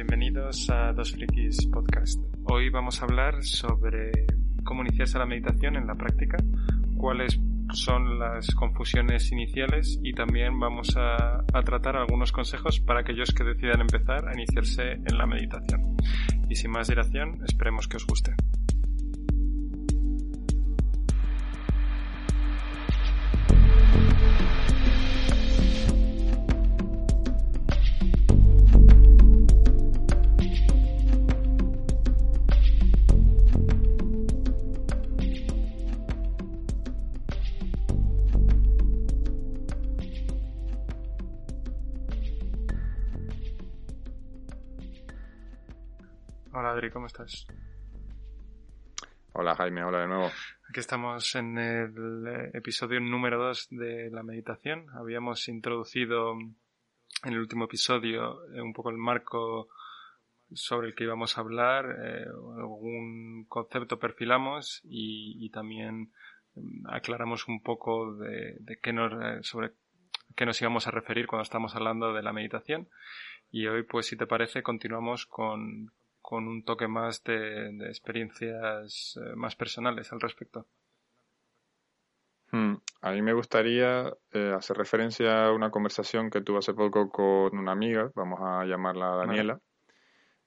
bienvenidos 0.00 0.70
a 0.70 0.94
Dos 0.94 1.12
Frikis 1.12 1.66
Podcast. 1.66 2.18
Hoy 2.44 2.70
vamos 2.70 3.02
a 3.02 3.04
hablar 3.04 3.42
sobre 3.42 4.10
cómo 4.64 4.80
iniciarse 4.80 5.18
la 5.18 5.26
meditación 5.26 5.76
en 5.76 5.86
la 5.86 5.94
práctica, 5.94 6.38
cuáles 6.96 7.38
son 7.74 8.18
las 8.18 8.46
confusiones 8.54 9.30
iniciales 9.30 10.00
y 10.02 10.14
también 10.14 10.58
vamos 10.58 10.96
a, 10.96 11.44
a, 11.52 11.62
tratar 11.62 11.96
algunos 11.96 12.32
consejos 12.32 12.80
para 12.80 13.00
aquellos 13.00 13.34
que 13.34 13.44
decidan 13.44 13.82
empezar 13.82 14.26
a 14.26 14.32
iniciarse 14.32 14.92
en 14.92 15.18
la 15.18 15.26
meditación. 15.26 15.98
Y 16.48 16.54
sin 16.54 16.70
más 16.70 16.88
dilación, 16.88 17.38
esperemos 17.44 17.86
que 17.86 17.98
os 17.98 18.06
guste. 18.06 18.34
¿Cómo 46.92 47.06
estás? 47.06 47.46
Hola 49.32 49.54
Jaime, 49.54 49.84
hola 49.84 50.00
de 50.00 50.08
nuevo. 50.08 50.30
Aquí 50.68 50.80
estamos 50.80 51.34
en 51.36 51.58
el 51.58 52.26
eh, 52.26 52.50
episodio 52.54 53.00
número 53.00 53.38
2 53.38 53.68
de 53.70 54.10
la 54.10 54.22
meditación. 54.22 54.86
Habíamos 54.94 55.48
introducido 55.48 56.32
en 56.32 57.32
el 57.32 57.38
último 57.38 57.64
episodio 57.64 58.44
eh, 58.52 58.60
un 58.60 58.72
poco 58.72 58.90
el 58.90 58.96
marco 58.96 59.68
sobre 60.52 60.88
el 60.88 60.94
que 60.94 61.04
íbamos 61.04 61.38
a 61.38 61.42
hablar, 61.42 61.86
eh, 62.02 62.24
algún 62.58 63.46
concepto 63.48 63.98
perfilamos 63.98 64.80
y, 64.84 65.44
y 65.44 65.50
también 65.50 66.12
mm, 66.54 66.88
aclaramos 66.88 67.46
un 67.46 67.62
poco 67.62 68.14
de, 68.14 68.56
de 68.60 68.78
qué 68.82 68.92
nos, 68.92 69.46
sobre 69.46 69.72
qué 70.34 70.44
nos 70.44 70.60
íbamos 70.60 70.88
a 70.88 70.90
referir 70.90 71.26
cuando 71.28 71.44
estamos 71.44 71.76
hablando 71.76 72.12
de 72.12 72.22
la 72.22 72.32
meditación. 72.32 72.88
Y 73.52 73.66
hoy, 73.66 73.82
pues, 73.82 74.06
si 74.06 74.16
te 74.16 74.26
parece, 74.26 74.62
continuamos 74.62 75.26
con, 75.26 75.92
con 76.30 76.46
un 76.46 76.62
toque 76.62 76.86
más 76.86 77.24
de, 77.24 77.72
de 77.72 77.88
experiencias 77.88 79.18
eh, 79.20 79.34
más 79.34 79.56
personales 79.56 80.12
al 80.12 80.20
respecto. 80.20 80.64
Hmm. 82.52 82.74
A 83.00 83.10
mí 83.10 83.20
me 83.20 83.32
gustaría 83.32 84.14
eh, 84.30 84.54
hacer 84.56 84.76
referencia 84.76 85.46
a 85.46 85.52
una 85.52 85.72
conversación 85.72 86.30
que 86.30 86.40
tuve 86.40 86.58
hace 86.58 86.72
poco 86.72 87.10
con 87.10 87.58
una 87.58 87.72
amiga, 87.72 88.12
vamos 88.14 88.38
a 88.40 88.64
llamarla 88.64 89.16
Daniela. 89.16 89.54
Vale. 89.54 89.64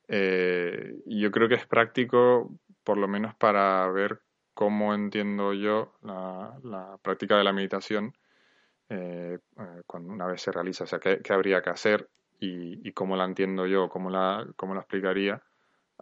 Eh, 0.07 1.01
y 1.05 1.19
yo 1.19 1.31
creo 1.31 1.49
que 1.49 1.55
es 1.55 1.67
práctico, 1.67 2.57
por 2.85 2.97
lo 2.97 3.09
menos 3.09 3.35
para 3.35 3.85
ver 3.89 4.21
cómo 4.53 4.93
entiendo 4.93 5.53
yo 5.53 5.97
la, 6.01 6.57
la 6.63 6.97
práctica 7.01 7.35
de 7.37 7.43
la 7.43 7.51
meditación 7.51 8.13
eh, 8.87 9.37
cuando 9.85 10.13
una 10.13 10.27
vez 10.27 10.41
se 10.41 10.53
realiza, 10.53 10.85
o 10.85 10.87
sea, 10.87 10.99
qué, 10.99 11.19
qué 11.21 11.33
habría 11.33 11.61
que 11.61 11.71
hacer 11.71 12.09
y, 12.39 12.87
y, 12.87 12.93
cómo 12.93 13.17
la 13.17 13.25
entiendo 13.25 13.67
yo, 13.67 13.89
cómo 13.89 14.09
la, 14.09 14.47
cómo 14.55 14.75
la 14.75 14.79
explicaría 14.79 15.43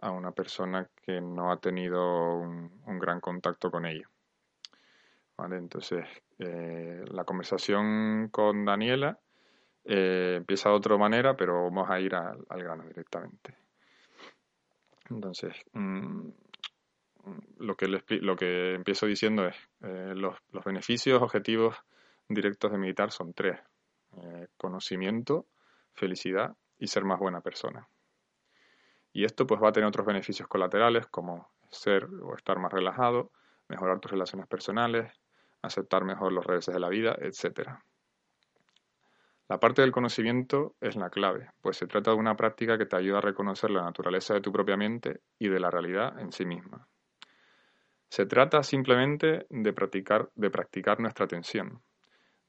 a 0.02 0.10
una 0.10 0.32
persona 0.32 0.88
que 1.06 1.20
no 1.20 1.52
ha 1.52 1.58
tenido 1.58 2.36
un, 2.36 2.98
gran 2.98 3.20
contacto 3.20 3.70
con 3.70 3.86
ella. 3.86 4.08
¿Vale? 5.36 5.56
Entonces, 5.56 6.06
eh, 6.38 7.04
la 7.10 7.24
conversación 7.24 8.28
con 8.30 8.64
Daniela 8.64 9.18
eh, 9.84 10.34
empieza 10.36 10.68
de 10.68 10.74
otra 10.74 10.98
manera, 10.98 11.36
pero 11.36 11.64
vamos 11.64 11.88
a 11.88 12.00
ir 12.00 12.14
al, 12.14 12.44
grano 12.48 12.84
directamente. 12.84 13.56
Entonces, 15.08 15.54
mmm, 15.72 16.28
lo, 17.58 17.76
que 17.76 17.88
le, 17.88 18.02
lo 18.20 18.36
que 18.36 18.74
empiezo 18.74 19.06
diciendo 19.06 19.46
es, 19.46 19.56
eh, 19.82 20.14
los, 20.16 20.36
los, 20.50 20.64
beneficios 20.64 21.22
objetivos 21.22 21.76
directos 22.28 22.72
de 22.72 22.78
meditar 22.78 23.10
son 23.12 23.32
tres. 23.32 23.58
Eh, 24.20 24.48
conocimiento, 24.56 25.46
felicidad 25.94 26.54
y 26.78 26.88
ser 26.88 27.04
más 27.04 27.18
buena 27.18 27.40
persona. 27.40 27.88
Y 29.12 29.24
esto 29.24 29.46
pues 29.46 29.62
va 29.62 29.68
a 29.68 29.72
tener 29.72 29.88
otros 29.88 30.06
beneficios 30.06 30.48
colaterales 30.48 31.06
como 31.06 31.50
ser 31.70 32.08
o 32.22 32.34
estar 32.34 32.58
más 32.58 32.72
relajado, 32.72 33.30
mejorar 33.68 34.00
tus 34.00 34.10
relaciones 34.10 34.46
personales, 34.46 35.12
aceptar 35.62 36.04
mejor 36.04 36.32
los 36.32 36.44
reveses 36.44 36.74
de 36.74 36.80
la 36.80 36.88
vida, 36.88 37.16
etc. 37.20 37.70
La 39.48 39.60
parte 39.60 39.82
del 39.82 39.92
conocimiento 39.92 40.76
es 40.80 40.96
la 40.96 41.10
clave, 41.10 41.50
pues 41.60 41.76
se 41.76 41.86
trata 41.86 42.10
de 42.12 42.16
una 42.16 42.36
práctica 42.36 42.78
que 42.78 42.86
te 42.86 42.96
ayuda 42.96 43.18
a 43.18 43.22
reconocer 43.22 43.70
la 43.70 43.82
naturaleza 43.82 44.34
de 44.34 44.40
tu 44.40 44.52
propia 44.52 44.76
mente 44.76 45.20
y 45.38 45.48
de 45.48 45.60
la 45.60 45.70
realidad 45.70 46.18
en 46.18 46.32
sí 46.32 46.44
misma. 46.46 46.88
Se 48.08 48.26
trata 48.26 48.62
simplemente 48.62 49.46
de 49.48 49.72
practicar, 49.72 50.30
de 50.34 50.50
practicar 50.50 51.00
nuestra 51.00 51.24
atención. 51.24 51.82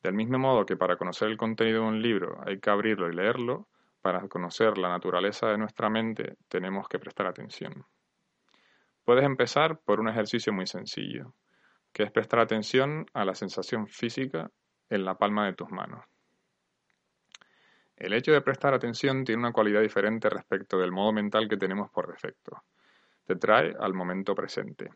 Del 0.01 0.13
mismo 0.13 0.37
modo 0.37 0.65
que 0.65 0.75
para 0.75 0.97
conocer 0.97 1.29
el 1.29 1.37
contenido 1.37 1.81
de 1.81 1.87
un 1.87 2.01
libro 2.01 2.41
hay 2.45 2.59
que 2.59 2.69
abrirlo 2.69 3.09
y 3.09 3.15
leerlo, 3.15 3.67
para 4.03 4.27
conocer 4.27 4.77
la 4.77 4.89
naturaleza 4.89 5.47
de 5.47 5.57
nuestra 5.57 5.89
mente 5.89 6.35
tenemos 6.49 6.89
que 6.89 6.99
prestar 6.99 7.25
atención. 7.25 7.85
Puedes 9.05 9.23
empezar 9.23 9.79
por 9.79 10.01
un 10.01 10.09
ejercicio 10.09 10.51
muy 10.51 10.67
sencillo, 10.67 11.33
que 11.93 12.03
es 12.03 12.11
prestar 12.11 12.41
atención 12.41 13.05
a 13.13 13.23
la 13.23 13.33
sensación 13.33 13.87
física 13.87 14.51
en 14.89 15.05
la 15.05 15.17
palma 15.17 15.45
de 15.45 15.53
tus 15.53 15.71
manos. 15.71 16.03
El 17.95 18.11
hecho 18.11 18.33
de 18.33 18.41
prestar 18.41 18.73
atención 18.73 19.23
tiene 19.23 19.39
una 19.39 19.53
cualidad 19.53 19.79
diferente 19.79 20.29
respecto 20.29 20.77
del 20.77 20.91
modo 20.91 21.13
mental 21.13 21.47
que 21.47 21.55
tenemos 21.55 21.89
por 21.89 22.11
defecto. 22.11 22.61
Te 23.25 23.37
trae 23.37 23.73
al 23.79 23.93
momento 23.93 24.35
presente. 24.35 24.89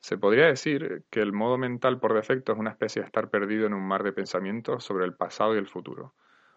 Se 0.00 0.16
podría 0.16 0.46
decir 0.46 1.04
que 1.10 1.20
el 1.20 1.32
modo 1.32 1.58
mental 1.58 2.00
por 2.00 2.14
defecto 2.14 2.52
es 2.52 2.58
una 2.58 2.70
especie 2.70 3.02
de 3.02 3.06
estar 3.06 3.28
perdido 3.28 3.66
en 3.66 3.74
un 3.74 3.86
mar 3.86 4.02
de 4.02 4.12
pensamientos 4.12 4.82
sobre 4.82 5.04
el 5.04 5.14
pasado 5.14 5.54
y 5.54 5.58
el 5.58 5.68
futuro, 5.68 6.14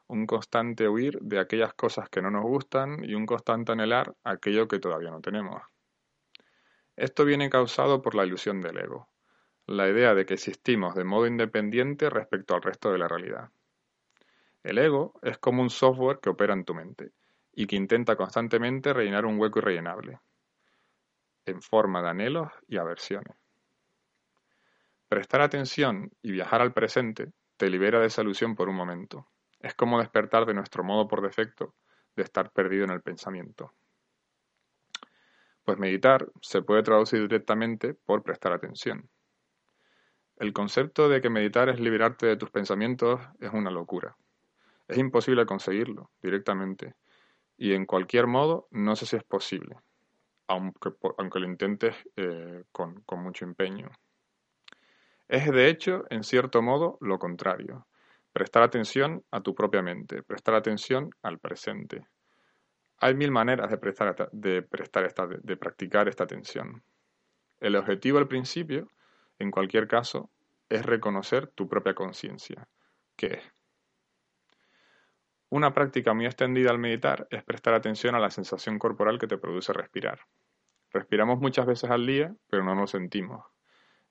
un 0.07 0.25
constante 0.25 0.87
huir 0.87 1.19
de 1.19 1.39
aquellas 1.39 1.73
cosas 1.73 2.09
que 2.09 2.21
no 2.21 2.31
nos 2.31 2.43
gustan 2.43 3.03
y 3.03 3.15
un 3.15 3.25
constante 3.25 3.73
anhelar 3.73 4.15
aquello 4.23 4.69
que 4.69 4.79
todavía 4.79 5.11
no 5.11 5.19
tenemos. 5.19 5.61
Esto 6.95 7.25
viene 7.25 7.49
causado 7.49 8.01
por 8.01 8.15
la 8.15 8.25
ilusión 8.25 8.61
del 8.61 8.77
ego, 8.77 9.09
la 9.67 9.89
idea 9.89 10.15
de 10.15 10.25
que 10.25 10.35
existimos 10.35 10.95
de 10.95 11.03
modo 11.03 11.27
independiente 11.27 12.09
respecto 12.09 12.55
al 12.55 12.61
resto 12.61 12.93
de 12.93 12.97
la 12.97 13.09
realidad. 13.09 13.49
El 14.63 14.77
ego 14.77 15.19
es 15.21 15.37
como 15.37 15.61
un 15.61 15.69
software 15.69 16.19
que 16.19 16.29
opera 16.29 16.53
en 16.53 16.63
tu 16.63 16.73
mente 16.73 17.11
y 17.51 17.67
que 17.67 17.75
intenta 17.75 18.15
constantemente 18.15 18.93
rellenar 18.93 19.25
un 19.25 19.37
hueco 19.37 19.59
irrellenable 19.59 20.21
en 21.45 21.61
forma 21.61 22.01
de 22.01 22.09
anhelos 22.09 22.49
y 22.67 22.77
aversiones. 22.77 23.35
Prestar 25.07 25.41
atención 25.41 26.11
y 26.21 26.31
viajar 26.31 26.61
al 26.61 26.73
presente 26.73 27.31
te 27.57 27.69
libera 27.69 27.99
de 27.99 28.07
esa 28.07 28.21
ilusión 28.21 28.55
por 28.55 28.69
un 28.69 28.75
momento. 28.75 29.27
Es 29.59 29.75
como 29.75 29.99
despertar 29.99 30.45
de 30.45 30.53
nuestro 30.53 30.83
modo 30.83 31.07
por 31.07 31.21
defecto 31.21 31.75
de 32.15 32.23
estar 32.23 32.51
perdido 32.51 32.85
en 32.85 32.91
el 32.91 33.01
pensamiento. 33.01 33.73
Pues 35.63 35.77
meditar 35.77 36.29
se 36.41 36.61
puede 36.61 36.83
traducir 36.83 37.21
directamente 37.21 37.93
por 37.93 38.23
prestar 38.23 38.53
atención. 38.53 39.09
El 40.37 40.51
concepto 40.51 41.07
de 41.07 41.21
que 41.21 41.29
meditar 41.29 41.69
es 41.69 41.79
liberarte 41.79 42.25
de 42.25 42.35
tus 42.35 42.49
pensamientos 42.49 43.21
es 43.39 43.53
una 43.53 43.69
locura. 43.69 44.17
Es 44.87 44.97
imposible 44.97 45.45
conseguirlo 45.45 46.11
directamente. 46.21 46.95
Y 47.55 47.73
en 47.73 47.85
cualquier 47.85 48.27
modo, 48.27 48.67
no 48.71 48.95
sé 48.95 49.05
si 49.05 49.15
es 49.15 49.23
posible 49.23 49.77
aunque, 50.47 50.91
aunque 51.17 51.39
lo 51.39 51.47
intentes 51.47 51.95
eh, 52.15 52.63
con, 52.71 53.01
con 53.01 53.21
mucho 53.21 53.45
empeño. 53.45 53.89
Es 55.27 55.51
de 55.51 55.69
hecho, 55.69 56.05
en 56.09 56.23
cierto 56.23 56.61
modo, 56.61 56.97
lo 57.01 57.17
contrario. 57.17 57.87
Prestar 58.31 58.63
atención 58.63 59.23
a 59.31 59.41
tu 59.41 59.55
propia 59.55 59.81
mente, 59.81 60.23
prestar 60.23 60.55
atención 60.55 61.11
al 61.21 61.39
presente. 61.39 62.07
Hay 62.97 63.15
mil 63.15 63.31
maneras 63.31 63.69
de 63.69 63.77
prestar, 63.77 64.29
de, 64.31 64.61
prestar 64.61 65.05
esta, 65.05 65.27
de 65.27 65.57
practicar 65.57 66.07
esta 66.07 66.23
atención. 66.23 66.83
El 67.59 67.75
objetivo 67.75 68.17
al 68.17 68.27
principio, 68.27 68.89
en 69.39 69.51
cualquier 69.51 69.87
caso, 69.87 70.29
es 70.69 70.85
reconocer 70.85 71.47
tu 71.47 71.67
propia 71.67 71.93
conciencia. 71.93 72.67
¿Qué 73.15 73.27
es? 73.27 73.53
Una 75.53 75.71
práctica 75.71 76.15
muy 76.15 76.25
extendida 76.25 76.71
al 76.71 76.79
meditar 76.79 77.27
es 77.29 77.43
prestar 77.43 77.75
atención 77.75 78.15
a 78.15 78.19
la 78.19 78.31
sensación 78.31 78.79
corporal 78.79 79.19
que 79.19 79.27
te 79.27 79.37
produce 79.37 79.71
respirar. 79.71 80.21
Respiramos 80.89 81.39
muchas 81.39 81.67
veces 81.67 81.91
al 81.91 82.07
día, 82.07 82.35
pero 82.49 82.63
no 82.63 82.73
nos 82.73 82.89
sentimos. 82.89 83.45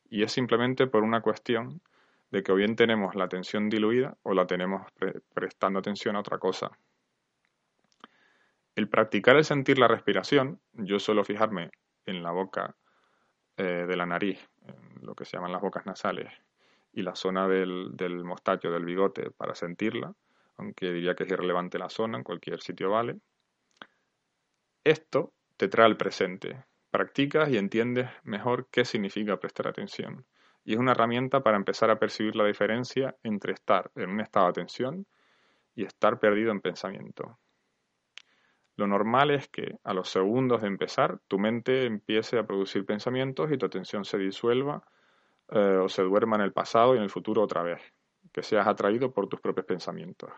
Y 0.09 0.23
es 0.23 0.31
simplemente 0.31 0.87
por 0.87 1.03
una 1.03 1.21
cuestión 1.21 1.83
de 2.31 2.45
que 2.45 2.53
o 2.53 2.55
bien 2.55 2.77
tenemos 2.77 3.17
la 3.17 3.25
atención 3.25 3.69
diluida 3.69 4.17
o 4.23 4.35
la 4.35 4.47
tenemos 4.47 4.89
pre 4.93 5.21
prestando 5.35 5.81
atención 5.81 6.15
a 6.15 6.21
otra 6.21 6.39
cosa. 6.39 6.71
El 8.77 8.89
practicar 8.89 9.35
el 9.35 9.45
sentir 9.45 9.81
la 9.81 9.89
respiración, 9.89 10.61
yo 10.75 11.01
suelo 11.01 11.25
fijarme 11.25 11.73
en 12.07 12.23
la 12.23 12.31
boca 12.31 12.77
eh, 13.57 13.85
de 13.89 13.97
la 13.97 14.07
nariz, 14.07 14.49
en 14.65 15.05
lo 15.05 15.17
que 15.17 15.25
se 15.25 15.39
llaman 15.39 15.51
las 15.51 15.61
bocas 15.61 15.87
nasales, 15.87 16.33
y 16.93 17.03
la 17.03 17.17
zona 17.17 17.49
del 17.49 18.23
mostacho, 18.23 18.71
del 18.71 18.85
bigote, 18.85 19.33
para 19.33 19.57
sentirla, 19.57 20.15
aunque 20.57 20.93
diría 20.93 21.15
que 21.15 21.25
es 21.25 21.31
irrelevante 21.31 21.79
la 21.79 21.89
zona, 21.89 22.19
en 22.19 22.25
cualquier 22.25 22.61
sitio 22.61 22.91
vale. 22.91 23.19
Esto 24.85 25.33
te 25.57 25.69
trae 25.69 25.87
al 25.87 25.97
presente. 25.97 26.65
Practicas 26.91 27.49
y 27.49 27.57
entiendes 27.57 28.11
mejor 28.25 28.69
qué 28.71 28.85
significa 28.85 29.39
prestar 29.39 29.69
atención. 29.69 30.27
Y 30.65 30.75
es 30.75 30.79
una 30.79 30.93
herramienta 30.93 31.43
para 31.43 31.57
empezar 31.57 31.91
a 31.91 31.99
percibir 31.99 32.37
la 32.37 32.45
diferencia 32.45 33.17
entre 33.23 33.53
estar 33.53 33.91
en 33.97 34.11
un 34.11 34.21
estado 34.21 34.47
de 34.47 34.51
atención 34.51 35.07
y 35.75 35.85
estar 35.85 36.19
perdido 36.19 36.53
en 36.53 36.61
pensamiento. 36.61 37.39
Lo 38.77 38.87
normal 38.87 39.31
es 39.31 39.49
que 39.49 39.79
a 39.85 39.95
los 39.95 40.09
segundos 40.09 40.63
de 40.63 40.69
empezar 40.69 41.21
tu 41.29 41.39
mente 41.39 41.85
empiece 41.85 42.39
a 42.39 42.47
producir 42.47 42.87
pensamientos 42.87 43.51
y 43.53 43.59
tu 43.59 43.67
atención 43.67 44.05
se 44.05 44.19
disuelva 44.19 44.83
eh, 45.51 45.79
o 45.83 45.89
se 45.89 46.03
duerma 46.03 46.37
en 46.37 46.43
el 46.43 46.53
pasado 46.53 46.95
y 46.95 46.99
en 46.99 47.05
el 47.05 47.11
futuro 47.11 47.43
otra 47.43 47.63
vez, 47.63 47.81
que 48.33 48.43
seas 48.43 48.67
atraído 48.67 49.13
por 49.13 49.29
tus 49.29 49.41
propios 49.41 49.67
pensamientos. 49.67 50.31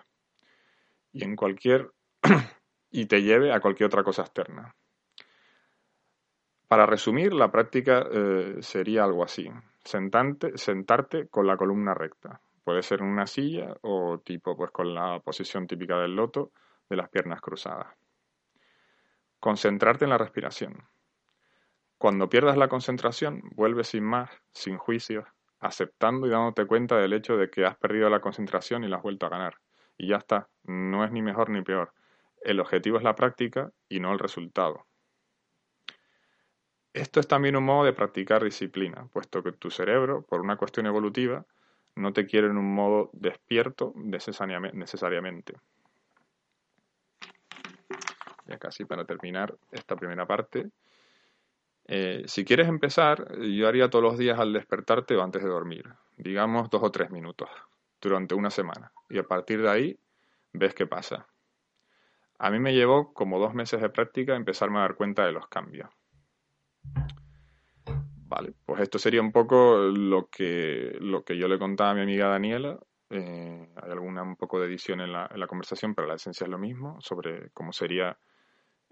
Y 1.12 1.24
en 1.24 1.36
cualquier 1.36 1.90
y 2.90 3.06
te 3.06 3.22
lleve 3.22 3.52
a 3.52 3.60
cualquier 3.60 3.88
otra 3.88 4.04
cosa 4.04 4.22
externa. 4.22 4.74
Para 6.68 6.86
resumir, 6.86 7.32
la 7.32 7.50
práctica 7.50 8.06
eh, 8.10 8.56
sería 8.60 9.04
algo 9.04 9.22
así. 9.22 9.50
Sentante, 9.84 10.56
sentarte 10.56 11.28
con 11.28 11.46
la 11.46 11.56
columna 11.56 11.92
recta. 11.94 12.40
Puede 12.64 12.82
ser 12.82 13.00
en 13.00 13.08
una 13.08 13.26
silla 13.26 13.76
o 13.82 14.18
tipo 14.24 14.56
pues 14.56 14.70
con 14.70 14.94
la 14.94 15.20
posición 15.20 15.66
típica 15.66 15.98
del 15.98 16.16
loto 16.16 16.52
de 16.88 16.96
las 16.96 17.10
piernas 17.10 17.40
cruzadas. 17.40 17.88
Concentrarte 19.38 20.04
en 20.04 20.10
la 20.10 20.18
respiración. 20.18 20.88
Cuando 21.98 22.28
pierdas 22.28 22.56
la 22.56 22.68
concentración, 22.68 23.42
vuelve 23.54 23.84
sin 23.84 24.04
más, 24.04 24.30
sin 24.52 24.78
juicios, 24.78 25.26
aceptando 25.64 26.26
y 26.26 26.30
dándote 26.30 26.66
cuenta 26.66 26.98
del 26.98 27.14
hecho 27.14 27.38
de 27.38 27.48
que 27.48 27.64
has 27.64 27.76
perdido 27.76 28.10
la 28.10 28.20
concentración 28.20 28.84
y 28.84 28.88
la 28.88 28.98
has 28.98 29.02
vuelto 29.02 29.24
a 29.24 29.30
ganar. 29.30 29.56
Y 29.96 30.08
ya 30.08 30.16
está, 30.16 30.48
no 30.64 31.04
es 31.04 31.10
ni 31.10 31.22
mejor 31.22 31.48
ni 31.48 31.62
peor. 31.62 31.94
El 32.42 32.60
objetivo 32.60 32.98
es 32.98 33.02
la 33.02 33.14
práctica 33.14 33.72
y 33.88 33.98
no 33.98 34.12
el 34.12 34.18
resultado. 34.18 34.86
Esto 36.92 37.18
es 37.18 37.26
también 37.26 37.56
un 37.56 37.64
modo 37.64 37.84
de 37.84 37.94
practicar 37.94 38.44
disciplina, 38.44 39.08
puesto 39.10 39.42
que 39.42 39.52
tu 39.52 39.70
cerebro, 39.70 40.22
por 40.22 40.42
una 40.42 40.56
cuestión 40.56 40.84
evolutiva, 40.84 41.46
no 41.96 42.12
te 42.12 42.26
quiere 42.26 42.48
en 42.48 42.58
un 42.58 42.74
modo 42.74 43.08
despierto 43.14 43.94
necesariamente. 43.96 45.54
Ya 48.46 48.58
casi 48.58 48.84
para 48.84 49.06
terminar 49.06 49.56
esta 49.72 49.96
primera 49.96 50.26
parte. 50.26 50.68
Eh, 51.86 52.24
si 52.26 52.44
quieres 52.44 52.68
empezar, 52.68 53.38
yo 53.38 53.68
haría 53.68 53.90
todos 53.90 54.02
los 54.02 54.18
días 54.18 54.38
al 54.38 54.52
despertarte 54.52 55.16
o 55.16 55.22
antes 55.22 55.42
de 55.42 55.48
dormir, 55.48 55.84
digamos 56.16 56.70
dos 56.70 56.82
o 56.82 56.90
tres 56.90 57.10
minutos, 57.10 57.48
durante 58.00 58.34
una 58.34 58.50
semana. 58.50 58.92
Y 59.10 59.18
a 59.18 59.24
partir 59.24 59.60
de 59.62 59.70
ahí, 59.70 59.98
ves 60.52 60.74
qué 60.74 60.86
pasa. 60.86 61.26
A 62.38 62.50
mí 62.50 62.58
me 62.58 62.74
llevó 62.74 63.12
como 63.12 63.38
dos 63.38 63.54
meses 63.54 63.80
de 63.80 63.90
práctica 63.90 64.34
empezarme 64.34 64.78
a 64.78 64.82
dar 64.82 64.96
cuenta 64.96 65.24
de 65.24 65.32
los 65.32 65.46
cambios. 65.48 65.88
Vale, 68.26 68.52
pues 68.64 68.80
esto 68.80 68.98
sería 68.98 69.20
un 69.20 69.30
poco 69.30 69.76
lo 69.76 70.28
que, 70.28 70.96
lo 71.00 71.24
que 71.24 71.36
yo 71.36 71.46
le 71.46 71.58
contaba 71.58 71.90
a 71.90 71.94
mi 71.94 72.00
amiga 72.00 72.28
Daniela. 72.28 72.78
Eh, 73.10 73.68
hay 73.76 73.90
alguna 73.90 74.22
un 74.22 74.36
poco 74.36 74.58
de 74.58 74.66
edición 74.66 75.00
en 75.00 75.12
la, 75.12 75.28
en 75.32 75.38
la 75.38 75.46
conversación, 75.46 75.94
pero 75.94 76.08
la 76.08 76.14
esencia 76.14 76.44
es 76.44 76.50
lo 76.50 76.58
mismo, 76.58 77.00
sobre 77.00 77.50
cómo 77.50 77.72
sería 77.72 78.18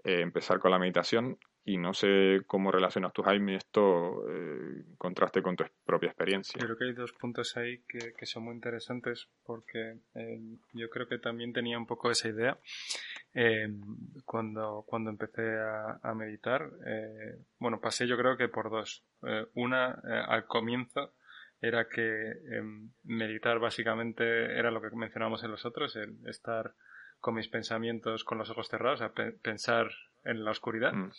eh, 0.03 0.21
empezar 0.21 0.59
con 0.59 0.71
la 0.71 0.79
meditación 0.79 1.37
y 1.65 1.77
no 1.77 1.93
sé 1.93 2.41
cómo 2.45 2.71
relacionas 2.71 3.13
tú, 3.13 3.23
Jaime, 3.23 3.55
esto 3.55 4.29
eh, 4.29 4.83
contraste 4.97 5.41
con 5.41 5.55
tu 5.55 5.63
propia 5.85 6.07
experiencia. 6.07 6.59
Creo 6.59 6.77
que 6.77 6.85
hay 6.85 6.93
dos 6.93 7.13
puntos 7.13 7.55
ahí 7.55 7.79
que, 7.87 8.13
que 8.13 8.25
son 8.25 8.43
muy 8.43 8.55
interesantes 8.55 9.29
porque 9.45 9.99
eh, 10.15 10.41
yo 10.73 10.89
creo 10.89 11.07
que 11.07 11.19
también 11.19 11.53
tenía 11.53 11.77
un 11.77 11.87
poco 11.87 12.11
esa 12.11 12.27
idea 12.27 12.57
eh, 13.33 13.69
cuando, 14.25 14.83
cuando 14.85 15.09
empecé 15.09 15.57
a, 15.57 15.99
a 16.03 16.13
meditar. 16.13 16.69
Eh, 16.85 17.37
bueno, 17.59 17.79
pasé 17.79 18.07
yo 18.07 18.17
creo 18.17 18.35
que 18.35 18.49
por 18.49 18.69
dos. 18.69 19.03
Eh, 19.25 19.45
una, 19.53 19.91
al 20.27 20.45
comienzo, 20.45 21.13
era 21.61 21.87
que 21.87 22.33
meditar 23.05 23.57
básicamente 23.57 24.23
era 24.59 24.69
lo 24.69 24.81
que 24.81 24.93
mencionábamos 24.93 25.45
en 25.45 25.51
los 25.51 25.65
otros, 25.65 25.95
el 25.95 26.17
estar 26.27 26.73
con 27.21 27.35
mis 27.35 27.47
pensamientos 27.47 28.25
con 28.25 28.37
los 28.37 28.49
ojos 28.49 28.67
cerrados, 28.67 29.01
a 29.01 29.13
pensar 29.13 29.89
en 30.25 30.43
la 30.43 30.51
oscuridad. 30.51 30.93
Mm. 30.93 31.11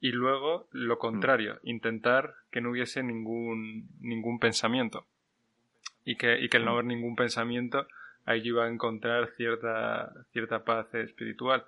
Y 0.00 0.12
luego 0.12 0.68
lo 0.72 0.98
contrario, 0.98 1.54
mm. 1.54 1.68
intentar 1.68 2.34
que 2.50 2.60
no 2.60 2.70
hubiese 2.70 3.02
ningún, 3.02 3.88
ningún 4.00 4.38
pensamiento. 4.38 5.06
Y 6.04 6.16
que, 6.16 6.38
y 6.40 6.48
que 6.48 6.58
el 6.58 6.64
no 6.64 6.72
mm. 6.72 6.74
haber 6.74 6.84
ningún 6.84 7.16
pensamiento, 7.16 7.86
ahí 8.24 8.42
yo 8.42 8.54
iba 8.54 8.66
a 8.66 8.70
encontrar 8.70 9.28
cierta, 9.36 10.12
cierta 10.32 10.64
paz 10.64 10.94
espiritual. 10.94 11.64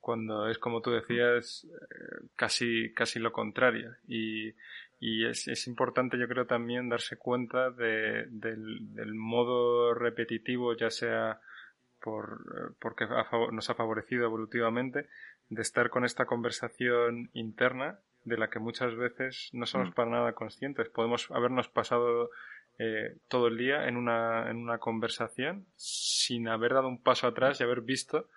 Cuando 0.00 0.48
es 0.48 0.58
como 0.58 0.80
tú 0.80 0.90
decías, 0.90 1.64
eh, 1.64 2.26
casi, 2.34 2.92
casi 2.92 3.20
lo 3.20 3.32
contrario. 3.32 3.94
Y, 4.08 4.54
y 4.98 5.26
es, 5.26 5.46
es, 5.48 5.66
importante, 5.66 6.18
yo 6.18 6.26
creo, 6.28 6.46
también 6.46 6.88
darse 6.88 7.16
cuenta 7.16 7.70
de, 7.70 8.26
del, 8.28 8.94
del 8.94 9.14
modo 9.14 9.94
repetitivo, 9.94 10.76
ya 10.76 10.90
sea 10.90 11.40
por, 12.02 12.74
porque 12.78 13.06
nos 13.52 13.70
ha 13.70 13.74
favorecido 13.74 14.24
evolutivamente, 14.24 15.08
de 15.54 15.62
estar 15.62 15.90
con 15.90 16.04
esta 16.04 16.24
conversación 16.24 17.28
interna 17.34 17.98
de 18.24 18.38
la 18.38 18.48
que 18.48 18.58
muchas 18.58 18.96
veces 18.96 19.50
no 19.52 19.66
somos 19.66 19.90
mm. 19.90 19.92
para 19.92 20.10
nada 20.10 20.32
conscientes. 20.32 20.88
Podemos 20.88 21.30
habernos 21.30 21.68
pasado 21.68 22.30
eh, 22.78 23.18
todo 23.28 23.48
el 23.48 23.58
día 23.58 23.86
en 23.86 23.96
una, 23.96 24.50
en 24.50 24.56
una 24.56 24.78
conversación 24.78 25.66
sin 25.76 26.48
haber 26.48 26.72
dado 26.72 26.88
un 26.88 27.02
paso 27.02 27.26
atrás 27.26 27.60
y 27.60 27.64
haber 27.64 27.82
visto 27.82 28.28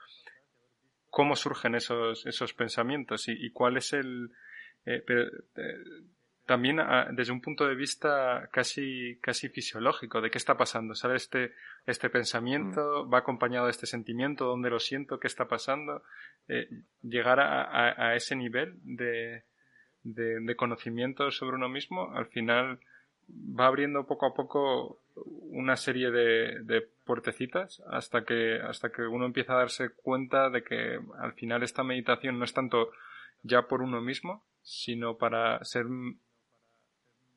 cómo 1.10 1.38
surgen 1.38 1.76
esos, 1.76 2.26
esos 2.26 2.54
pensamientos 2.54 3.30
y, 3.30 3.34
y 3.34 3.52
cuál 3.52 3.78
es 3.78 3.94
el... 3.94 4.32
Eh, 4.86 5.04
eh, 5.08 5.32
también 6.46 6.80
ah, 6.80 7.08
desde 7.12 7.32
un 7.32 7.42
punto 7.42 7.68
de 7.68 7.76
vista 7.76 8.50
casi, 8.52 9.18
casi 9.22 9.50
fisiológico 9.50 10.22
de 10.22 10.30
qué 10.30 10.38
está 10.38 10.58
pasando. 10.58 10.96
¿Sabes? 10.96 11.24
Este, 11.24 11.54
este 11.86 12.10
pensamiento 12.10 13.06
mm. 13.06 13.14
va 13.14 13.20
acompañado 13.20 13.66
de 13.66 13.72
este 13.72 13.88
sentimiento, 13.88 14.46
dónde 14.46 14.70
lo 14.70 14.80
siento, 14.80 15.20
qué 15.20 15.28
está 15.28 15.48
pasando. 15.48 16.04
Eh, 16.48 16.70
llegar 17.02 17.40
a, 17.40 18.10
a, 18.10 18.16
ese 18.16 18.36
nivel 18.36 18.76
de, 18.84 19.44
de, 20.04 20.40
de, 20.42 20.56
conocimiento 20.56 21.32
sobre 21.32 21.56
uno 21.56 21.70
mismo, 21.70 22.14
al 22.14 22.28
final 22.28 22.80
va 23.28 23.66
abriendo 23.66 24.06
poco 24.06 24.28
a 24.28 24.34
poco 24.36 25.02
una 25.16 25.76
serie 25.76 26.12
de, 26.12 26.60
de 26.64 26.88
puertecitas 27.06 27.82
hasta 27.90 28.24
que, 28.24 28.60
hasta 28.62 28.92
que 28.92 29.02
uno 29.02 29.25
empieza 29.25 29.54
a 29.54 29.60
darse 29.60 29.90
cuenta 29.90 30.50
de 30.52 30.64
que 30.64 31.00
al 31.20 31.34
final 31.34 31.64
esta 31.64 31.84
meditación 31.84 32.38
no 32.38 32.46
es 32.46 32.54
tanto 32.54 32.92
ya 33.42 33.64
por 33.68 33.82
uno 33.82 34.02
mismo, 34.02 34.44
sino 34.62 35.18
para 35.18 35.64
ser 35.64 35.86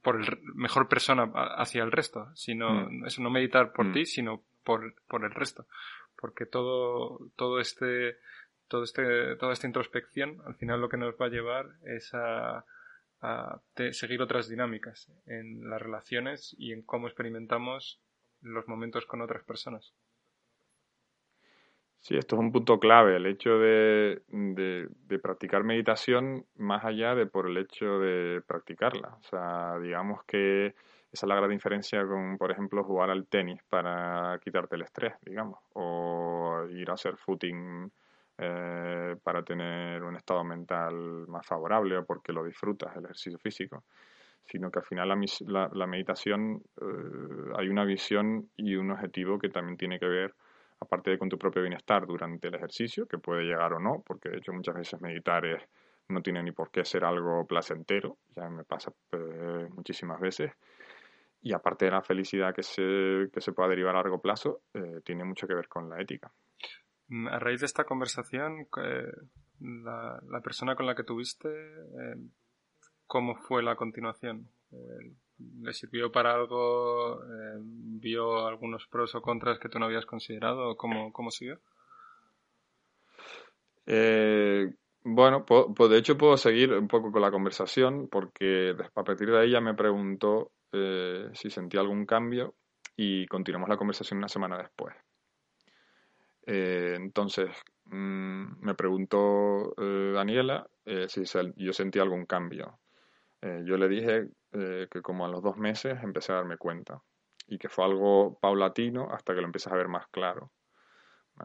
por 0.03 0.17
el 0.17 0.41
mejor 0.55 0.89
persona 0.89 1.31
hacia 1.57 1.83
el 1.83 1.93
resto, 1.93 2.31
sino 2.35 2.89
mm. 2.91 3.07
eso 3.07 3.23
no 3.23 3.31
meditar 3.31 3.73
por 3.73 3.87
mm. 3.87 3.93
ti, 3.93 4.07
sino 4.07 4.43
por, 4.65 4.95
por 5.07 5.25
el 5.25 5.31
resto, 5.31 5.67
porque 6.21 6.47
todo 6.47 7.31
todo 7.37 7.61
este 7.61 8.19
todo 8.69 8.85
este 8.85 9.37
toda 9.37 9.53
esta 9.53 9.67
introspección 9.67 10.43
al 10.47 10.55
final 10.55 10.81
lo 10.81 10.89
que 10.89 10.97
nos 10.97 11.15
va 11.15 11.27
a 11.27 11.31
llevar 11.31 11.67
es 11.85 12.13
a, 12.15 12.65
a 13.21 13.61
seguir 13.93 14.23
otras 14.23 14.49
dinámicas 14.49 15.11
en 15.27 15.69
las 15.69 15.81
relaciones 15.81 16.55
y 16.59 16.73
en 16.73 16.83
cómo 16.83 17.09
experimentamos 17.09 18.01
los 18.41 18.69
momentos 18.69 19.07
con 19.07 19.21
otras 19.21 19.43
personas. 19.43 19.95
Sí, 22.01 22.17
esto 22.17 22.37
es 22.37 22.41
un 22.41 22.53
punto 22.53 22.79
clave, 22.79 23.17
el 23.17 23.27
hecho 23.27 23.59
de, 23.59 24.23
de, 24.29 25.19
practicar 25.19 25.65
meditación 25.65 26.47
más 26.57 26.85
allá 26.85 27.15
de 27.15 27.27
por 27.27 27.49
el 27.49 27.57
hecho 27.59 27.99
de 27.99 28.41
practicarla. 28.47 29.17
O 29.21 29.23
sea, 29.25 29.79
digamos 29.81 30.25
que 30.25 30.75
esa 31.13 31.27
es 31.27 31.29
la 31.29 31.35
gran 31.35 31.51
diferencia 31.51 32.07
con, 32.07 32.39
por 32.39 32.51
ejemplo, 32.51 32.85
jugar 32.85 33.11
al 33.11 33.27
tenis 33.27 33.61
para 33.69 34.39
quitarte 34.43 34.77
el 34.77 34.83
estrés, 34.83 35.15
digamos, 35.23 35.59
o 35.75 36.65
ir 36.71 36.89
a 36.91 36.95
hacer 36.95 37.17
footing 37.17 37.91
eh, 38.39 39.17
para 39.23 39.43
tener 39.43 40.03
un 40.03 40.17
estado 40.17 40.45
mental 40.45 41.27
más 41.27 41.45
favorable 41.47 41.99
o 41.99 42.07
porque 42.07 42.33
lo 42.33 42.45
disfrutas, 42.45 42.97
el 42.97 43.05
ejercicio 43.05 43.39
físico 43.39 43.85
sino 44.45 44.71
que 44.71 44.79
al 44.79 44.85
final 44.87 45.09
la, 45.47 45.71
la, 45.75 45.87
meditación 45.87 46.63
eh, 46.81 47.53
hay 47.59 47.69
una 47.69 47.85
visión 47.85 48.49
y 48.57 48.77
un 48.77 48.91
objetivo 48.91 49.39
que 49.39 49.51
también 49.51 49.77
tiene 49.77 49.99
que 49.99 50.07
ver 50.07 50.35
aparte 50.81 51.11
de 51.11 51.19
con 51.19 51.29
tu 51.29 51.39
propio 51.39 51.63
bienestar 51.63 52.07
durante 52.07 52.49
el 52.49 52.55
ejercicio, 52.55 53.07
que 53.07 53.19
puede 53.19 53.45
llegar 53.45 53.73
o 53.73 53.81
no, 53.81 54.03
porque 54.07 54.29
de 54.29 54.39
hecho 54.39 54.53
muchas 54.53 54.75
veces 54.75 55.01
meditar 55.01 55.45
no 56.09 56.23
tiene 56.23 56.43
ni 56.43 56.53
por 56.53 56.71
qué 56.71 56.85
ser 56.85 57.05
algo 57.05 57.47
placentero, 57.47 58.17
ya 58.35 58.49
me 58.49 58.65
pasa 58.65 58.93
eh, 59.13 59.69
muchísimas 59.75 60.21
veces, 60.21 60.53
y 61.43 61.53
aparte 61.53 61.85
de 61.85 61.91
la 61.91 62.03
felicidad 62.03 62.55
que 62.55 62.63
se, 62.63 63.31
que 63.33 63.41
se 63.41 63.53
pueda 63.53 63.69
derivar 63.69 63.95
a 63.95 63.99
largo 63.99 64.21
plazo, 64.21 64.63
eh, 64.75 65.01
tiene 65.05 65.25
mucho 65.25 65.47
que 65.47 65.55
ver 65.55 65.69
con 65.69 65.89
la 65.89 66.01
ética. 66.01 66.31
Mm, 67.09 67.29
a 67.29 67.39
raíz 67.39 67.61
de 67.61 67.67
esta 67.67 67.85
conversación, 67.85 68.67
eh, 68.83 69.13
la, 69.61 70.41
persona 70.43 70.75
con 70.77 70.87
la 70.87 70.95
que 70.95 71.05
tuviste, 71.05 71.49
¿cómo 73.07 73.35
fue 73.35 73.63
la 73.63 73.77
continuación? 73.77 74.49
¿Le 75.39 75.73
sirvió 75.73 76.11
para 76.11 76.35
algo? 76.35 77.23
Eh, 77.23 77.59
¿Vio 77.61 78.47
algunos 78.47 78.87
pros 78.87 79.15
o 79.15 79.23
contras 79.23 79.59
que 79.59 79.69
tú 79.69 79.79
no 79.79 79.87
habías 79.87 80.07
considerado? 80.07 80.77
¿Cómo, 80.77 81.13
cómo 81.13 81.31
siguió? 81.31 81.61
Eh, 83.87 84.69
bueno, 85.03 85.47
pues 85.47 85.91
de 85.91 85.97
hecho 85.97 86.19
puedo 86.19 86.37
seguir 86.37 86.73
un 86.75 86.89
poco 86.89 87.11
con 87.11 87.23
la 87.23 87.31
conversación 87.31 88.09
porque 88.09 88.75
a 88.95 89.03
partir 89.03 89.31
de 89.31 89.39
ahí 89.39 89.51
ya 89.53 89.63
me 89.63 89.75
preguntó 89.75 90.53
eh, 90.73 91.31
si 91.33 91.49
sentía 91.49 91.81
algún 91.81 92.05
cambio 92.05 92.55
y 92.97 93.27
continuamos 93.27 93.69
la 93.69 93.79
conversación 93.79 94.19
una 94.19 94.29
semana 94.29 94.59
después. 94.59 94.95
Eh, 96.47 96.95
entonces 96.97 97.51
mm, 97.87 98.61
me 98.61 98.75
preguntó 98.75 99.75
Daniela 99.77 100.67
si 101.07 101.23
yo 101.57 101.73
sentía 101.73 102.03
algún 102.03 102.27
cambio. 102.27 102.79
Yo 103.43 103.77
le 103.77 103.89
dije 103.89 104.29
que 104.53 105.03
como 105.03 105.25
a 105.25 105.29
los 105.29 105.43
dos 105.43 105.57
meses 105.57 106.03
empecé 106.03 106.33
a 106.33 106.37
darme 106.37 106.57
cuenta 106.57 107.03
y 107.47 107.59
que 107.59 107.69
fue 107.69 107.85
algo 107.85 108.39
paulatino 108.41 109.09
hasta 109.11 109.35
que 109.35 109.41
lo 109.41 109.47
empiezas 109.47 109.73
a 109.73 109.77
ver 109.77 109.89
más 109.89 110.07
claro. 110.09 110.51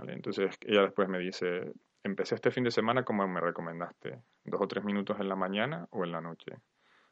Entonces 0.07 0.55
ella 0.61 0.81
después 0.81 1.07
me 1.07 1.19
dice, 1.19 1.73
Empecé 2.05 2.35
este 2.35 2.51
fin 2.51 2.65
de 2.65 2.71
semana 2.71 3.05
como 3.05 3.25
me 3.29 3.39
recomendaste, 3.39 4.21
dos 4.43 4.61
o 4.61 4.67
tres 4.67 4.83
minutos 4.83 5.17
en 5.21 5.29
la 5.29 5.37
mañana 5.37 5.87
o 5.91 6.03
en 6.03 6.11
la 6.11 6.19
noche. 6.19 6.57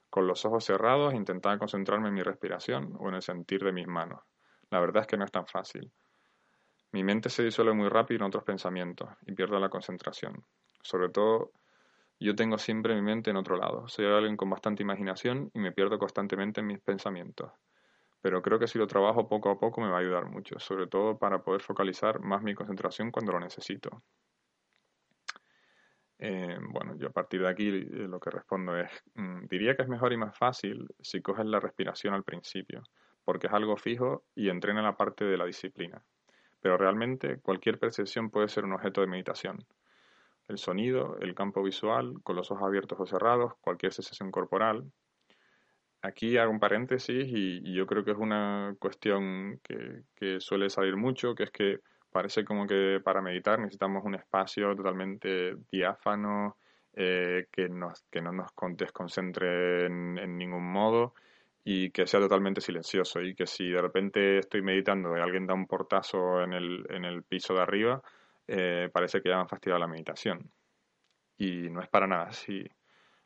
Con 0.09 0.27
los 0.27 0.43
ojos 0.43 0.65
cerrados 0.65 1.13
intentaba 1.13 1.57
concentrarme 1.57 2.09
en 2.09 2.13
mi 2.13 2.23
respiración 2.23 2.97
o 2.99 3.07
en 3.07 3.15
el 3.15 3.21
sentir 3.21 3.63
de 3.63 3.71
mis 3.71 3.87
manos. 3.87 4.21
La 4.69 4.81
verdad 4.81 5.03
es 5.03 5.07
que 5.07 5.15
no 5.15 5.23
es 5.23 5.31
tan 5.31 5.47
fácil. 5.47 5.89
Mi 6.91 7.05
mente 7.05 7.29
se 7.29 7.41
disuelve 7.41 7.73
muy 7.73 7.87
rápido 7.87 8.17
en 8.17 8.27
otros 8.27 8.43
pensamientos 8.43 9.07
y 9.25 9.31
pierdo 9.31 9.57
la 9.59 9.69
concentración. 9.69 10.43
Sobre 10.83 11.07
todo, 11.07 11.53
yo 12.25 12.35
tengo 12.35 12.57
siempre 12.57 12.93
mi 12.93 13.01
mente 13.01 13.31
en 13.31 13.37
otro 13.37 13.57
lado. 13.57 13.87
Soy 13.87 14.05
alguien 14.05 14.37
con 14.37 14.49
bastante 14.49 14.83
imaginación 14.83 15.49
y 15.53 15.59
me 15.59 15.71
pierdo 15.71 15.97
constantemente 15.97 16.61
en 16.61 16.67
mis 16.67 16.79
pensamientos. 16.79 17.51
Pero 18.21 18.41
creo 18.41 18.59
que 18.59 18.67
si 18.67 18.77
lo 18.77 18.85
trabajo 18.85 19.27
poco 19.27 19.49
a 19.49 19.59
poco 19.59 19.81
me 19.81 19.89
va 19.89 19.97
a 19.97 20.01
ayudar 20.01 20.25
mucho, 20.25 20.59
sobre 20.59 20.87
todo 20.87 21.17
para 21.17 21.43
poder 21.43 21.61
focalizar 21.61 22.19
más 22.19 22.43
mi 22.43 22.53
concentración 22.53 23.11
cuando 23.11 23.31
lo 23.31 23.39
necesito. 23.39 24.03
Eh, 26.19 26.59
bueno, 26.69 26.95
yo 26.97 27.07
a 27.07 27.11
partir 27.11 27.41
de 27.41 27.49
aquí 27.49 27.67
eh, 27.69 28.07
lo 28.07 28.19
que 28.19 28.29
respondo 28.29 28.77
es, 28.77 28.91
mm, 29.15 29.47
diría 29.49 29.75
que 29.75 29.81
es 29.81 29.89
mejor 29.89 30.13
y 30.13 30.17
más 30.17 30.37
fácil 30.37 30.87
si 30.99 31.19
coges 31.23 31.47
la 31.47 31.59
respiración 31.59 32.13
al 32.13 32.23
principio, 32.23 32.83
porque 33.25 33.47
es 33.47 33.53
algo 33.53 33.75
fijo 33.75 34.25
y 34.35 34.49
entrena 34.49 34.83
la 34.83 34.95
parte 34.95 35.25
de 35.25 35.37
la 35.37 35.45
disciplina. 35.45 36.03
Pero 36.61 36.77
realmente 36.77 37.39
cualquier 37.39 37.79
percepción 37.79 38.29
puede 38.29 38.49
ser 38.49 38.65
un 38.65 38.73
objeto 38.73 39.01
de 39.01 39.07
meditación. 39.07 39.65
El 40.47 40.57
sonido, 40.57 41.17
el 41.19 41.33
campo 41.35 41.63
visual, 41.63 42.15
con 42.23 42.35
los 42.35 42.51
ojos 42.51 42.67
abiertos 42.67 42.99
o 42.99 43.05
cerrados, 43.05 43.53
cualquier 43.61 43.93
sensación 43.93 44.31
corporal. 44.31 44.91
Aquí 46.03 46.37
hago 46.37 46.51
un 46.51 46.59
paréntesis 46.59 47.27
y, 47.27 47.73
yo 47.73 47.85
creo 47.85 48.03
que 48.03 48.11
es 48.11 48.17
una 48.17 48.75
cuestión 48.79 49.59
que, 49.63 50.39
suele 50.39 50.69
salir 50.69 50.97
mucho, 50.97 51.35
que 51.35 51.43
es 51.43 51.51
que 51.51 51.79
parece 52.11 52.43
como 52.43 52.65
que 52.67 52.99
para 53.03 53.21
meditar 53.21 53.59
necesitamos 53.59 54.03
un 54.03 54.15
espacio 54.15 54.75
totalmente 54.75 55.55
diáfano, 55.71 56.57
eh, 56.93 57.45
que, 57.51 57.69
que 58.11 58.21
no 58.21 58.31
nos 58.33 58.53
desconcentre 58.75 59.85
en, 59.85 60.37
ningún 60.37 60.69
modo 60.71 61.13
y 61.63 61.91
que 61.91 62.07
sea 62.07 62.19
totalmente 62.19 62.59
silencioso 62.59 63.21
y 63.21 63.35
que 63.35 63.45
si 63.45 63.69
de 63.69 63.81
repente 63.81 64.39
estoy 64.39 64.61
meditando 64.61 65.15
y 65.15 65.21
alguien 65.21 65.45
da 65.45 65.53
un 65.53 65.67
portazo 65.67 66.41
en 66.41 66.53
el, 66.53 66.85
en 66.89 67.05
el 67.05 67.23
piso 67.23 67.53
de 67.53 67.61
arriba, 67.61 68.01
eh, 68.47 68.89
parece 68.93 69.21
que 69.21 69.29
ya 69.29 69.39
han 69.39 69.49
fastidiado 69.49 69.79
la 69.79 69.87
meditación. 69.87 70.51
Y 71.37 71.69
no 71.69 71.81
es 71.81 71.89
para 71.89 72.07
nada 72.07 72.25
así. 72.25 72.63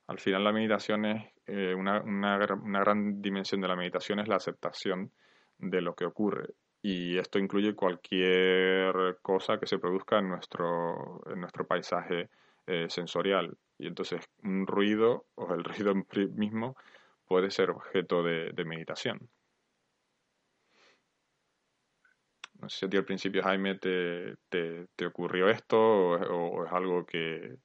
Al 0.07 0.19
final 0.19 0.43
la 0.43 0.53
meditación 0.53 1.05
es 1.05 1.34
eh, 1.48 1.74
una, 1.75 2.01
una, 2.01 2.38
una 2.38 2.79
gran 2.79 3.22
dimensión 3.22 3.62
de 3.62 3.67
la 3.67 3.75
meditación 3.75 4.19
es 4.19 4.27
la 4.27 4.36
aceptación 4.38 5.12
de 5.57 5.81
lo 5.81 5.95
que 5.95 6.05
ocurre 6.05 6.55
y 6.88 7.17
esto 7.17 7.39
incluye 7.39 7.74
cualquier 7.74 9.17
cosa 9.24 9.57
que 9.60 9.65
se 9.65 9.79
produzca 9.79 10.19
en 10.19 10.29
nuestro, 10.29 11.19
en 11.25 11.41
nuestro 11.41 11.65
paisaje 11.65 12.29
eh, 12.67 12.86
sensorial. 12.89 13.57
Y 13.79 13.88
entonces 13.88 14.29
un 14.43 14.67
ruido 14.67 15.25
o 15.34 15.51
el 15.55 15.63
ruido 15.63 15.95
mismo 16.36 16.77
puede 17.25 17.50
ser 17.50 17.72
objeto 17.72 18.22
de, 18.22 18.53
meditación. 18.65 19.31
No 22.62 22.69
sé 22.69 22.79
si 22.79 22.85
a 22.85 22.89
ti 22.89 22.97
al 22.97 23.05
principio, 23.05 23.43
Jaime, 23.43 23.75
te, 23.75 24.35
te, 24.50 25.05
ocurrió 25.05 25.50
esto 25.50 25.77
o, 25.77 26.65
es 26.65 26.71
algo 26.71 27.05
que, 27.05 27.57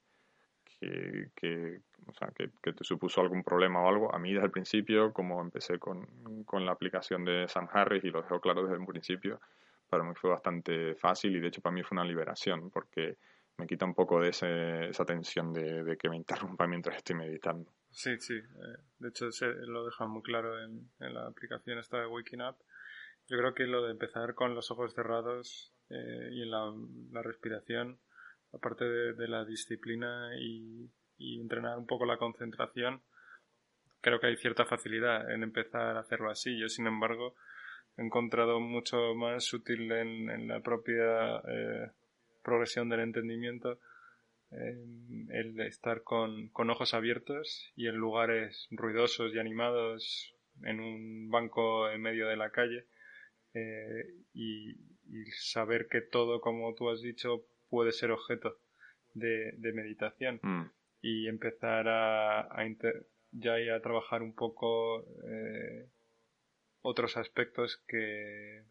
que, 0.65 1.81
o 2.07 2.13
sea, 2.13 2.29
que, 2.35 2.49
te 2.49 2.85
supuso 2.85 3.21
algún 3.21 3.43
problema 3.43 3.83
o 3.83 3.89
algo. 3.89 4.15
A 4.15 4.19
mí 4.19 4.33
desde 4.33 4.47
el 4.47 4.51
principio, 4.53 5.13
como 5.13 5.41
empecé 5.41 5.79
con, 5.79 6.07
la 6.53 6.73
aplicación 6.73 7.25
de 7.25 7.49
Sam 7.49 7.69
Harris 7.73 8.05
y 8.05 8.11
lo 8.11 8.23
dejo 8.23 8.41
claro 8.41 8.63
desde 8.63 8.77
el 8.77 8.87
principio, 8.87 9.41
para 9.89 10.05
mí 10.05 10.13
fue 10.15 10.31
bastante 10.31 10.95
fácil 10.95 11.37
y 11.37 11.41
de 11.41 11.49
hecho 11.49 11.61
para 11.61 11.75
mí 11.75 11.83
fue 11.83 11.97
una 11.97 12.05
liberación 12.05 12.71
porque 12.71 13.17
me 13.61 13.67
quita 13.67 13.85
un 13.85 13.95
poco 13.95 14.21
de 14.21 14.31
esa 14.31 15.05
tensión 15.05 15.53
de, 15.53 15.97
que 15.99 16.09
me 16.09 16.17
interrumpa 16.17 16.67
mientras 16.67 16.97
estoy 16.97 17.17
meditando. 17.17 17.71
Sí, 17.91 18.19
sí. 18.19 18.35
Eh, 18.35 18.77
de 18.99 19.09
hecho 19.09 19.31
se, 19.31 19.47
lo 19.47 19.85
dejan 19.85 20.11
muy 20.11 20.23
claro 20.23 20.63
en, 20.63 20.89
la 20.99 21.27
aplicación 21.27 21.79
esta 21.79 22.01
de 22.01 22.07
Waking 22.07 22.43
Up. 22.43 22.57
Yo 23.31 23.39
creo 23.39 23.55
que 23.55 23.67
lo 23.69 23.85
de 23.85 23.93
empezar 23.93 24.35
con 24.35 24.57
los 24.57 24.73
ojos 24.73 24.93
cerrados 24.93 25.73
eh, 25.89 26.31
y 26.33 26.43
en 26.43 26.51
la, 26.51 27.23
respiración, 27.23 28.01
aparte 28.53 28.85
de 28.85 29.29
la 29.29 29.45
disciplina 29.45 30.33
y, 30.37 30.91
entrenar 31.41 31.79
un 31.79 31.87
poco 31.87 32.07
la 32.07 32.17
concentración, 32.17 33.03
creo 34.01 34.19
que 34.19 34.27
hay 34.27 34.37
cierta 34.37 34.65
facilidad 34.65 35.31
en 35.31 35.45
empezar 35.45 35.97
a 35.97 36.01
hacerlo 36.01 36.29
así. 36.29 36.59
Yo, 36.59 36.69
sin 36.69 36.89
embargo, 36.89 37.37
he 37.97 38.03
encontrado 38.03 38.59
mucho 38.59 39.15
más 39.15 39.53
útil 39.53 39.93
en, 39.93 40.49
la 40.49 40.61
propia 40.61 41.37
eh, 41.47 41.93
progresión 42.43 42.89
del 42.89 43.01
entendimiento 43.01 43.79
el 44.51 45.61
estar 45.61 46.03
con, 46.03 46.51
ojos 46.53 46.95
abiertos 46.95 47.71
y 47.77 47.87
en 47.87 47.95
lugares 47.95 48.67
ruidosos 48.73 49.33
y 49.33 49.39
animados 49.39 50.35
en 50.65 50.81
un 50.81 51.31
banco 51.31 51.89
en 51.89 52.03
medio 52.03 52.27
de 52.27 52.37
la 52.37 52.51
calle 52.51 52.87
eh, 53.55 54.05
y, 54.35 54.75
saber 55.33 55.89
que 55.89 56.01
todo, 56.01 56.41
como 56.41 56.75
tú 56.75 56.89
has 56.89 57.03
dicho, 57.03 57.45
puede 57.69 57.93
ser 57.93 58.11
objeto 58.13 58.59
de, 59.15 59.55
meditación. 59.75 60.39
Mm 60.43 60.71
y 61.03 61.29
empezar 61.29 61.89
a, 61.89 62.49
ya 63.33 63.55
a 63.75 63.81
trabajar 63.81 64.23
un 64.23 64.35
poco 64.35 65.05
eh, 65.25 65.89
otros 66.83 67.17
aspectos 67.17 67.83
que, 67.89 68.65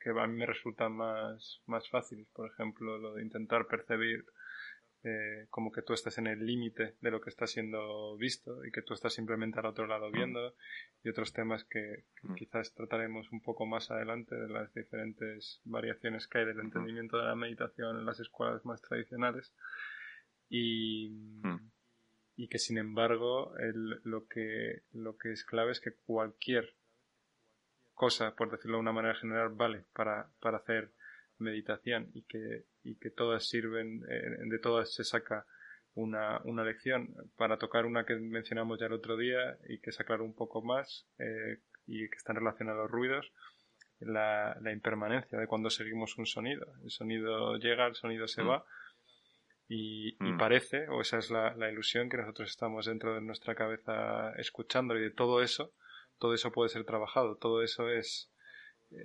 que 0.00 0.10
a 0.10 0.26
mí 0.26 0.36
me 0.36 0.46
resultan 0.46 0.92
más, 0.92 1.62
más 1.66 1.88
fáciles. 1.88 2.26
Por 2.32 2.50
ejemplo, 2.50 2.98
lo 2.98 3.14
de 3.14 3.22
intentar 3.22 3.66
percibir 3.66 4.24
eh, 5.04 5.46
como 5.50 5.70
que 5.70 5.82
tú 5.82 5.92
estás 5.92 6.16
en 6.16 6.26
el 6.26 6.46
límite 6.46 6.94
de 7.02 7.10
lo 7.10 7.20
que 7.20 7.28
está 7.28 7.46
siendo 7.46 8.16
visto 8.16 8.64
y 8.64 8.72
que 8.72 8.80
tú 8.80 8.94
estás 8.94 9.12
simplemente 9.12 9.58
al 9.58 9.66
otro 9.66 9.86
lado 9.86 10.10
viendo. 10.10 10.54
Y 11.02 11.10
otros 11.10 11.34
temas 11.34 11.64
que, 11.64 12.04
que, 12.20 12.34
quizás 12.34 12.74
trataremos 12.74 13.30
un 13.30 13.42
poco 13.42 13.66
más 13.66 13.90
adelante 13.90 14.34
de 14.34 14.48
las 14.48 14.72
diferentes 14.72 15.60
variaciones 15.64 16.26
que 16.26 16.38
hay 16.38 16.46
del 16.46 16.60
entendimiento 16.60 17.18
de 17.18 17.24
la 17.24 17.34
meditación 17.34 17.98
en 17.98 18.06
las 18.06 18.18
escuelas 18.18 18.64
más 18.64 18.80
tradicionales. 18.80 19.52
Y, 20.48 21.10
hmm. 21.42 21.70
y 22.36 22.48
que 22.48 22.58
sin 22.58 22.78
embargo 22.78 23.56
el, 23.58 24.00
lo, 24.04 24.26
que, 24.26 24.84
lo 24.92 25.18
que 25.18 25.32
es 25.32 25.44
clave 25.44 25.72
es 25.72 25.80
que 25.80 25.92
cualquier 26.06 26.74
cosa, 27.92 28.34
por 28.34 28.50
decirlo 28.50 28.78
de 28.78 28.82
una 28.82 28.92
manera 28.92 29.14
general, 29.16 29.50
vale 29.50 29.84
para, 29.92 30.30
para 30.40 30.58
hacer 30.58 30.92
meditación 31.38 32.10
y 32.14 32.22
que, 32.22 32.64
y 32.82 32.96
que 32.96 33.10
todas 33.10 33.48
sirven, 33.48 34.02
eh, 34.08 34.36
de 34.44 34.58
todas 34.58 34.94
se 34.94 35.04
saca 35.04 35.46
una, 35.94 36.40
una 36.44 36.64
lección. 36.64 37.14
Para 37.36 37.58
tocar 37.58 37.86
una 37.86 38.04
que 38.04 38.16
mencionamos 38.16 38.78
ya 38.78 38.86
el 38.86 38.92
otro 38.92 39.16
día 39.16 39.58
y 39.68 39.78
que 39.80 39.92
se 39.92 40.02
aclaró 40.02 40.24
un 40.24 40.34
poco 40.34 40.62
más 40.62 41.06
eh, 41.18 41.58
y 41.86 42.08
que 42.08 42.16
están 42.16 42.36
relacionados 42.36 42.78
a 42.78 42.82
los 42.82 42.90
ruidos, 42.90 43.32
la, 44.00 44.56
la 44.60 44.72
impermanencia 44.72 45.38
de 45.38 45.46
cuando 45.46 45.70
seguimos 45.70 46.18
un 46.18 46.26
sonido. 46.26 46.66
El 46.82 46.90
sonido 46.90 47.56
llega, 47.56 47.86
el 47.86 47.94
sonido 47.94 48.26
se 48.26 48.42
hmm. 48.42 48.48
va 48.48 48.64
y, 49.68 50.16
mm. 50.20 50.36
parece, 50.38 50.88
o 50.88 51.00
esa 51.00 51.18
es 51.18 51.30
la, 51.30 51.70
ilusión, 51.70 52.08
que 52.08 52.18
nosotros 52.18 52.50
estamos 52.50 52.86
dentro 52.86 53.14
de 53.14 53.22
nuestra 53.22 53.54
cabeza 53.54 54.32
escuchando 54.36 54.96
y 54.96 55.00
de 55.00 55.10
todo 55.10 55.42
eso, 55.42 55.72
todo 56.18 56.34
eso 56.34 56.52
puede 56.52 56.68
ser 56.68 56.84
trabajado, 56.84 57.36
todo 57.36 57.62
eso 57.62 57.88
es, 57.88 58.30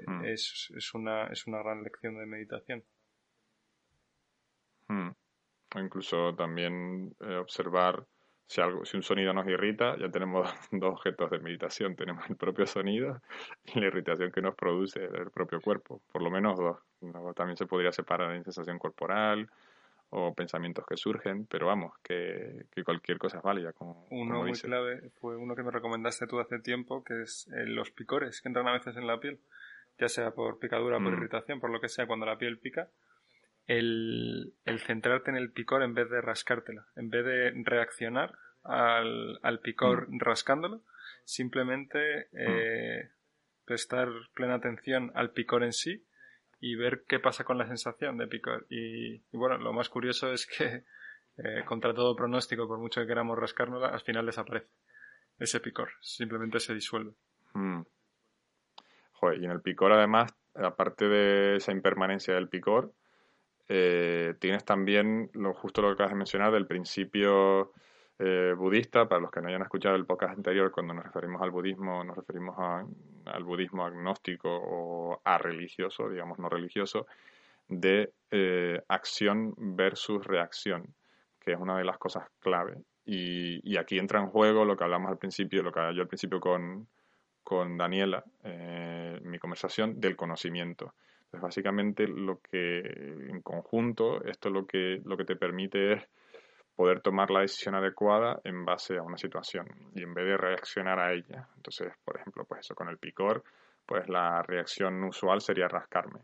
mm. 0.07 0.25
es, 0.25 0.71
es, 0.75 0.93
una, 0.93 1.27
es 1.27 1.47
una 1.47 1.59
gran 1.59 1.83
lección 1.83 2.17
de 2.17 2.25
meditación. 2.25 2.83
Mm. 4.87 5.09
O 5.75 5.79
incluso 5.79 6.35
también 6.35 7.15
eh, 7.19 7.35
observar 7.35 8.05
si, 8.47 8.61
algo, 8.61 8.83
si 8.83 8.97
un 8.97 9.03
sonido 9.03 9.31
nos 9.31 9.47
irrita, 9.47 9.95
ya 9.97 10.09
tenemos 10.09 10.49
dos 10.71 10.93
objetos 10.93 11.29
de 11.29 11.39
meditación. 11.39 11.95
Tenemos 11.95 12.27
el 12.29 12.35
propio 12.35 12.65
sonido 12.65 13.21
y 13.63 13.79
la 13.79 13.87
irritación 13.87 14.31
que 14.31 14.41
nos 14.41 14.55
produce 14.55 15.03
el 15.03 15.29
propio 15.31 15.61
cuerpo. 15.61 16.01
Por 16.11 16.23
lo 16.23 16.31
menos 16.31 16.57
dos. 16.57 16.77
También 17.35 17.57
se 17.57 17.67
podría 17.67 17.91
separar 17.91 18.35
en 18.35 18.43
sensación 18.43 18.79
corporal 18.79 19.49
o 20.11 20.33
pensamientos 20.33 20.85
que 20.87 20.97
surgen, 20.97 21.45
pero 21.45 21.67
vamos, 21.67 21.93
que, 22.03 22.65
cualquier 22.83 23.19
cosa 23.19 23.37
es 23.37 23.43
válida. 23.43 23.73
Como, 23.73 24.07
uno 24.09 24.41
muy 24.41 24.53
clave 24.53 25.11
fue 25.21 25.37
uno 25.37 25.55
que 25.55 25.61
me 25.63 25.71
recomendaste 25.71 26.25
tú 26.25 26.39
hace 26.39 26.59
tiempo, 26.59 27.03
que 27.03 27.21
es 27.21 27.47
eh, 27.49 27.65
los 27.67 27.91
picores 27.91 28.41
que 28.41 28.49
entran 28.49 28.67
a 28.67 28.73
veces 28.73 28.97
en 28.97 29.05
la 29.05 29.19
piel, 29.19 29.39
ya 29.99 30.09
sea 30.09 30.31
por 30.31 30.59
picadura, 30.59 30.97
por 30.97 31.11
mm. 31.11 31.17
irritación, 31.17 31.59
por 31.59 31.69
lo 31.69 31.81
que 31.81 31.89
sea, 31.89 32.07
cuando 32.07 32.25
la 32.25 32.37
piel 32.37 32.59
pica. 32.59 32.89
El, 33.67 34.53
centrarte 34.87 35.29
en 35.29 35.37
el 35.37 35.51
picor 35.51 35.83
en 35.83 35.93
vez 35.93 36.09
de 36.09 36.21
rascártela, 36.21 36.87
en 36.95 37.09
vez 37.09 37.23
de 37.23 37.51
reaccionar 37.63 38.33
al, 38.63 39.39
al 39.43 39.59
picor 39.59 40.07
mm. 40.09 40.19
rascándolo, 40.19 40.83
simplemente 41.23 42.29
mm. 42.31 42.37
eh, 42.37 43.09
prestar 43.65 44.09
plena 44.33 44.55
atención 44.55 45.11
al 45.13 45.31
picor 45.31 45.63
en 45.63 45.73
sí 45.73 46.03
y 46.59 46.75
ver 46.75 47.03
qué 47.07 47.19
pasa 47.19 47.43
con 47.43 47.57
la 47.57 47.67
sensación 47.67 48.17
de 48.17 48.27
picor. 48.27 48.65
Y, 48.69 49.19
bueno, 49.31 49.57
lo 49.57 49.73
más 49.73 49.89
curioso 49.89 50.31
es 50.31 50.47
que 50.47 50.83
eh, 51.37 51.63
contra 51.65 51.93
todo 51.93 52.15
pronóstico, 52.15 52.67
por 52.67 52.79
mucho 52.79 53.01
que 53.01 53.07
queramos 53.07 53.37
rascárnosla, 53.37 53.89
al 53.89 54.01
final 54.01 54.25
desaparece 54.25 54.67
ese 55.37 55.59
picor, 55.59 55.91
simplemente 56.01 56.59
se 56.59 56.73
disuelve. 56.73 57.13
Mm. 57.53 57.81
Y 59.33 59.45
en 59.45 59.51
el 59.51 59.61
picor 59.61 59.91
además, 59.91 60.33
aparte 60.55 61.07
de 61.07 61.57
esa 61.57 61.71
impermanencia 61.71 62.33
del 62.33 62.49
picor, 62.49 62.93
eh, 63.67 64.33
tienes 64.39 64.65
también 64.65 65.29
lo 65.33 65.53
justo 65.53 65.81
lo 65.81 65.89
que 65.89 65.93
acabas 65.93 66.11
de 66.11 66.17
mencionar 66.17 66.51
del 66.51 66.65
principio 66.65 67.71
eh, 68.17 68.53
budista, 68.57 69.07
para 69.07 69.21
los 69.21 69.31
que 69.31 69.41
no 69.41 69.47
hayan 69.47 69.61
escuchado 69.61 69.95
el 69.95 70.05
podcast 70.05 70.35
anterior, 70.35 70.71
cuando 70.71 70.93
nos 70.93 71.05
referimos 71.05 71.41
al 71.41 71.51
budismo, 71.51 72.03
nos 72.03 72.17
referimos 72.17 72.55
al 73.25 73.43
budismo 73.45 73.85
agnóstico 73.85 74.49
o 74.51 75.21
a 75.23 75.37
religioso, 75.37 76.09
digamos 76.09 76.37
no 76.37 76.49
religioso, 76.49 77.07
de 77.69 78.11
eh, 78.31 78.81
acción 78.89 79.53
versus 79.57 80.25
reacción, 80.25 80.93
que 81.39 81.53
es 81.53 81.59
una 81.59 81.77
de 81.77 81.85
las 81.85 81.97
cosas 81.97 82.27
clave. 82.39 82.77
Y, 83.05 83.77
aquí 83.77 83.97
entra 83.97 84.19
en 84.19 84.27
juego 84.27 84.65
lo 84.65 84.75
que 84.75 84.83
hablamos 84.83 85.09
al 85.09 85.17
principio, 85.17 85.63
lo 85.63 85.71
que 85.71 85.79
yo 85.95 86.01
al 86.01 86.07
principio 86.07 86.39
con, 86.39 86.87
con 87.49 87.79
Daniela, 87.79 88.23
eh, 88.43 89.19
mi 89.23 89.39
conversación, 89.39 89.99
del 89.99 90.15
conocimiento. 90.15 90.93
Entonces, 91.17 91.41
básicamente, 91.41 92.07
lo 92.07 92.41
que 92.41 92.77
en 92.77 93.41
conjunto, 93.41 94.23
esto 94.23 94.51
lo 94.51 94.67
que, 94.67 95.01
lo 95.03 95.17
que 95.17 95.25
te 95.25 95.35
permite 95.35 95.93
es 95.93 96.03
poder 96.75 97.01
tomar 97.01 97.31
la 97.31 97.39
decisión 97.39 97.73
adecuada 97.73 98.39
en 98.43 98.65
base 98.65 98.99
a 98.99 99.01
una 99.01 99.17
situación 99.17 99.65
y 99.95 100.03
en 100.03 100.13
vez 100.13 100.27
de 100.27 100.37
reaccionar 100.37 100.99
a 100.99 101.11
ella. 101.11 101.47
Entonces, 101.55 101.91
por 102.05 102.17
ejemplo, 102.17 102.45
pues 102.45 102.59
eso 102.59 102.75
con 102.75 102.87
el 102.87 102.99
picor, 102.99 103.43
pues 103.83 104.07
la 104.07 104.43
reacción 104.43 105.03
usual 105.03 105.41
sería 105.41 105.67
rascarme. 105.67 106.19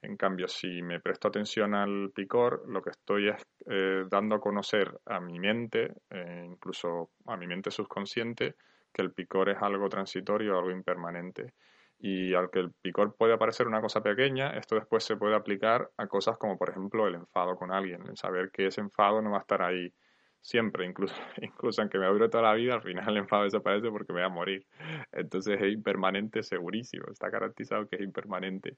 En 0.00 0.16
cambio, 0.16 0.48
si 0.48 0.80
me 0.80 1.00
presto 1.00 1.28
atención 1.28 1.74
al 1.74 2.12
picor, 2.14 2.66
lo 2.66 2.80
que 2.80 2.90
estoy 2.90 3.28
es 3.28 3.46
eh, 3.66 4.04
dando 4.08 4.36
a 4.36 4.40
conocer 4.40 4.90
a 5.04 5.20
mi 5.20 5.38
mente, 5.38 5.92
eh, 6.08 6.46
incluso 6.46 7.10
a 7.26 7.36
mi 7.36 7.46
mente 7.46 7.70
subconsciente, 7.70 8.54
que 8.92 9.02
el 9.02 9.12
picor 9.12 9.48
es 9.48 9.58
algo 9.60 9.88
transitorio, 9.88 10.58
algo 10.58 10.70
impermanente. 10.70 11.54
Y 11.98 12.34
al 12.34 12.50
que 12.50 12.58
el 12.58 12.72
picor 12.72 13.14
puede 13.16 13.38
parecer 13.38 13.68
una 13.68 13.80
cosa 13.80 14.02
pequeña, 14.02 14.50
esto 14.50 14.74
después 14.74 15.04
se 15.04 15.16
puede 15.16 15.36
aplicar 15.36 15.90
a 15.96 16.08
cosas 16.08 16.36
como, 16.36 16.58
por 16.58 16.70
ejemplo, 16.70 17.06
el 17.06 17.14
enfado 17.14 17.56
con 17.56 17.72
alguien. 17.72 18.02
El 18.08 18.16
saber 18.16 18.50
que 18.50 18.66
ese 18.66 18.80
enfado 18.80 19.22
no 19.22 19.30
va 19.30 19.38
a 19.38 19.40
estar 19.42 19.62
ahí 19.62 19.92
siempre, 20.40 20.84
incluso, 20.84 21.14
incluso 21.40 21.80
aunque 21.80 21.98
me 21.98 22.06
dure 22.06 22.28
toda 22.28 22.42
la 22.42 22.54
vida, 22.54 22.74
al 22.74 22.82
final 22.82 23.08
el 23.08 23.18
enfado 23.18 23.44
desaparece 23.44 23.88
porque 23.90 24.12
me 24.12 24.20
voy 24.20 24.26
a 24.26 24.28
morir. 24.28 24.66
Entonces 25.12 25.60
es 25.60 25.72
impermanente, 25.72 26.42
segurísimo, 26.42 27.06
está 27.10 27.30
garantizado 27.30 27.88
que 27.88 27.96
es 27.96 28.02
impermanente. 28.02 28.76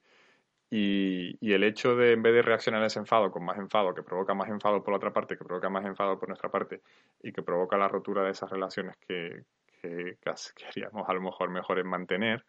Y, 0.69 1.37
y, 1.39 1.53
el 1.53 1.63
hecho 1.63 1.95
de, 1.95 2.13
en 2.13 2.23
vez 2.23 2.33
de 2.33 2.41
reaccionar 2.41 2.81
a 2.83 2.87
ese 2.87 2.99
enfado 2.99 3.31
con 3.31 3.45
más 3.45 3.57
enfado, 3.57 3.93
que 3.93 4.03
provoca 4.03 4.33
más 4.33 4.49
enfado 4.49 4.83
por 4.83 4.93
la 4.93 4.97
otra 4.97 5.13
parte, 5.13 5.37
que 5.37 5.45
provoca 5.45 5.69
más 5.69 5.85
enfado 5.85 6.19
por 6.19 6.27
nuestra 6.27 6.49
parte, 6.49 6.81
y 7.21 7.31
que 7.31 7.43
provoca 7.43 7.77
la 7.77 7.87
rotura 7.87 8.23
de 8.23 8.31
esas 8.31 8.49
relaciones 8.49 8.97
que, 8.97 9.43
que, 9.87 10.17
que 10.55 10.65
haríamos 10.65 11.07
a 11.07 11.13
lo 11.13 11.21
mejor 11.21 11.49
mejor 11.49 11.79
en 11.79 11.87
mantener, 11.87 12.45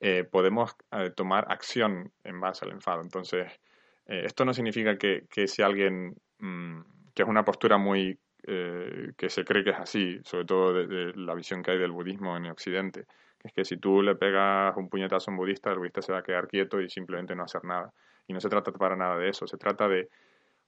eh, 0.00 0.24
podemos 0.24 0.74
eh, 0.90 1.10
tomar 1.10 1.46
acción 1.48 2.12
en 2.24 2.40
base 2.40 2.64
al 2.64 2.72
enfado. 2.72 3.02
Entonces, 3.02 3.46
eh, 4.06 4.22
esto 4.24 4.44
no 4.44 4.52
significa 4.52 4.98
que, 4.98 5.26
que 5.30 5.46
si 5.46 5.62
alguien, 5.62 6.16
mm, 6.38 6.80
que 7.14 7.22
es 7.22 7.28
una 7.28 7.44
postura 7.44 7.78
muy, 7.78 8.18
que 8.44 9.28
se 9.28 9.44
cree 9.44 9.62
que 9.62 9.70
es 9.70 9.78
así, 9.78 10.18
sobre 10.24 10.44
todo 10.44 10.72
de, 10.74 11.12
la 11.14 11.32
visión 11.36 11.62
que 11.62 11.70
hay 11.70 11.78
del 11.78 11.92
budismo 11.92 12.36
en 12.36 12.46
Occidente, 12.46 13.06
que 13.38 13.46
es 13.46 13.54
que 13.54 13.64
si 13.64 13.76
tú 13.76 14.02
le 14.02 14.16
pegas 14.16 14.76
un 14.76 14.88
puñetazo 14.88 15.30
a 15.30 15.34
un 15.34 15.38
budista, 15.38 15.70
el 15.70 15.78
budista 15.78 16.02
se 16.02 16.10
va 16.10 16.18
a 16.18 16.22
quedar 16.24 16.48
quieto 16.48 16.80
y 16.80 16.90
simplemente 16.90 17.36
no 17.36 17.44
hacer 17.44 17.62
nada. 17.64 17.92
Y 18.26 18.32
no 18.32 18.40
se 18.40 18.48
trata 18.48 18.72
para 18.72 18.96
nada 18.96 19.16
de 19.16 19.28
eso, 19.28 19.46
se 19.46 19.58
trata 19.58 19.86
de 19.86 20.08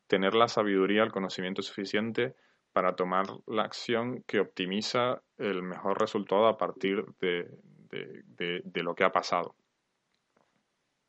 tener 0.06 0.34
la 0.34 0.46
sabiduría, 0.46 1.02
el 1.02 1.10
conocimiento 1.10 1.62
suficiente 1.62 2.36
para 2.74 2.96
tomar 2.96 3.26
la 3.46 3.62
acción 3.62 4.24
que 4.26 4.40
optimiza 4.40 5.22
el 5.38 5.62
mejor 5.62 6.00
resultado 6.00 6.48
a 6.48 6.58
partir 6.58 7.04
de, 7.20 7.48
de, 7.88 8.82
lo 8.82 8.96
que 8.96 9.04
ha 9.04 9.12
pasado. 9.12 9.54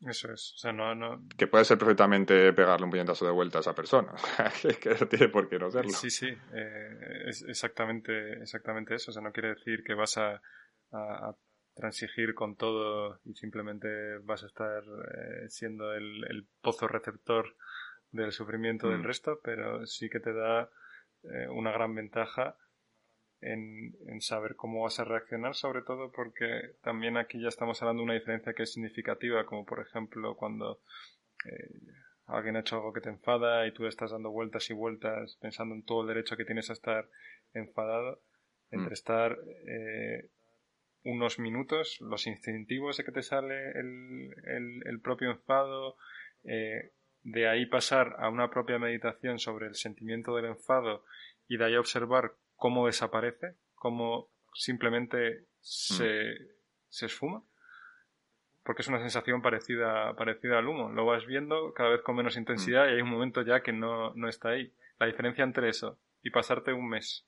Eso 0.01 0.31
es. 0.31 0.53
O 0.53 0.57
sea, 0.57 0.71
no, 0.71 0.93
no... 0.93 1.23
Que 1.35 1.47
puede 1.47 1.65
ser 1.65 1.79
perfectamente 1.79 2.53
pegarle 2.53 2.85
un 2.85 2.91
puñetazo 2.91 3.25
de 3.25 3.31
vuelta 3.31 3.57
a 3.57 3.61
esa 3.61 3.73
persona. 3.73 4.13
que 4.79 4.89
no 4.91 5.07
tiene 5.07 5.29
por 5.29 5.49
qué 5.49 5.57
no 5.57 5.71
serlo. 5.71 5.89
Sí, 5.89 6.11
sí. 6.11 6.27
Eh, 6.27 7.23
es 7.25 7.41
exactamente, 7.41 8.43
exactamente 8.43 8.93
eso. 8.93 9.09
O 9.09 9.13
sea, 9.13 9.23
no 9.23 9.31
quiere 9.31 9.55
decir 9.55 9.83
que 9.83 9.95
vas 9.95 10.19
a, 10.19 10.39
transigir 11.73 12.35
con 12.35 12.55
todo 12.55 13.19
y 13.25 13.33
simplemente 13.33 14.19
vas 14.19 14.43
a 14.43 14.45
estar 14.45 14.83
eh, 14.83 15.49
siendo 15.49 15.93
el, 15.93 16.47
pozo 16.61 16.87
receptor 16.87 17.55
del 18.11 18.31
sufrimiento 18.31 18.87
del 18.87 18.99
mm. 18.99 19.03
resto, 19.03 19.41
pero 19.43 19.85
sí 19.85 20.09
que 20.09 20.21
te 20.21 20.31
da 20.31 20.69
eh, 21.33 21.47
una 21.49 21.71
gran 21.71 21.95
ventaja 21.95 22.57
en, 23.41 24.21
saber 24.21 24.55
cómo 24.55 24.83
vas 24.83 24.99
a 24.99 25.03
reaccionar, 25.03 25.55
sobre 25.55 25.81
todo 25.81 26.11
porque 26.11 26.75
también 26.81 27.17
aquí 27.17 27.41
ya 27.41 27.49
estamos 27.49 27.81
hablando 27.81 28.01
de 28.01 28.05
una 28.05 28.13
diferencia 28.13 28.53
que 28.53 28.63
es 28.63 28.73
significativa, 28.73 29.45
como 29.45 29.65
por 29.65 29.81
ejemplo 29.81 30.35
cuando 30.35 30.81
eh, 31.45 31.69
alguien 32.25 32.55
ha 32.55 32.61
hecho 32.61 32.77
algo 32.77 32.93
que 32.93 33.01
te 33.01 33.09
enfada 33.09 33.67
y 33.67 33.73
tú 33.73 33.85
estás 33.85 34.11
dando 34.11 34.31
vueltas 34.31 34.69
y 34.69 34.73
vueltas 34.73 35.37
pensando 35.41 35.75
en 35.75 35.83
todo 35.83 36.01
el 36.01 36.07
derecho 36.07 36.37
que 36.37 36.45
tienes 36.45 36.69
a 36.69 36.73
estar 36.73 37.07
enfadado, 37.53 38.21
entre 38.71 38.89
mm. 38.89 38.93
estar 38.93 39.37
eh, 39.67 40.29
unos 41.03 41.37
minutos, 41.37 41.97
los 42.01 42.25
instintivos 42.25 42.97
de 42.97 43.03
que 43.03 43.11
te 43.11 43.21
sale 43.21 43.71
el, 43.71 44.81
el, 44.85 45.01
propio 45.01 45.31
enfado, 45.31 45.97
eh, 46.43 46.93
de 47.25 47.49
ahí 47.49 47.65
pasar 47.65 48.15
a 48.19 48.29
una 48.29 48.51
propia 48.51 48.77
meditación 48.77 49.39
sobre 49.39 49.65
el 49.65 49.75
sentimiento 49.75 50.35
del 50.35 50.45
enfado 50.45 51.03
y 51.47 51.57
de 51.57 51.65
ahí 51.65 51.75
observar 51.75 52.33
cómo 52.55 52.85
desaparece, 52.85 53.55
cómo 53.73 54.29
simplemente 54.53 55.45
se, 55.59 56.03
mm. 56.03 56.47
se 56.87 57.05
esfuma. 57.07 57.43
Porque 58.63 58.83
es 58.83 58.87
una 58.87 58.99
sensación 58.99 59.41
parecida, 59.41 60.15
parecida 60.15 60.59
al 60.59 60.67
humo. 60.67 60.89
Lo 60.89 61.05
vas 61.05 61.25
viendo 61.25 61.73
cada 61.73 61.89
vez 61.89 62.01
con 62.01 62.15
menos 62.15 62.37
intensidad 62.37 62.85
mm. 62.85 62.89
y 62.89 62.93
hay 62.93 63.01
un 63.01 63.09
momento 63.09 63.41
ya 63.41 63.61
que 63.61 63.73
no, 63.73 64.13
no 64.13 64.29
está 64.29 64.49
ahí. 64.49 64.71
La 64.99 65.07
diferencia 65.07 65.43
entre 65.43 65.69
eso 65.69 65.97
y 66.21 66.29
pasarte 66.29 66.73
un 66.73 66.87
mes 66.87 67.27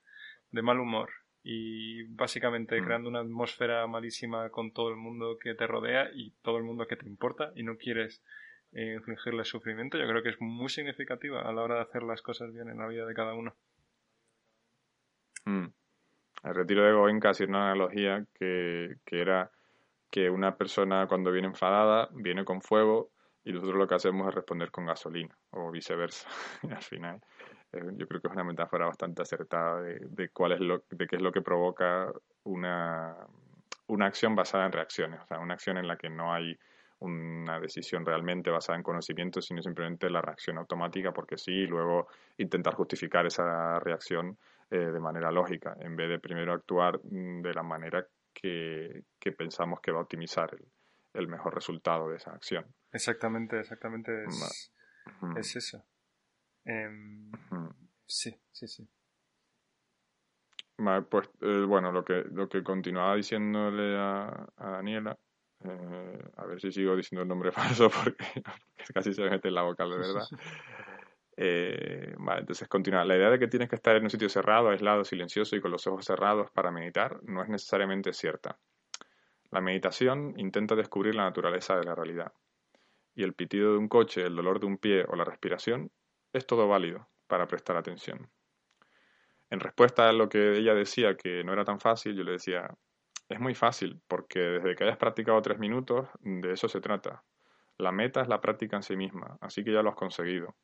de 0.52 0.62
mal 0.62 0.80
humor 0.80 1.10
y 1.44 2.04
básicamente 2.04 2.80
mm. 2.80 2.86
creando 2.86 3.10
una 3.10 3.22
atmósfera 3.22 3.86
malísima 3.88 4.52
con 4.52 4.72
todo 4.72 4.90
el 4.90 4.96
mundo 4.96 5.40
que 5.42 5.56
te 5.56 5.66
rodea 5.66 6.12
y 6.14 6.32
todo 6.44 6.58
el 6.58 6.64
mundo 6.64 6.86
que 6.86 6.98
te 6.98 7.08
importa 7.08 7.52
y 7.56 7.64
no 7.64 7.78
quieres 7.78 8.24
eh, 8.78 8.94
infligirle 8.94 9.44
sufrimiento, 9.44 9.98
yo 9.98 10.08
creo 10.08 10.22
que 10.22 10.30
es 10.30 10.40
muy 10.40 10.70
significativa 10.70 11.42
a 11.42 11.52
la 11.52 11.64
hora 11.64 11.76
de 11.78 11.82
hacer 11.82 12.04
las 12.04 12.22
cosas 12.22 12.54
bien 12.54 12.70
en 12.70 12.78
la 12.78 12.86
vida 12.86 13.08
de 13.08 13.14
cada 13.16 13.34
uno. 13.34 13.56
Mm. 15.46 15.66
El 16.44 16.56
retiro 16.56 16.84
de 16.84 16.94
Goenka 16.94 17.32
hacía 17.32 17.48
una 17.48 17.72
analogía 17.72 18.24
que, 18.36 19.00
era 19.10 19.50
que 20.12 20.30
una 20.30 20.56
persona 20.56 21.08
cuando 21.08 21.32
viene 21.32 21.48
enfadada 21.48 22.08
viene 22.14 22.46
con 22.46 22.62
fuego 22.62 23.10
y 23.44 23.52
nosotros 23.52 23.78
lo 23.78 23.88
que 23.88 23.96
hacemos 23.96 24.28
es 24.28 24.36
responder 24.36 24.70
con 24.70 24.86
gasolina 24.86 25.36
o 25.50 25.72
viceversa. 25.72 26.30
al 26.70 26.84
final, 26.84 27.20
eh, 27.72 27.82
yo 27.96 28.08
creo 28.08 28.22
que 28.22 28.28
es 28.28 28.34
una 28.34 28.44
metáfora 28.44 28.86
bastante 28.86 29.24
acertada 29.24 29.82
de, 29.82 30.30
cuál 30.30 30.52
es 30.52 30.60
lo, 30.60 30.84
de 30.92 31.08
qué 31.08 31.16
es 31.16 31.22
lo 31.24 31.32
que 31.32 31.42
provoca 31.42 32.14
una, 32.44 33.16
una 33.88 34.06
acción 34.06 34.36
basada 34.36 34.68
en 34.68 34.72
reacciones, 34.72 35.20
o 35.22 35.26
sea, 35.26 35.40
una 35.40 35.56
acción 35.56 35.80
en 35.80 35.88
la 35.88 35.98
que 35.98 36.12
no 36.12 36.32
hay 36.32 36.60
una 37.00 37.60
decisión 37.60 38.06
realmente 38.06 38.50
basada 38.50 38.78
en 38.78 38.84
conocimiento, 38.84 39.42
sino 39.42 39.62
simplemente 39.62 40.10
la 40.10 40.22
reacción 40.22 40.58
automática 40.58 41.12
porque 41.12 41.38
sí, 41.38 41.52
y 41.52 41.68
luego 41.68 42.08
intentar 42.38 42.74
justificar 42.74 43.26
esa 43.26 43.80
reacción 43.80 44.38
eh, 44.70 44.78
de 44.78 45.00
manera 45.00 45.32
lógica, 45.32 45.78
en 45.80 45.96
vez 45.96 46.10
de 46.10 46.20
primero 46.20 46.54
actuar 46.54 47.00
mm, 47.04 47.42
de 47.42 47.54
la 47.54 47.64
manera 47.64 48.06
que, 48.34 49.04
pensamos 49.38 49.80
que 49.82 49.92
va 49.92 50.00
a 50.00 50.04
optimizar 50.04 50.50
el, 51.14 51.28
mejor 51.28 51.56
resultado 51.56 52.10
de 52.10 52.18
esa 52.18 52.32
acción. 52.32 52.66
Exactamente, 52.92 53.60
exactamente 53.60 54.26
es, 54.26 54.74
es 55.38 55.56
eso. 55.56 55.84
Em, 56.66 57.32
sí, 58.06 58.36
sí, 58.52 58.68
sí. 58.68 58.88
pues 61.10 61.30
eh, 61.42 61.66
bueno, 61.68 61.92
lo 61.92 62.04
que, 62.04 62.26
lo 62.32 62.50
que 62.50 62.64
continuaba 62.64 63.16
diciéndole 63.16 63.98
a, 63.98 64.48
Daniela, 64.58 65.18
eh, 65.70 66.20
a 66.38 66.46
ver 66.46 66.60
si 66.60 66.72
sigo 66.72 66.96
diciendo 66.96 67.24
el 67.24 67.28
nombre 67.28 67.52
falso 67.54 67.90
porque, 67.90 68.26
casi 68.94 69.14
se 69.14 69.22
me 69.22 69.30
mete 69.30 69.48
en 69.48 69.56
la 69.56 69.64
boca 69.64 69.86
de 69.86 69.98
verdad. 69.98 70.28
Eh, 71.40 72.16
vale, 72.18 72.40
entonces 72.40 72.68
continúa. 72.68 73.06
La 73.06 73.16
idea 73.16 73.30
de 73.30 73.38
que 73.38 73.48
tienes 73.48 73.70
que 73.70 73.76
estar 73.76 73.96
en 73.96 74.02
un 74.02 74.10
sitio 74.10 74.28
cerrado, 74.28 74.70
aislado, 74.70 75.06
silencioso 75.06 75.56
y 75.56 75.62
con 75.62 75.70
los 75.70 75.86
ojos 75.86 76.04
cerrados 76.04 76.50
para 76.50 76.72
meditar 76.72 77.20
no 77.26 77.44
es 77.44 77.50
necesariamente 77.50 78.12
cierta. 78.12 78.58
La 79.52 79.62
meditación 79.62 80.34
intenta 80.38 80.74
descubrir 80.74 81.14
la 81.14 81.26
naturaleza 81.26 81.78
de 81.78 81.84
la 81.84 81.94
realidad. 81.94 82.34
Y 83.14 83.22
el 83.22 83.36
pitido 83.36 83.74
de 83.74 83.78
un 83.78 83.88
coche, 83.88 84.24
el 84.24 84.36
dolor 84.36 84.60
de 84.60 84.66
un 84.66 84.80
pie 84.80 85.06
o 85.08 85.16
la 85.16 85.26
respiración 85.26 85.92
es 86.34 86.48
todo 86.48 86.68
válido 86.68 87.08
para 87.28 87.48
prestar 87.48 87.78
atención. 87.78 88.32
En 89.50 89.60
respuesta 89.60 90.10
a 90.10 90.14
lo 90.14 90.28
que 90.28 90.58
ella 90.58 90.74
decía 90.74 91.16
que 91.16 91.44
no 91.44 91.54
era 91.54 91.64
tan 91.64 91.80
fácil, 91.80 92.16
yo 92.16 92.24
le 92.24 92.34
decía, 92.34 92.70
es 93.30 93.40
muy 93.40 93.56
fácil, 93.56 94.02
porque 94.08 94.40
desde 94.40 94.76
que 94.76 94.84
hayas 94.84 94.98
practicado 94.98 95.42
tres 95.42 95.60
minutos, 95.60 96.08
de 96.22 96.54
eso 96.54 96.68
se 96.68 96.82
trata. 96.82 97.24
La 97.78 97.92
meta 97.92 98.22
es 98.22 98.28
la 98.28 98.42
práctica 98.42 98.78
en 98.78 98.84
sí 98.84 98.96
misma, 98.96 99.38
así 99.42 99.64
que 99.64 99.72
ya 99.72 99.84
lo 99.84 99.90
has 99.90 99.96
conseguido. 99.96 100.56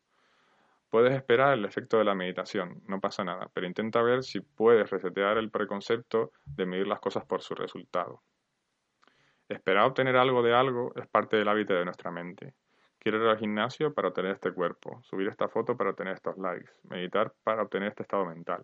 Puedes 0.89 1.13
esperar 1.13 1.53
el 1.53 1.65
efecto 1.65 1.97
de 1.97 2.03
la 2.03 2.15
meditación, 2.15 2.81
no 2.87 2.99
pasa 2.99 3.23
nada, 3.23 3.49
pero 3.53 3.67
intenta 3.67 4.01
ver 4.01 4.23
si 4.23 4.41
puedes 4.41 4.89
resetear 4.89 5.37
el 5.37 5.49
preconcepto 5.49 6.31
de 6.45 6.65
medir 6.65 6.87
las 6.87 6.99
cosas 6.99 7.25
por 7.25 7.41
su 7.41 7.55
resultado. 7.55 8.21
Esperar 9.49 9.85
obtener 9.85 10.15
algo 10.15 10.41
de 10.41 10.53
algo 10.53 10.93
es 10.95 11.07
parte 11.07 11.35
del 11.35 11.47
hábito 11.47 11.73
de 11.73 11.85
nuestra 11.85 12.11
mente. 12.11 12.53
Quiero 12.99 13.21
ir 13.21 13.27
al 13.27 13.37
gimnasio 13.37 13.93
para 13.93 14.07
obtener 14.07 14.31
este 14.31 14.53
cuerpo, 14.53 15.01
subir 15.03 15.27
esta 15.27 15.49
foto 15.49 15.75
para 15.75 15.89
obtener 15.89 16.13
estos 16.13 16.37
likes, 16.37 16.71
meditar 16.83 17.33
para 17.43 17.63
obtener 17.63 17.89
este 17.89 18.03
estado 18.03 18.25
mental. 18.25 18.63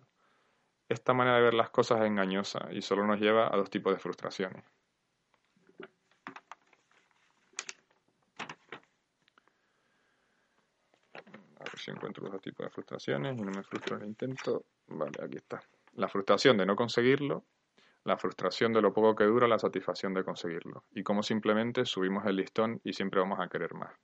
Esta 0.90 1.14
manera 1.14 1.36
de 1.36 1.42
ver 1.42 1.54
las 1.54 1.70
cosas 1.70 2.00
es 2.00 2.06
engañosa 2.06 2.68
y 2.70 2.82
solo 2.82 3.06
nos 3.06 3.18
lleva 3.18 3.46
a 3.46 3.56
dos 3.56 3.70
tipos 3.70 3.94
de 3.94 3.98
frustraciones. 3.98 4.62
A 11.60 11.64
ver 11.64 11.78
si 11.78 11.90
encuentro 11.90 12.24
los 12.24 12.32
dos 12.32 12.42
tipos 12.42 12.66
de 12.66 12.70
frustraciones 12.70 13.38
y 13.38 13.42
no 13.42 13.52
me 13.52 13.62
frustro 13.62 13.96
en 13.96 14.02
el 14.02 14.08
intento. 14.08 14.66
Vale, 14.88 15.18
aquí 15.24 15.38
está. 15.38 15.62
La 15.94 16.08
frustración 16.08 16.58
de 16.58 16.66
no 16.66 16.76
conseguirlo 16.76 17.44
la 18.04 18.16
frustración 18.16 18.72
de 18.72 18.80
lo 18.80 18.92
poco 18.92 19.14
que 19.14 19.24
dura 19.24 19.46
la 19.46 19.58
satisfacción 19.58 20.14
de 20.14 20.24
conseguirlo, 20.24 20.84
y 20.92 21.02
cómo 21.02 21.22
simplemente 21.22 21.84
subimos 21.84 22.24
el 22.26 22.36
listón 22.36 22.80
y 22.82 22.92
siempre 22.92 23.20
vamos 23.20 23.40
a 23.40 23.48
querer 23.48 23.74
más. 23.74 23.94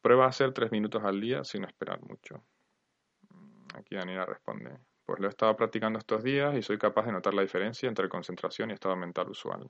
Prueba 0.00 0.24
a 0.24 0.28
hacer 0.28 0.52
tres 0.52 0.70
minutos 0.72 1.04
al 1.04 1.20
día 1.20 1.44
sin 1.44 1.64
esperar 1.64 2.00
mucho. 2.02 2.42
Aquí 3.74 3.94
Daniela 3.94 4.24
responde, 4.24 4.78
pues 5.08 5.20
lo 5.20 5.26
he 5.26 5.30
estado 5.30 5.56
practicando 5.56 5.98
estos 5.98 6.22
días 6.22 6.54
y 6.54 6.60
soy 6.60 6.76
capaz 6.76 7.06
de 7.06 7.12
notar 7.12 7.32
la 7.32 7.40
diferencia 7.40 7.88
entre 7.88 8.10
concentración 8.10 8.68
y 8.68 8.74
estado 8.74 8.94
mental 8.94 9.30
usual. 9.30 9.66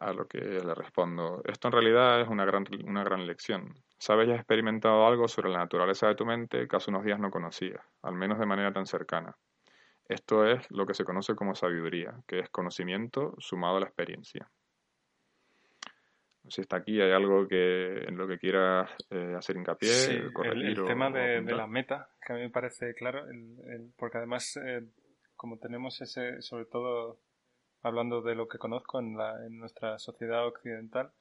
A 0.00 0.12
lo 0.12 0.26
que 0.26 0.40
le 0.40 0.74
respondo, 0.74 1.42
esto 1.44 1.68
en 1.68 1.72
realidad 1.72 2.20
es 2.20 2.26
una 2.26 2.44
gran, 2.44 2.64
una 2.84 3.04
gran 3.04 3.24
lección. 3.24 3.72
Sabes 3.96 4.26
y 4.26 4.32
has 4.32 4.38
experimentado 4.38 5.06
algo 5.06 5.28
sobre 5.28 5.50
la 5.50 5.58
naturaleza 5.58 6.08
de 6.08 6.16
tu 6.16 6.26
mente 6.26 6.66
que 6.66 6.74
hace 6.74 6.90
unos 6.90 7.04
días 7.04 7.20
no 7.20 7.30
conocías, 7.30 7.80
al 8.02 8.14
menos 8.14 8.40
de 8.40 8.46
manera 8.46 8.72
tan 8.72 8.84
cercana. 8.84 9.36
Esto 10.08 10.44
es 10.44 10.68
lo 10.72 10.84
que 10.84 10.94
se 10.94 11.04
conoce 11.04 11.36
como 11.36 11.54
sabiduría, 11.54 12.16
que 12.26 12.40
es 12.40 12.50
conocimiento 12.50 13.36
sumado 13.38 13.76
a 13.76 13.80
la 13.80 13.86
experiencia. 13.86 14.50
Si 16.48 16.60
está 16.60 16.76
aquí, 16.76 17.00
hay 17.00 17.12
algo 17.12 17.46
que 17.46 18.04
en 18.04 18.16
lo 18.16 18.26
que 18.26 18.38
quieras 18.38 18.90
eh, 19.10 19.34
hacer 19.36 19.56
hincapié, 19.56 19.88
sí, 19.88 20.12
el, 20.44 20.84
tema 20.84 21.10
de, 21.10 21.42
la 21.42 21.66
meta, 21.66 22.08
que 22.24 22.32
a 22.32 22.36
mí 22.36 22.42
me 22.42 22.50
parece 22.50 22.94
claro, 22.94 23.24
porque 23.96 24.18
además, 24.18 24.58
eh, 24.64 24.82
como 25.36 25.58
tenemos 25.58 26.00
ese, 26.00 26.42
sobre 26.42 26.64
todo 26.66 27.20
hablando 27.82 28.22
de 28.22 28.34
lo 28.34 28.48
que 28.48 28.58
conozco 28.58 28.98
en, 28.98 29.16
la, 29.16 29.44
en 29.46 29.58
nuestra 29.58 29.98
sociedad 29.98 30.46
occidental, 30.46 31.12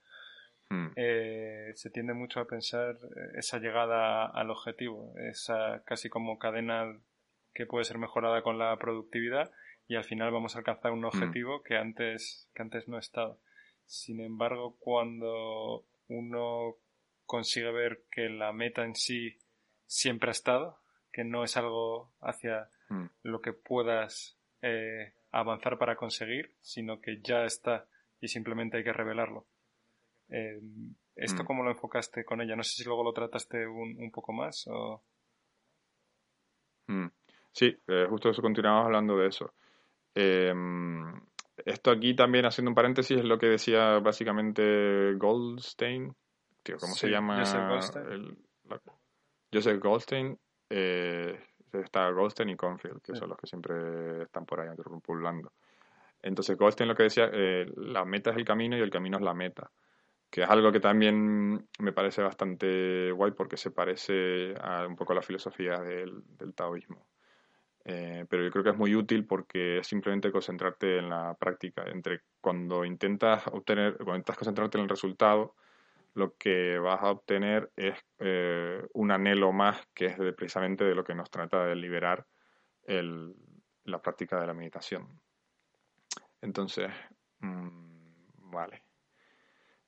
hmm. 0.70 0.88
eh, 0.96 1.72
se 1.76 1.90
tiende 1.90 2.14
mucho 2.14 2.40
a 2.40 2.48
pensar 2.48 2.98
esa 3.36 3.60
llegada 3.60 4.26
al 4.26 4.50
objetivo, 4.50 5.14
esa 5.18 5.84
casi 5.86 6.10
como 6.10 6.40
cadena 6.40 6.98
que 7.54 7.66
puede 7.66 7.86
ser 7.86 7.98
mejorada 7.98 8.42
con 8.44 8.60
la 8.60 8.78
productividad 8.78 9.52
y 9.88 9.96
al 9.96 10.04
final 10.04 10.32
vamos 10.32 10.56
a 10.56 10.60
alcanzar 10.60 10.92
un 10.92 11.02
mm. 11.02 11.06
objetivo 11.06 11.64
que 11.64 11.78
antes 11.78 12.50
que 12.54 12.62
antes 12.62 12.88
no 12.88 12.98
ha 12.98 13.00
estado. 13.00 13.40
Sin 13.88 14.20
embargo, 14.20 14.76
cuando 14.80 15.86
uno 16.10 16.76
consigue 17.26 17.72
ver 17.72 18.04
que 18.12 18.30
la 18.30 18.52
meta 18.52 18.84
en 18.84 18.96
sí 18.96 19.38
siempre 19.86 20.30
ha 20.30 20.32
estado, 20.32 20.80
que 21.12 21.24
no 21.24 21.44
es 21.44 21.58
algo 21.58 22.12
hacia 22.22 22.70
mm. 22.90 23.06
lo 23.24 23.42
que 23.42 23.54
puedas 23.54 24.38
eh, 24.62 25.14
avanzar 25.32 25.78
para 25.78 25.96
conseguir, 25.96 26.54
sino 26.62 27.02
que 27.02 27.22
ya 27.24 27.46
está 27.46 27.88
y 28.20 28.28
simplemente 28.28 28.78
hay 28.78 28.84
que 28.84 28.94
revelarlo. 28.94 29.48
Eh, 30.30 30.60
¿Esto 31.16 31.44
mm. 31.44 31.46
cómo 31.46 31.64
lo 31.64 31.72
enfocaste 31.72 32.26
con 32.26 32.42
ella? 32.42 32.56
No 32.56 32.64
sé 32.64 32.76
si 32.76 32.84
luego 32.84 33.04
lo 33.04 33.14
trataste 33.14 33.66
un, 33.66 33.96
un 34.00 34.12
poco 34.12 34.34
más 34.34 34.68
o... 34.68 35.04
Sí, 37.58 37.76
eh, 37.88 38.06
justo 38.08 38.30
eso 38.30 38.44
continuamos 38.44 38.86
hablando 38.86 39.18
de 39.18 39.30
eso. 39.30 39.56
Em, 40.14 41.12
esto 41.68 41.92
aquí 41.92 42.16
también, 42.16 42.46
haciendo 42.46 42.72
un 42.72 42.76
paréntesis, 42.76 43.18
es 43.18 43.26
lo 43.26 43.38
que 43.38 43.48
decía 43.48 44.00
básicamente 44.00 45.14
Goldstein. 45.16 46.16
Tío, 46.64 46.78
¿cómo 46.78 46.96
se 46.96 47.10
llama? 47.10 47.40
Joseph 47.40 47.68
Goldstein. 47.70 48.38
Joseph 49.54 49.80
Goldstein. 49.82 50.40
Eh, 50.70 51.40
está 51.74 52.10
Goldstein 52.12 52.50
y 52.50 52.56
Confield, 52.56 53.02
que 53.02 53.16
son 53.16 53.30
los 53.30 53.38
que 53.38 53.48
siempre 53.48 54.24
están 54.24 54.46
por 54.46 54.62
ahí 54.62 54.70
pululando. 55.04 55.52
Entonces, 56.22 56.58
Goldstein 56.58 56.88
lo 56.88 56.96
que 56.96 57.04
decía, 57.04 57.30
eh, 57.32 57.70
la 57.76 58.06
meta 58.06 58.32
es 58.32 58.38
el 58.38 58.46
camino 58.46 58.78
y 58.78 58.82
el 58.82 58.90
camino 58.90 59.18
es 59.18 59.24
la 59.24 59.34
meta. 59.34 59.70
Que 60.30 60.44
es 60.44 60.50
algo 60.50 60.72
que 60.72 60.80
también 60.80 61.68
me 61.80 61.94
parece 61.94 62.22
bastante 62.22 63.12
guay 63.12 63.32
porque 63.32 63.58
se 63.58 63.72
parece 63.72 64.54
a 64.60 64.86
un 64.88 64.96
poco 64.96 65.14
a 65.14 65.18
la 65.18 65.22
filosofía 65.22 65.80
del 65.80 66.54
taoísmo. 66.56 67.08
Eh, 67.90 68.26
pero 68.30 68.44
yo 68.44 68.52
creo 68.52 68.66
que 68.66 68.72
es 68.72 68.78
muy 68.78 68.94
útil 68.96 69.26
porque 69.26 69.78
es 69.78 69.88
simplemente 69.88 70.30
concentrarte 70.30 70.98
en 70.98 71.10
la 71.10 71.34
práctica. 71.36 71.86
Entre 71.88 72.20
cuando 72.42 72.84
intentas 72.84 73.48
obtener, 73.48 73.96
cuando 73.96 74.16
intentas 74.16 74.36
concentrarte 74.36 74.78
en 74.78 74.84
el 74.84 74.90
resultado, 74.90 75.56
lo 76.14 76.36
que 76.36 76.78
vas 76.80 77.02
a 77.02 77.12
obtener 77.12 77.72
es 77.78 77.96
eh, 78.20 78.86
un 78.94 79.12
anhelo 79.12 79.54
más 79.54 79.88
que 79.94 80.08
es 80.08 80.18
precisamente 80.36 80.84
de 80.84 80.96
lo 80.96 81.06
que 81.06 81.16
nos 81.16 81.32
trata 81.32 81.66
de 81.66 81.78
liberar 81.78 82.28
el, 82.84 83.34
la 83.86 84.02
práctica 84.02 84.38
de 84.38 84.48
la 84.48 84.54
meditación. 84.54 85.08
Entonces, 86.42 86.92
mm, 87.40 88.52
vale. 88.52 88.87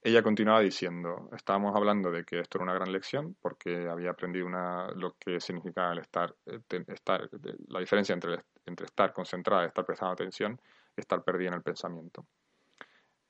Ella 0.01 0.23
continuaba 0.23 0.61
diciendo, 0.61 1.29
estábamos 1.35 1.75
hablando 1.75 2.09
de 2.09 2.23
que 2.23 2.39
esto 2.39 2.57
era 2.57 2.63
una 2.63 2.73
gran 2.73 2.91
lección 2.91 3.35
porque 3.41 3.89
había 3.89 4.11
aprendido 4.11 4.45
una, 4.45 4.89
lo 4.91 5.17
que 5.17 5.41
significaba 5.41 5.91
el 5.91 5.99
estar, 5.99 6.33
eh, 6.45 6.61
estar 6.87 7.29
la 7.67 7.79
diferencia 7.81 8.13
entre, 8.13 8.37
estar 8.85 9.11
concentrada, 9.11 9.65
estar 9.65 9.85
prestando 9.85 10.13
atención 10.13 10.59
estar 10.95 11.23
perdida 11.23 11.49
en 11.49 11.55
el 11.55 11.61
pensamiento. 11.61 12.25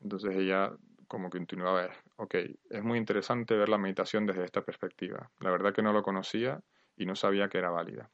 Entonces 0.02 0.36
ella 0.36 0.72
como 1.08 1.30
que 1.30 1.40
continuaba, 1.40 1.90
ok, 2.18 2.36
es 2.70 2.84
muy 2.84 2.98
interesante 3.00 3.56
ver 3.56 3.70
la 3.70 3.78
meditación 3.78 4.28
desde 4.28 4.46
esta 4.46 4.62
perspectiva. 4.62 5.32
La 5.40 5.50
verdad 5.50 5.74
que 5.74 5.82
no 5.82 5.92
lo 5.92 6.04
conocía 6.04 6.62
y 6.96 7.06
no 7.06 7.16
sabía 7.16 7.50
que 7.50 7.58
era 7.58 7.72
válida. 7.72 8.12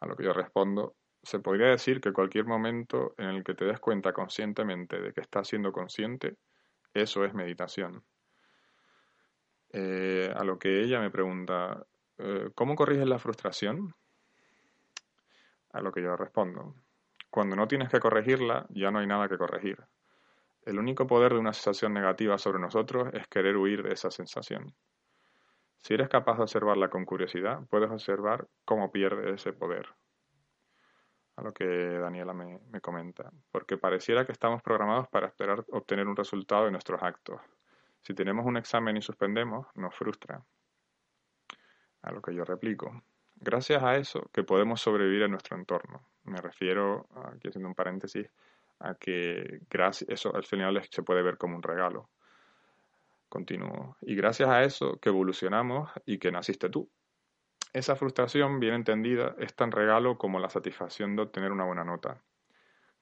A 0.00 0.06
lo 0.06 0.14
que 0.14 0.24
yo 0.24 0.32
respondo, 0.32 0.94
se 1.22 1.40
podría 1.40 1.66
decir 1.66 2.00
que 2.00 2.12
cualquier 2.12 2.44
momento 2.44 3.14
en 3.18 3.26
el 3.30 3.42
que 3.42 3.54
te 3.54 3.64
des 3.64 3.80
cuenta 3.80 4.12
conscientemente 4.12 5.00
de 5.00 5.12
que 5.12 5.20
estás 5.20 5.48
siendo 5.48 5.72
consciente, 5.72 6.36
eso 6.94 7.24
es 7.24 7.34
meditación. 7.34 8.04
Eh, 9.70 10.32
a 10.34 10.44
lo 10.44 10.58
que 10.58 10.80
ella 10.82 11.00
me 11.00 11.10
pregunta, 11.10 11.84
eh, 12.18 12.50
¿cómo 12.54 12.74
corriges 12.74 13.06
la 13.06 13.18
frustración? 13.18 13.94
A 15.72 15.80
lo 15.80 15.92
que 15.92 16.02
yo 16.02 16.16
respondo, 16.16 16.74
cuando 17.30 17.54
no 17.54 17.68
tienes 17.68 17.90
que 17.90 18.00
corregirla, 18.00 18.66
ya 18.70 18.90
no 18.90 19.00
hay 19.00 19.06
nada 19.06 19.28
que 19.28 19.36
corregir. 19.36 19.84
El 20.62 20.78
único 20.78 21.06
poder 21.06 21.32
de 21.32 21.38
una 21.38 21.52
sensación 21.52 21.92
negativa 21.92 22.38
sobre 22.38 22.58
nosotros 22.58 23.10
es 23.12 23.26
querer 23.28 23.56
huir 23.56 23.82
de 23.82 23.92
esa 23.92 24.10
sensación. 24.10 24.74
Si 25.76 25.94
eres 25.94 26.08
capaz 26.08 26.36
de 26.36 26.42
observarla 26.42 26.88
con 26.88 27.04
curiosidad, 27.04 27.60
puedes 27.70 27.90
observar 27.90 28.48
cómo 28.64 28.90
pierde 28.90 29.34
ese 29.34 29.52
poder 29.52 29.86
a 31.38 31.42
lo 31.42 31.52
que 31.52 31.64
Daniela 31.64 32.34
me, 32.34 32.80
comenta, 32.80 33.30
porque 33.52 33.76
pareciera 33.76 34.26
que 34.26 34.32
estamos 34.32 34.60
programados 34.60 35.06
para 35.06 35.28
esperar 35.28 35.64
obtener 35.70 36.08
un 36.08 36.16
resultado 36.16 36.64
de 36.64 36.72
nuestros 36.72 37.00
actos. 37.00 37.40
Si 38.02 38.12
tenemos 38.12 38.44
un 38.44 38.56
examen 38.56 38.96
y 38.96 39.02
suspendemos, 39.02 39.68
nos 39.76 39.94
frustra. 39.94 40.42
A 42.02 42.10
lo 42.10 42.20
que 42.20 42.34
yo 42.34 42.44
replico. 42.44 43.04
Gracias 43.36 43.80
a 43.84 43.96
eso 43.96 44.28
que 44.32 44.42
podemos 44.42 44.80
sobrevivir 44.80 45.22
en 45.22 45.30
nuestro 45.30 45.56
entorno. 45.56 46.02
Me 46.24 46.40
refiero, 46.40 47.06
aquí 47.32 47.46
haciendo 47.46 47.68
un 47.68 47.76
paréntesis, 47.76 48.28
a 48.80 48.96
que 48.96 49.60
gracias, 49.70 50.10
eso 50.10 50.34
al 50.34 50.44
final 50.44 50.82
se 50.90 51.04
puede 51.04 51.22
ver 51.22 51.38
como 51.38 51.54
un 51.54 51.62
regalo. 51.62 52.08
Continúo. 53.28 53.96
Y 54.00 54.16
gracias 54.16 54.48
a 54.48 54.64
eso 54.64 54.98
que 54.98 55.10
evolucionamos 55.10 55.88
y 56.04 56.18
que 56.18 56.32
naciste 56.32 56.68
tú. 56.68 56.90
Esa 57.78 57.94
frustración, 57.94 58.58
bien 58.58 58.74
entendida, 58.74 59.36
es 59.38 59.54
tan 59.54 59.70
regalo 59.70 60.18
como 60.18 60.40
la 60.40 60.50
satisfacción 60.50 61.14
de 61.14 61.22
obtener 61.22 61.52
una 61.52 61.64
buena 61.64 61.84
nota. 61.84 62.20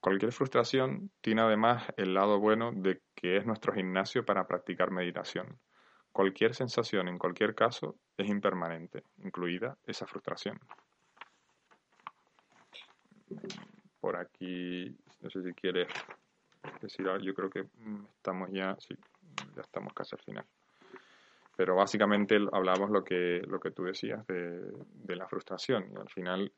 Cualquier 0.00 0.32
frustración 0.32 1.10
tiene 1.22 1.40
además 1.40 1.86
el 1.96 2.12
lado 2.12 2.38
bueno 2.40 2.72
de 2.72 3.00
que 3.14 3.38
es 3.38 3.46
nuestro 3.46 3.72
gimnasio 3.72 4.26
para 4.26 4.46
practicar 4.46 4.90
meditación. 4.90 5.58
cualquier 6.12 6.54
sensación 6.54 7.08
en 7.08 7.16
cualquier 7.16 7.54
caso 7.54 7.96
es 8.18 8.28
impermanente, 8.28 9.02
incluida 9.24 9.78
esa 9.86 10.06
frustración. 10.06 10.60
Por 13.98 14.16
aquí, 14.18 14.94
no 15.22 15.30
sé 15.30 15.42
si 15.42 15.54
quieres 15.54 15.88
decir 16.82 17.08
algo, 17.08 17.24
yo 17.24 17.32
creo 17.32 17.48
que 17.48 17.64
estamos 18.16 18.50
ya, 18.52 18.76
sí, 18.78 18.94
ya 19.54 19.62
estamos 19.62 19.94
casi 19.94 20.14
al 20.16 20.22
final. 20.22 20.44
Pero 21.56 21.74
básicamente 21.74 22.38
hablamos 22.52 22.90
lo 22.90 23.02
que, 23.02 23.42
lo 23.46 23.58
que 23.58 23.70
tú 23.70 23.84
decías 23.84 24.26
de, 24.26 24.60
de 24.86 25.16
la 25.16 25.26
frustración 25.26 25.90
y 25.90 25.96
al 25.96 26.08
final 26.10 26.52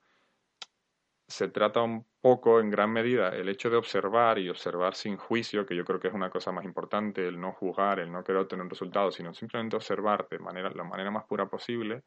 se 1.28 1.48
trata 1.48 1.82
un 1.82 2.06
poco, 2.22 2.58
en 2.58 2.70
gran 2.70 2.90
medida, 2.90 3.28
el 3.28 3.50
hecho 3.50 3.68
de 3.68 3.76
observar 3.76 4.38
y 4.38 4.48
observar 4.48 4.94
sin 4.94 5.18
juicio, 5.18 5.66
que 5.66 5.76
yo 5.76 5.84
creo 5.84 6.00
que 6.00 6.08
es 6.08 6.14
una 6.14 6.30
cosa 6.30 6.52
más 6.52 6.64
importante, 6.64 7.28
el 7.28 7.38
no 7.38 7.52
juzgar, 7.52 8.00
el 8.00 8.10
no 8.10 8.24
querer 8.24 8.40
obtener 8.42 8.64
un 8.64 8.70
resultado, 8.70 9.10
sino 9.12 9.34
simplemente 9.34 9.76
observar 9.76 10.26
de 10.30 10.38
manera, 10.38 10.70
la 10.70 10.84
manera 10.84 11.10
más 11.10 11.24
pura 11.26 11.46
posible, 11.46 12.02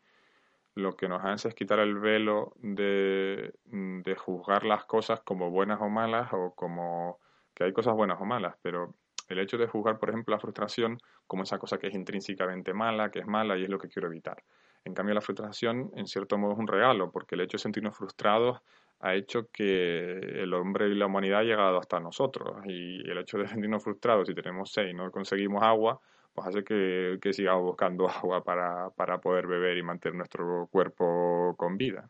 lo 0.74 0.96
que 0.96 1.08
nos 1.08 1.24
hace 1.24 1.50
es 1.50 1.56
quitar 1.56 1.80
el 1.80 2.00
velo 2.00 2.54
de, 2.58 3.54
de 3.66 4.16
juzgar 4.16 4.66
las 4.66 4.86
cosas 4.86 5.22
como 5.22 5.52
buenas 5.52 5.80
o 5.82 5.90
malas, 5.90 6.34
o 6.34 6.56
como 6.56 7.20
que 7.54 7.64
hay 7.64 7.74
cosas 7.74 7.94
buenas 7.94 8.20
o 8.20 8.26
malas, 8.26 8.56
pero 8.64 8.96
el 9.32 9.40
hecho 9.40 9.58
de 9.58 9.68
juzgar, 9.68 10.00
por 10.00 10.10
ejemplo, 10.10 10.34
la 10.34 10.40
frustración 10.40 10.98
como 11.28 11.44
esa 11.44 11.58
cosa 11.58 11.78
que 11.78 11.88
es 11.88 11.96
intrínsecamente 11.96 12.74
mala, 12.74 13.12
que 13.12 13.20
es 13.20 13.28
mala 13.28 13.58
y 13.58 13.64
es 13.64 13.70
lo 13.70 13.80
que 13.80 13.88
quiero 13.88 14.08
evitar. 14.08 14.44
En 14.84 14.94
cambio, 14.94 15.14
la 15.14 15.22
frustración, 15.22 15.92
en 15.96 16.08
cierto 16.08 16.38
modo, 16.38 16.54
es 16.54 16.60
un 16.60 16.68
regalo, 16.68 17.12
porque 17.12 17.36
el 17.36 17.42
hecho 17.42 17.58
de 17.58 17.64
sentirnos 17.64 17.96
frustrados 17.96 18.60
ha 19.00 19.16
hecho 19.16 19.50
que 19.52 20.18
el 20.18 20.54
hombre 20.54 20.88
y 20.88 20.96
la 20.96 21.08
humanidad 21.08 21.40
ha 21.40 21.44
llegado 21.44 21.78
hasta 21.78 22.00
nosotros. 22.00 22.64
Y 22.66 23.08
el 23.10 23.18
hecho 23.18 23.38
de 23.38 23.48
sentirnos 23.48 23.84
frustrados 23.84 24.28
si 24.28 24.36
tenemos 24.36 24.72
sed 24.72 24.88
y 24.88 24.94
no 24.94 25.12
conseguimos 25.12 25.64
agua, 25.64 26.00
pues 26.34 26.48
hace 26.48 26.64
que, 26.64 27.34
sigamos 27.34 27.64
buscando 27.64 28.08
agua 28.10 28.44
para, 28.44 28.90
para, 28.92 29.20
poder 29.20 29.48
beber 29.48 29.78
y 29.78 29.84
mantener 29.84 30.16
nuestro 30.16 30.68
cuerpo 30.72 31.56
con 31.58 31.78
vida. 31.78 32.10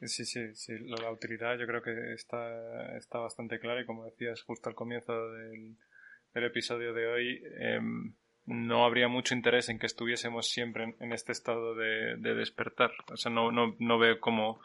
Sí, 0.00 0.24
sí, 0.24 0.54
sí. 0.54 0.78
La 0.78 1.10
utilidad 1.10 1.58
yo 1.58 1.66
creo 1.66 1.82
que 1.82 2.12
está, 2.12 2.96
está 2.96 3.18
bastante 3.18 3.58
clara 3.58 3.80
y 3.80 3.86
como 3.86 4.04
decías 4.04 4.42
justo 4.42 4.68
al 4.68 4.76
comienzo 4.76 5.32
del, 5.32 5.76
del 6.38 6.50
episodio 6.50 6.94
de 6.94 7.06
hoy, 7.06 7.42
em, 7.58 8.14
no 8.46 8.84
habría 8.84 9.08
mucho 9.08 9.34
interés 9.34 9.68
en 9.68 9.78
que 9.78 9.86
estuviésemos 9.86 10.48
siempre 10.48 10.96
en, 11.00 11.12
este 11.12 11.32
estado 11.32 11.74
de, 11.74 12.16
de, 12.16 12.34
despertar. 12.34 12.92
O 13.12 13.16
sea, 13.16 13.30
no, 13.30 13.50
no, 13.52 13.74
no 13.78 13.98
veo 13.98 14.20
cómo 14.20 14.60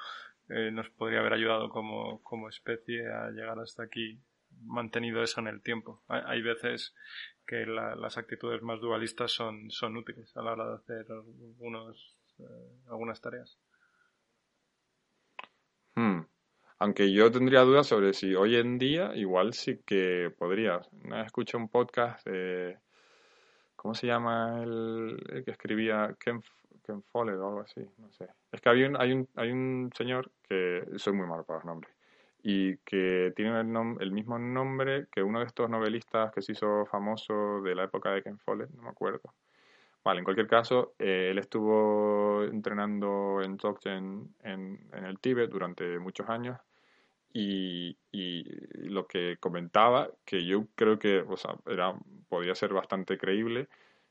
eh, 0.50 0.72
nos 0.72 0.90
podría 0.92 1.20
haber 1.20 1.34
ayudado 1.34 1.70
como, 1.70 2.22
como 2.24 2.48
especie 2.48 3.12
a 3.12 3.32
llegar 3.32 3.60
hasta 3.60 3.84
aquí 3.84 4.20
mantenido 4.62 5.24
eso 5.24 5.42
en 5.42 5.48
el 5.48 5.62
tiempo. 5.62 6.04
Hay, 6.08 6.42
veces 6.42 6.96
que 7.46 7.66
las 7.66 8.18
actitudes 8.18 8.62
más 8.62 8.80
dualistas 8.80 9.32
son, 9.32 9.70
son 9.72 9.98
útiles 9.98 10.36
a 10.38 10.44
la 10.44 10.54
hora 10.54 10.68
de 10.68 10.76
hacer 10.76 11.06
algunos, 11.10 12.16
eh, 12.40 12.82
algunas 12.88 13.20
tareas. 13.20 13.58
Hmm. 15.96 16.22
Aunque 16.84 17.14
yo 17.14 17.32
tendría 17.32 17.62
dudas 17.62 17.88
sobre 17.88 18.14
si 18.14 18.36
hoy 18.36 18.58
en 18.58 18.78
día 18.78 19.16
igual 19.16 19.54
sí 19.54 19.80
que 19.86 20.34
podrías. 20.38 20.90
Escuché 21.26 21.56
un 21.56 21.70
podcast 21.70 22.28
de... 22.28 22.78
¿Cómo 23.78 23.96
se 23.96 24.08
llama 24.08 24.62
el, 24.62 25.44
que 25.46 25.52
escribía 25.52 26.14
Ken, 26.20 26.44
Ken 26.86 27.02
Follett 27.04 27.38
o 27.38 27.48
algo 27.48 27.62
así, 27.62 27.80
no 28.00 28.12
sé. 28.12 28.28
Es 28.52 28.60
que 28.60 28.68
hay 28.68 28.84
un, 28.84 29.00
hay 29.00 29.14
un, 29.14 29.30
hay 29.36 29.52
un 29.54 29.92
señor 29.96 30.30
que, 30.46 30.84
soy 30.98 31.14
muy 31.14 31.26
malo 31.26 31.46
para 31.46 31.60
los 31.60 31.66
nombres, 31.66 31.94
y 32.44 32.76
que 32.80 33.32
tiene 33.34 33.62
el, 33.62 33.96
el, 34.02 34.12
mismo 34.12 34.38
nombre 34.38 35.08
que 35.10 35.24
uno 35.24 35.40
de 35.40 35.46
estos 35.46 35.70
novelistas 35.70 36.34
que 36.34 36.42
se 36.42 36.52
hizo 36.52 36.86
famoso 36.86 37.62
de 37.62 37.76
la 37.76 37.86
época 37.86 38.12
de 38.12 38.24
Ken 38.24 38.40
Follett, 38.40 38.70
no 38.72 38.82
me 38.82 38.90
acuerdo. 38.90 39.34
Vale, 40.04 40.20
en 40.20 40.26
cualquier 40.26 40.48
caso, 40.48 40.96
eh, 41.00 41.30
él 41.32 41.38
estuvo 41.38 42.44
entrenando 42.44 43.42
en 43.42 43.56
Dzogchen 43.56 44.36
en, 44.44 44.90
en, 44.92 45.06
el 45.06 45.18
Tíbet 45.20 45.50
durante 45.50 45.98
muchos 45.98 46.28
años 46.28 46.58
y, 47.34 47.98
y, 48.12 48.44
lo 48.90 49.08
que 49.08 49.38
comentaba, 49.40 50.10
que 50.24 50.46
yo 50.46 50.68
creo 50.76 51.00
que 51.00 51.20
o 51.22 51.36
sea, 51.36 51.56
era, 51.66 51.96
podía 52.30 52.54
ser 52.56 52.74
bastante 52.74 53.18
creíble, 53.18 53.68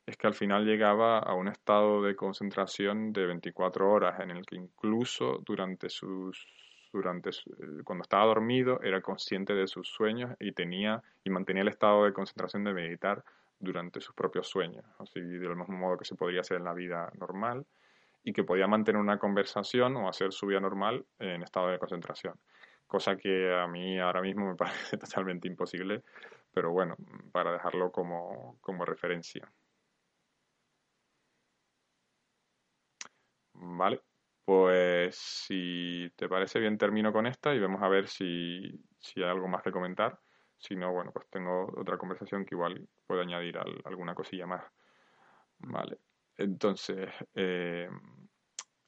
es 0.06 0.16
que 0.16 0.26
al 0.26 0.34
final 0.34 0.66
llegaba 0.66 1.20
a 1.20 1.34
un 1.34 1.48
estado 1.48 2.02
de 2.02 2.16
concentración 2.16 3.12
de 3.12 3.26
24 3.26 3.90
horas 3.90 4.20
en 4.20 4.32
el 4.32 4.44
que 4.44 4.56
incluso 4.56 5.40
durante 5.44 5.88
sus 5.88 6.46
durante 6.92 7.30
eh, 7.30 7.82
cuando 7.84 8.02
estaba 8.02 8.26
dormido 8.26 8.80
era 8.82 9.00
consciente 9.00 9.54
de 9.54 9.66
sus 9.66 9.88
sueños 9.88 10.36
y 10.38 10.52
tenía 10.52 11.02
y 11.24 11.30
mantenía 11.30 11.62
el 11.62 11.68
estado 11.68 12.04
de 12.04 12.12
concentración 12.12 12.64
de 12.64 12.74
meditar 12.74 13.24
durante 13.58 14.00
sus 14.00 14.14
propios 14.14 14.48
sueños, 14.48 14.84
así 14.98 15.20
del 15.20 15.56
mismo 15.56 15.78
modo 15.78 15.96
que 15.96 16.04
se 16.04 16.16
podría 16.16 16.40
hacer 16.40 16.58
en 16.58 16.64
la 16.64 16.74
vida 16.74 17.10
normal 17.18 17.64
y 18.24 18.32
que 18.32 18.44
podía 18.44 18.66
mantener 18.66 19.00
una 19.00 19.18
conversación 19.18 19.96
o 19.96 20.08
hacer 20.08 20.32
su 20.32 20.46
vida 20.46 20.60
normal 20.60 21.06
en 21.18 21.42
estado 21.42 21.68
de 21.68 21.78
concentración, 21.78 22.34
cosa 22.92 23.16
que 23.16 23.54
a 23.54 23.66
mí 23.66 23.98
ahora 23.98 24.20
mismo 24.20 24.46
me 24.50 24.56
parece 24.56 24.98
totalmente 24.98 25.48
imposible, 25.48 26.02
pero 26.52 26.70
bueno, 26.72 26.94
para 27.32 27.52
dejarlo 27.52 27.90
como, 27.90 28.58
como 28.60 28.84
referencia. 28.84 29.50
Vale, 33.54 34.02
pues 34.44 35.16
si 35.16 36.12
te 36.16 36.28
parece 36.28 36.60
bien 36.60 36.76
termino 36.76 37.12
con 37.12 37.26
esta 37.26 37.54
y 37.54 37.60
vamos 37.60 37.82
a 37.82 37.88
ver 37.88 38.08
si, 38.08 38.26
hay 39.16 39.22
algo 39.22 39.48
más 39.48 39.62
que 39.62 39.72
comentar. 39.72 40.18
Si 40.58 40.76
no, 40.76 40.92
bueno, 40.92 41.12
pues 41.12 41.26
tengo 41.30 41.72
otra 41.76 41.96
conversación 41.96 42.44
que 42.44 42.54
igual 42.54 42.86
puedo 43.06 43.22
añadir 43.22 43.58
alguna 43.84 44.14
cosilla 44.14 44.46
más. 44.46 44.64
Vale, 45.58 45.98
entonces, 46.36 47.08
eh, 47.34 47.88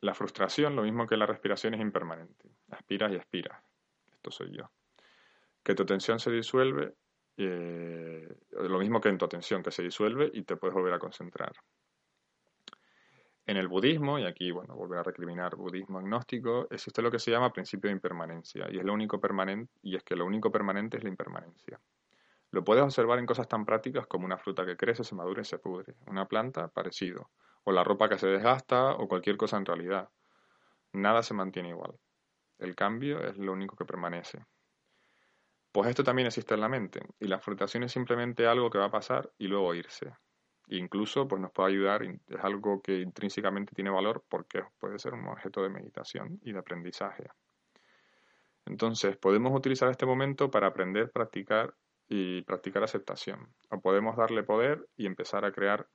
la 0.01 0.15
frustración, 0.15 0.77
lo 0.77 0.83
mismo 0.83 1.07
que 1.07 1.17
la 1.17 1.27
respiración, 1.27 1.75
es 1.75 1.81
impermanente. 1.81 2.51
Aspiras 2.71 3.13
y 3.13 3.17
expiras. 3.17 3.63
Esto 4.25 4.31
soy 4.31 4.57
yo. 4.57 4.71
Que 5.63 5.75
tu 5.75 5.85
tensión 5.85 6.19
se 6.19 6.31
disuelve, 6.31 6.95
eh, 7.37 8.27
lo 8.53 8.79
mismo 8.79 8.99
que 8.99 9.11
en 9.11 9.19
tu 9.19 9.27
atención, 9.27 9.63
que 9.63 9.71
se 9.71 9.83
disuelve 9.83 10.31
y 10.33 10.45
te 10.45 10.57
puedes 10.57 10.75
volver 10.75 10.95
a 10.95 10.99
concentrar. 10.99 11.53
En 13.45 13.59
el 13.59 13.69
budismo, 13.69 14.19
y 14.19 14.25
aquí, 14.25 14.51
bueno, 14.51 14.75
volver 14.77 15.01
a 15.01 15.03
recriminar 15.03 15.57
budismo 15.57 15.99
agnóstico, 15.99 16.67
existe 16.71 17.03
lo 17.03 17.11
que 17.11 17.19
se 17.19 17.33
llama 17.33 17.53
principio 17.53 17.89
de 17.89 17.97
impermanencia, 17.97 18.67
y 18.71 18.79
es 18.79 18.85
lo 18.85 18.95
único 18.95 19.21
permanente, 19.21 19.71
y 19.83 19.95
es 19.95 20.03
que 20.03 20.17
lo 20.17 20.25
único 20.25 20.51
permanente 20.51 20.97
es 20.97 21.03
la 21.03 21.11
impermanencia. 21.11 21.79
Lo 22.51 22.65
puedes 22.65 22.83
observar 22.83 23.19
en 23.19 23.27
cosas 23.27 23.47
tan 23.47 23.67
prácticas 23.67 24.07
como 24.07 24.25
una 24.25 24.39
fruta 24.39 24.65
que 24.65 24.79
crece, 24.79 25.05
se 25.05 25.15
madura 25.15 25.43
y 25.43 25.45
se 25.45 25.59
pudre, 25.59 25.97
una 26.07 26.25
planta, 26.27 26.69
parecido, 26.69 27.29
o 27.65 27.73
la 27.73 27.85
ropa 27.85 28.09
que 28.09 28.17
se 28.17 28.29
desgasta, 28.29 28.95
o 28.95 29.07
cualquier 29.07 29.37
cosa 29.37 29.59
en 29.59 29.67
realidad. 29.67 30.09
Nada 30.95 31.23
se 31.23 31.35
mantiene 31.35 31.69
igual. 31.69 31.99
El 32.59 32.75
cambio 32.75 33.21
es 33.21 33.37
lo 33.37 33.53
único 33.53 33.77
que 33.77 33.85
permanece. 33.85 34.45
Pues 35.73 35.89
esto 35.89 36.05
también 36.05 36.27
existe 36.27 36.55
en 36.55 36.61
la 36.61 36.69
mente, 36.69 37.01
y 37.19 37.27
la 37.27 37.41
frustración 37.41 37.83
es 37.83 37.93
simplemente 37.93 38.47
algo 38.47 38.71
que 38.71 38.79
va 38.79 38.87
a 38.87 38.91
pasar 38.91 39.33
y 39.39 39.49
luego 39.49 39.75
irse. 39.75 40.15
Incluso 40.69 41.29
pues 41.29 41.43
nos 41.43 41.53
puede 41.53 41.71
ayudar, 41.71 42.03
es 42.03 42.45
algo 42.45 42.81
que 42.81 43.01
intrínsecamente 43.01 43.75
tiene 43.75 43.91
valor 43.91 44.25
porque 44.29 44.63
puede 44.79 44.99
ser 44.99 45.15
un 45.15 45.27
objeto 45.27 45.63
de 45.63 45.69
meditación 45.69 46.39
y 46.43 46.53
de 46.53 46.59
aprendizaje. 46.59 47.29
Entonces, 48.67 49.17
podemos 49.19 49.53
utilizar 49.55 49.91
este 49.91 50.07
momento 50.07 50.51
para 50.51 50.69
aprender, 50.69 51.11
practicar 51.11 51.75
y 52.09 52.43
practicar 52.43 52.83
aceptación. 52.83 53.55
O 53.71 53.81
podemos 53.81 54.17
darle 54.17 54.43
poder 54.43 54.89
y 54.97 55.07
empezar 55.07 55.45
a 55.45 55.53
crear 55.53 55.87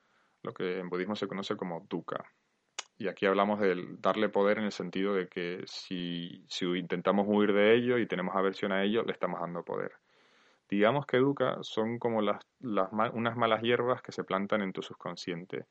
lo 0.43 0.54
que 0.54 0.80
en 0.80 0.89
budismo 0.89 1.15
se 1.15 1.28
conoce 1.28 1.58
como 1.58 1.86
dukkha. 1.89 2.24
Y 2.99 3.07
aquí 3.07 3.25
hablamos 3.25 3.59
de 3.59 3.75
darle 3.99 4.29
poder 4.29 4.59
en 4.59 4.65
el 4.65 4.71
sentido 4.71 5.15
de 5.15 5.27
que 5.27 5.63
si, 5.65 6.45
si 6.47 6.65
intentamos 6.65 7.25
huir 7.27 7.53
de 7.53 7.73
ello 7.73 7.97
y 7.97 8.05
tenemos 8.05 8.35
aversión 8.35 8.71
a 8.71 8.83
ello, 8.83 9.03
le 9.03 9.13
estamos 9.13 9.39
dando 9.39 9.63
poder 9.63 9.93
digamos 10.69 11.05
que 11.05 11.17
educa 11.17 11.57
son 11.62 11.97
como 11.97 12.21
las, 12.21 12.39
las, 12.59 12.89
unas 13.13 13.35
malas 13.35 13.62
hierbas 13.62 14.01
que 14.01 14.12
se 14.12 14.23
plantan 14.23 14.62
en 14.62 14.71
tu 14.71 14.81
subconsciente. 14.81 15.65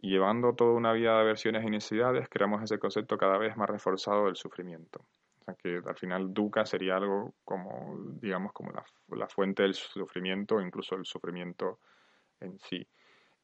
Y 0.00 0.10
llevando 0.10 0.54
toda 0.54 0.74
una 0.74 0.92
vida 0.92 1.14
de 1.14 1.20
aversiones 1.20 1.64
y 1.64 1.70
necesidades, 1.70 2.28
creamos 2.28 2.62
ese 2.62 2.78
concepto 2.78 3.18
cada 3.18 3.36
vez 3.36 3.56
más 3.56 3.68
reforzado 3.68 4.26
del 4.26 4.36
sufrimiento. 4.36 5.00
O 5.40 5.44
sea, 5.44 5.54
que 5.54 5.80
al 5.84 5.96
final 5.96 6.32
dukkha 6.32 6.64
sería 6.64 6.96
algo 6.96 7.34
como, 7.44 7.96
digamos, 8.20 8.52
como 8.52 8.70
la, 8.70 8.84
la 9.08 9.28
fuente 9.28 9.64
del 9.64 9.74
sufrimiento, 9.74 10.60
incluso 10.60 10.94
el 10.94 11.04
sufrimiento 11.04 11.80
en 12.38 12.60
sí. 12.60 12.86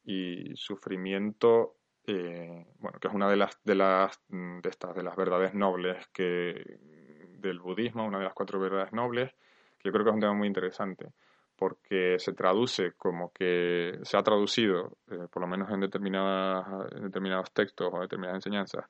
Y 0.05 0.55
sufrimiento, 0.55 1.75
eh, 2.07 2.65
bueno, 2.79 2.99
que 2.99 3.07
es 3.07 3.13
una 3.13 3.29
de 3.29 3.35
las, 3.35 3.59
de 3.63 3.75
las, 3.75 4.19
de 4.29 4.69
estas, 4.69 4.95
de 4.95 5.03
las 5.03 5.15
verdades 5.15 5.53
nobles 5.53 6.07
que, 6.13 6.79
del 7.39 7.59
budismo, 7.59 8.05
una 8.05 8.19
de 8.19 8.25
las 8.25 8.33
cuatro 8.33 8.59
verdades 8.59 8.93
nobles, 8.93 9.31
yo 9.83 9.91
creo 9.91 10.03
que 10.03 10.09
es 10.09 10.15
un 10.15 10.21
tema 10.21 10.33
muy 10.33 10.47
interesante 10.47 11.11
porque 11.55 12.17
se 12.19 12.33
traduce 12.33 12.93
como 12.93 13.31
que 13.31 13.99
se 14.03 14.17
ha 14.17 14.23
traducido, 14.23 14.97
eh, 15.09 15.27
por 15.31 15.41
lo 15.41 15.47
menos 15.47 15.69
en, 15.71 15.79
determinadas, 15.79 16.91
determinados 17.01 17.51
textos 17.53 17.89
o 17.93 18.01
determinadas 18.01 18.37
enseñanzas, 18.37 18.85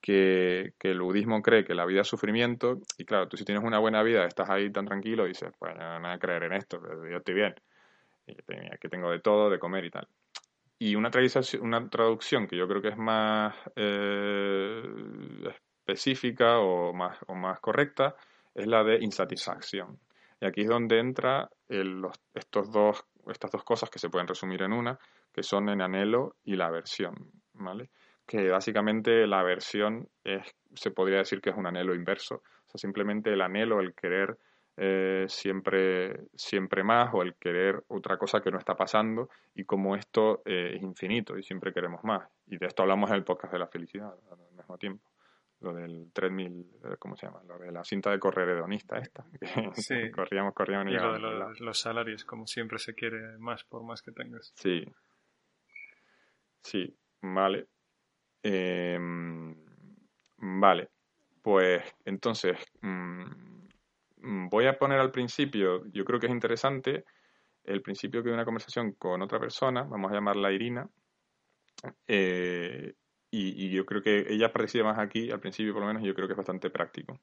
que, 0.00 0.74
que, 0.78 0.92
el 0.92 1.00
budismo 1.00 1.42
cree 1.42 1.64
que 1.64 1.74
la 1.74 1.84
vida 1.84 2.02
es 2.02 2.08
sufrimiento, 2.08 2.78
y 2.96 3.04
claro, 3.04 3.28
tú 3.28 3.36
si 3.36 3.44
tienes 3.44 3.64
una 3.64 3.80
buena 3.80 4.02
vida, 4.02 4.24
estás 4.24 4.48
ahí 4.50 4.70
tan 4.70 4.84
tranquilo, 4.84 5.24
y 5.24 5.30
dices, 5.30 5.50
pues 5.58 5.74
no, 5.76 6.00
voy 6.00 6.10
a 6.10 6.18
creer 6.18 6.44
en 6.44 6.52
esto, 6.52 6.80
yo 7.10 7.16
estoy 7.16 7.34
bien, 7.34 7.54
y 8.26 8.36
que 8.36 8.88
tengo 8.88 9.10
de 9.10 9.20
todo, 9.20 9.50
de 9.50 9.58
comer 9.58 9.84
y 9.84 9.90
tal. 9.90 10.06
Y 10.78 10.94
una, 10.94 11.10
una 11.60 11.88
traducción 11.88 12.46
que 12.46 12.56
yo 12.56 12.68
creo 12.68 12.82
que 12.82 12.88
es 12.88 12.98
más 12.98 13.54
eh, 13.76 14.82
específica 15.86 16.58
o 16.58 16.92
más, 16.92 17.18
o 17.28 17.34
más 17.34 17.60
correcta 17.60 18.16
es 18.54 18.66
la 18.66 18.84
de 18.84 18.98
insatisfacción. 19.02 19.98
Y 20.40 20.46
aquí 20.46 20.62
es 20.62 20.68
donde 20.68 20.98
entra 20.98 21.48
estos 22.34 22.70
dos, 22.70 23.04
estas 23.26 23.50
dos 23.50 23.64
cosas 23.64 23.88
que 23.88 23.98
se 23.98 24.10
pueden 24.10 24.28
resumir 24.28 24.62
en 24.62 24.72
una, 24.72 24.98
que 25.32 25.42
son 25.42 25.68
el 25.68 25.80
anhelo 25.80 26.36
y 26.44 26.56
la 26.56 26.66
aversión, 26.66 27.14
¿vale? 27.54 27.90
Que 28.26 28.50
básicamente 28.50 29.26
la 29.26 29.40
aversión 29.40 30.08
es, 30.24 30.42
se 30.74 30.90
podría 30.90 31.18
decir 31.18 31.40
que 31.40 31.50
es 31.50 31.56
un 31.56 31.66
anhelo 31.66 31.94
inverso. 31.94 32.36
O 32.36 32.68
sea, 32.70 32.78
simplemente 32.78 33.32
el 33.32 33.40
anhelo, 33.40 33.80
el 33.80 33.94
querer 33.94 34.36
eh, 34.76 35.24
siempre, 35.28 36.28
siempre 36.34 36.82
más 36.84 37.12
o 37.14 37.22
el 37.22 37.34
querer 37.36 37.82
otra 37.88 38.18
cosa 38.18 38.40
que 38.40 38.50
no 38.50 38.58
está 38.58 38.76
pasando 38.76 39.30
y 39.54 39.64
como 39.64 39.96
esto 39.96 40.42
eh, 40.44 40.72
es 40.76 40.82
infinito 40.82 41.38
y 41.38 41.42
siempre 41.42 41.72
queremos 41.72 42.04
más. 42.04 42.28
Y 42.46 42.58
de 42.58 42.66
esto 42.66 42.82
hablamos 42.82 43.10
en 43.10 43.16
el 43.16 43.24
podcast 43.24 43.52
de 43.52 43.58
la 43.58 43.68
felicidad 43.68 44.14
al 44.30 44.56
mismo 44.56 44.76
tiempo. 44.78 45.10
Lo 45.60 45.72
del 45.72 46.10
3000, 46.12 46.60
eh, 46.84 46.96
¿cómo 46.98 47.16
se 47.16 47.26
llama? 47.26 47.42
Lo 47.44 47.58
de 47.58 47.72
la 47.72 47.82
cinta 47.84 48.10
de 48.10 48.18
correr 48.18 48.50
hedonista 48.50 48.98
esta. 48.98 49.24
Sí. 49.74 50.10
corríamos, 50.10 50.52
corríamos 50.52 50.92
y, 50.92 50.96
lo 50.96 51.14
de 51.14 51.18
los, 51.18 51.60
los, 51.60 51.78
salarios, 51.78 52.24
como 52.24 52.46
siempre 52.46 52.78
se 52.78 52.94
quiere 52.94 53.38
más 53.38 53.64
por 53.64 53.82
más 53.82 54.02
que 54.02 54.12
tengas. 54.12 54.52
Sí. 54.56 54.84
Sí, 56.60 56.94
vale. 57.22 57.68
Em, 58.42 59.56
vale. 60.36 60.90
Pues 61.40 61.82
entonces, 62.04 62.58
Mm, 62.82 63.55
voy 64.26 64.66
a 64.66 64.78
poner 64.78 64.98
al 64.98 65.10
principio, 65.10 65.84
yo 65.92 66.04
creo 66.04 66.18
que 66.20 66.26
es 66.26 66.32
interesante, 66.32 67.04
el 67.64 67.82
principio 67.82 68.22
que 68.22 68.28
de 68.28 68.34
una 68.34 68.44
conversación 68.44 68.92
con 68.92 69.22
otra 69.22 69.40
persona, 69.40 69.82
vamos 69.82 70.10
a 70.10 70.14
llamarla 70.14 70.52
Irina, 70.52 70.88
eh, 72.06 72.94
y, 73.30 73.70
yo 73.70 73.84
creo 73.84 74.02
que 74.02 74.26
ella 74.28 74.52
participa 74.52 74.84
más 74.84 74.98
aquí, 74.98 75.30
al 75.30 75.40
principio 75.40 75.72
por 75.72 75.82
lo 75.82 75.88
menos, 75.88 76.02
yo 76.02 76.14
creo 76.14 76.26
que 76.26 76.32
es 76.32 76.36
bastante 76.38 76.70
práctico. 76.70 77.20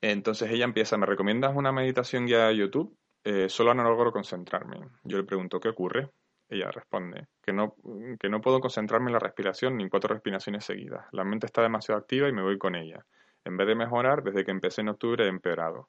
Entonces 0.00 0.50
ella 0.50 0.64
empieza, 0.64 0.96
¿me 0.96 1.06
recomiendas 1.06 1.54
una 1.54 1.72
meditación 1.72 2.26
guiada 2.26 2.48
de 2.48 2.56
YouTube? 2.56 2.96
Eh, 3.24 3.48
solo 3.48 3.74
no 3.74 3.84
logro 3.84 4.12
concentrarme. 4.12 4.78
Yo 5.02 5.16
le 5.18 5.24
pregunto, 5.24 5.60
¿qué 5.60 5.68
ocurre? 5.70 6.10
Ella 6.48 6.70
responde, 6.70 7.28
que 7.42 7.52
no, 7.52 7.74
que 8.20 8.28
no 8.28 8.40
puedo 8.40 8.60
concentrarme 8.60 9.08
en 9.08 9.14
la 9.14 9.18
respiración 9.18 9.76
ni 9.76 9.84
en 9.84 9.88
cuatro 9.88 10.12
respiraciones 10.12 10.64
seguidas. 10.64 11.06
La 11.12 11.24
mente 11.24 11.46
está 11.46 11.62
demasiado 11.62 12.00
activa 12.00 12.28
y 12.28 12.32
me 12.32 12.42
voy 12.42 12.58
con 12.58 12.74
ella. 12.74 13.04
En 13.44 13.56
vez 13.56 13.66
de 13.66 13.74
mejorar, 13.74 14.22
desde 14.22 14.44
que 14.44 14.50
empecé 14.50 14.80
en 14.80 14.88
octubre 14.88 15.24
he 15.24 15.28
empeorado. 15.28 15.88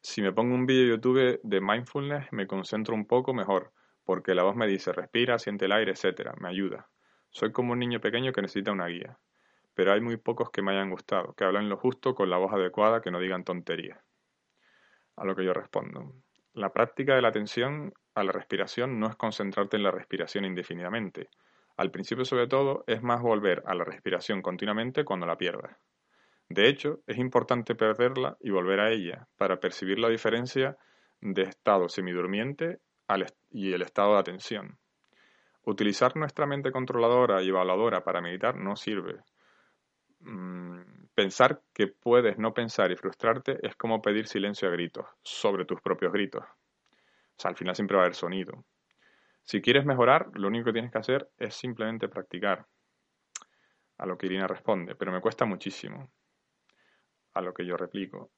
Si 0.00 0.22
me 0.22 0.32
pongo 0.32 0.54
un 0.54 0.66
vídeo 0.66 0.84
de 0.84 0.90
YouTube 0.90 1.40
de 1.42 1.60
mindfulness, 1.60 2.32
me 2.32 2.46
concentro 2.46 2.94
un 2.94 3.06
poco 3.06 3.34
mejor, 3.34 3.72
porque 4.04 4.34
la 4.34 4.44
voz 4.44 4.56
me 4.56 4.66
dice 4.66 4.92
respira, 4.92 5.38
siente 5.38 5.66
el 5.66 5.72
aire, 5.72 5.92
etcétera, 5.92 6.34
me 6.38 6.48
ayuda. 6.48 6.88
Soy 7.30 7.52
como 7.52 7.72
un 7.72 7.80
niño 7.80 8.00
pequeño 8.00 8.32
que 8.32 8.40
necesita 8.40 8.72
una 8.72 8.86
guía. 8.86 9.18
Pero 9.74 9.92
hay 9.92 10.00
muy 10.00 10.16
pocos 10.16 10.50
que 10.50 10.62
me 10.62 10.72
hayan 10.72 10.90
gustado, 10.90 11.34
que 11.34 11.44
hablan 11.44 11.68
lo 11.68 11.76
justo 11.76 12.14
con 12.14 12.30
la 12.30 12.38
voz 12.38 12.52
adecuada, 12.52 13.02
que 13.02 13.10
no 13.10 13.20
digan 13.20 13.44
tonterías. 13.44 13.98
A 15.16 15.24
lo 15.24 15.36
que 15.36 15.44
yo 15.44 15.52
respondo. 15.52 16.14
La 16.54 16.72
práctica 16.72 17.14
de 17.14 17.20
la 17.20 17.28
atención 17.28 17.92
a 18.14 18.24
la 18.24 18.32
respiración 18.32 18.98
no 18.98 19.08
es 19.08 19.16
concentrarte 19.16 19.76
en 19.76 19.82
la 19.82 19.90
respiración 19.90 20.46
indefinidamente. 20.46 21.28
Al 21.76 21.90
principio, 21.90 22.24
sobre 22.24 22.46
todo, 22.46 22.84
es 22.86 23.02
más 23.02 23.20
volver 23.20 23.62
a 23.66 23.74
la 23.74 23.84
respiración 23.84 24.40
continuamente 24.40 25.04
cuando 25.04 25.26
la 25.26 25.36
pierdas. 25.36 25.76
De 26.48 26.68
hecho, 26.68 27.00
es 27.06 27.18
importante 27.18 27.74
perderla 27.74 28.36
y 28.40 28.50
volver 28.50 28.80
a 28.80 28.90
ella 28.90 29.26
para 29.36 29.58
percibir 29.58 29.98
la 29.98 30.08
diferencia 30.08 30.76
de 31.20 31.42
estado 31.42 31.88
semidurmiente 31.88 32.78
y 33.50 33.72
el 33.72 33.82
estado 33.82 34.14
de 34.14 34.20
atención. 34.20 34.78
Utilizar 35.64 36.16
nuestra 36.16 36.46
mente 36.46 36.70
controladora 36.70 37.42
y 37.42 37.48
evaluadora 37.48 38.04
para 38.04 38.20
meditar 38.20 38.56
no 38.56 38.76
sirve. 38.76 39.24
Mm, 40.20 41.06
pensar 41.14 41.62
que 41.74 41.88
puedes 41.88 42.38
no 42.38 42.54
pensar 42.54 42.92
y 42.92 42.96
frustrarte 42.96 43.58
es 43.66 43.74
como 43.74 44.00
pedir 44.00 44.28
silencio 44.28 44.68
a 44.68 44.72
gritos, 44.72 45.06
sobre 45.22 45.64
tus 45.64 45.80
propios 45.80 46.12
gritos. 46.12 46.44
Al 47.42 47.56
final 47.56 47.74
siempre 47.74 47.96
va 47.96 48.04
a 48.04 48.06
haber 48.06 48.14
sonido. 48.14 48.64
Si 49.42 49.60
quieres 49.60 49.84
mejorar, 49.84 50.30
lo 50.34 50.46
único 50.46 50.66
que 50.66 50.72
tienes 50.72 50.92
que 50.92 50.98
hacer 50.98 51.28
es 51.38 51.54
simplemente 51.54 52.08
practicar. 52.08 52.66
A 53.98 54.06
lo 54.06 54.16
que 54.16 54.26
Irina 54.26 54.46
responde, 54.46 54.94
pero 54.94 55.10
me 55.10 55.20
cuesta 55.20 55.44
muchísimo 55.44 56.08
a 57.36 57.42
lo 57.42 57.52
que 57.52 57.66
yo 57.66 57.76
replico. 57.76 58.30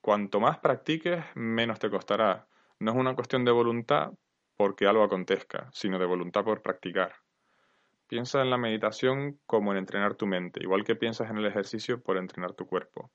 Cuanto 0.00 0.40
más 0.40 0.58
practiques, 0.58 1.22
menos 1.34 1.78
te 1.78 1.90
costará. 1.90 2.46
No 2.78 2.92
es 2.92 2.96
una 2.96 3.14
cuestión 3.14 3.44
de 3.44 3.50
voluntad 3.50 4.12
porque 4.56 4.86
algo 4.86 5.02
acontezca, 5.02 5.68
sino 5.72 5.98
de 5.98 6.06
voluntad 6.06 6.44
por 6.44 6.62
practicar. 6.62 7.12
Piensa 8.06 8.40
en 8.40 8.50
la 8.50 8.56
meditación 8.56 9.40
como 9.46 9.72
en 9.72 9.78
entrenar 9.78 10.14
tu 10.14 10.26
mente, 10.26 10.62
igual 10.62 10.84
que 10.84 10.96
piensas 10.96 11.30
en 11.30 11.36
el 11.38 11.46
ejercicio 11.46 12.02
por 12.02 12.16
entrenar 12.16 12.54
tu 12.54 12.66
cuerpo. 12.66 13.10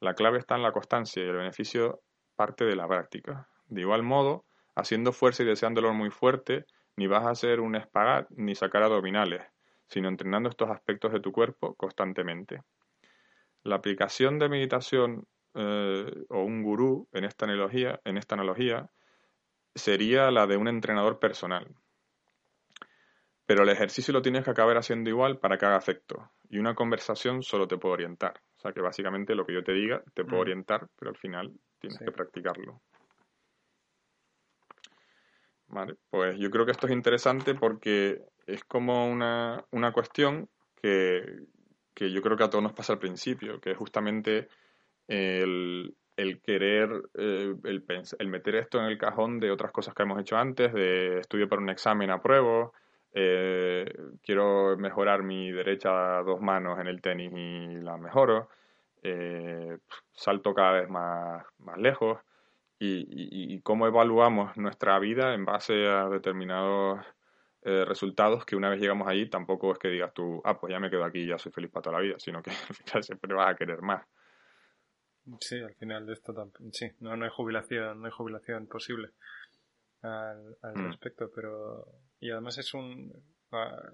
La 0.00 0.14
clave 0.14 0.38
está 0.38 0.56
en 0.56 0.62
la 0.62 0.72
constancia 0.72 1.22
y 1.22 1.28
el 1.28 1.36
beneficio 1.36 2.02
parte 2.36 2.64
de 2.64 2.76
la 2.76 2.88
práctica. 2.88 3.48
De 3.66 3.82
igual 3.82 4.02
modo, 4.02 4.46
haciendo 4.74 5.12
fuerza 5.12 5.42
y 5.42 5.46
deseándolo 5.46 5.92
muy 5.92 6.10
fuerte, 6.10 6.64
ni 6.96 7.06
vas 7.06 7.26
a 7.26 7.30
hacer 7.30 7.60
un 7.60 7.76
espagat 7.76 8.28
ni 8.30 8.54
sacar 8.54 8.82
abdominales, 8.82 9.42
sino 9.86 10.08
entrenando 10.08 10.48
estos 10.48 10.70
aspectos 10.70 11.12
de 11.12 11.20
tu 11.20 11.32
cuerpo 11.32 11.74
constantemente. 11.74 12.62
La 13.62 13.76
aplicación 13.76 14.38
de 14.38 14.48
meditación 14.48 15.26
eh, 15.54 16.24
o 16.28 16.42
un 16.42 16.62
gurú 16.62 17.08
en 17.12 17.24
esta, 17.24 17.44
analogía, 17.44 18.00
en 18.04 18.16
esta 18.16 18.34
analogía 18.34 18.90
sería 19.74 20.30
la 20.30 20.46
de 20.46 20.56
un 20.56 20.68
entrenador 20.68 21.18
personal. 21.18 21.66
Pero 23.46 23.64
el 23.64 23.68
ejercicio 23.68 24.12
lo 24.12 24.22
tienes 24.22 24.44
que 24.44 24.50
acabar 24.50 24.76
haciendo 24.76 25.10
igual 25.10 25.38
para 25.38 25.58
que 25.58 25.66
haga 25.66 25.76
efecto. 25.76 26.30
Y 26.48 26.58
una 26.58 26.74
conversación 26.74 27.42
solo 27.42 27.66
te 27.66 27.78
puede 27.78 27.94
orientar. 27.94 28.40
O 28.56 28.60
sea 28.60 28.72
que 28.72 28.80
básicamente 28.80 29.34
lo 29.34 29.44
que 29.44 29.54
yo 29.54 29.64
te 29.64 29.72
diga 29.72 30.02
te 30.14 30.24
puedo 30.24 30.38
mm. 30.38 30.42
orientar, 30.42 30.88
pero 30.96 31.10
al 31.10 31.16
final 31.16 31.52
tienes 31.80 31.98
que 31.98 32.12
practicarlo. 32.12 32.80
Vale, 35.66 35.96
pues 36.10 36.36
yo 36.38 36.50
creo 36.50 36.66
que 36.66 36.72
esto 36.72 36.86
es 36.86 36.92
interesante 36.92 37.54
porque 37.54 38.22
es 38.46 38.64
como 38.64 39.08
una, 39.08 39.64
una 39.70 39.92
cuestión 39.92 40.48
que, 40.80 41.24
que 41.94 42.10
yo 42.10 42.22
creo 42.22 42.36
que 42.36 42.44
a 42.44 42.50
todos 42.50 42.62
nos 42.62 42.72
pasa 42.72 42.94
al 42.94 42.98
principio, 42.98 43.60
que 43.60 43.72
es 43.72 43.76
justamente 43.76 44.48
el, 45.06 45.94
querer, 46.42 46.90
eh, 47.14 47.54
el, 47.64 47.84
el, 48.18 48.28
meter 48.28 48.54
esto 48.56 48.78
en 48.78 48.84
el 48.86 48.98
cajón 48.98 49.40
de 49.40 49.50
otras 49.50 49.72
cosas 49.72 49.94
que 49.94 50.02
hemos 50.02 50.20
hecho 50.20 50.36
antes, 50.36 50.72
de 50.72 51.18
estudio 51.18 51.48
para 51.48 51.62
un 51.62 51.70
examen, 51.70 52.10
apruebo, 52.10 52.72
eh, 53.12 53.92
quiero 54.22 54.76
mejorar 54.76 55.22
mi 55.22 55.50
derecha 55.50 56.18
a 56.18 56.22
dos 56.22 56.40
manos 56.40 56.78
en 56.78 56.86
el 56.86 57.00
tenis 57.00 57.32
y 57.32 57.80
la 57.80 57.96
mejoro, 57.96 58.48
eh, 59.02 59.78
salto 60.12 60.54
cada 60.54 60.72
vez 60.72 60.88
más, 60.88 61.44
más 61.58 61.78
lejos 61.78 62.18
y, 62.78 63.54
y, 63.54 63.60
cómo 63.60 63.86
evaluamos 63.86 64.56
nuestra 64.56 64.98
vida 64.98 65.34
en 65.34 65.44
base 65.44 65.86
a 65.86 66.08
determinados 66.08 67.00
eh, 67.62 67.84
resultados 67.84 68.44
que 68.44 68.56
una 68.56 68.70
vez 68.70 68.80
llegamos 68.80 69.06
allí 69.06 69.28
tampoco 69.28 69.72
es 69.72 69.78
que 69.78 69.88
digas 69.88 70.14
tú, 70.14 70.40
ah, 70.44 70.58
pues 70.58 70.72
ya 70.72 70.80
me 70.80 70.90
quedo 70.90 71.04
aquí 71.04 71.20
y 71.20 71.28
ya 71.28 71.38
soy 71.38 71.52
feliz 71.52 71.70
para 71.70 71.82
toda 71.82 71.96
la 71.96 72.02
vida, 72.02 72.18
sino 72.18 72.42
que 72.42 72.50
al 72.68 72.74
final 72.74 73.02
siempre 73.04 73.34
vas 73.34 73.50
a 73.50 73.56
querer 73.56 73.82
más. 73.82 74.06
Sí, 75.40 75.60
al 75.60 75.74
final 75.74 76.06
de 76.06 76.14
esto 76.14 76.32
también, 76.32 76.72
sí, 76.72 76.90
no, 77.00 77.16
no 77.16 77.24
hay 77.24 77.30
jubilación, 77.30 78.00
no 78.00 78.06
hay 78.06 78.12
jubilación 78.12 78.66
posible 78.66 79.10
al, 80.02 80.56
mm. 80.62 80.86
respecto, 80.86 81.30
pero 81.34 81.84
y 82.18 82.30
además 82.30 82.56
es 82.58 82.72
un 82.72 83.12
ah, 83.52 83.92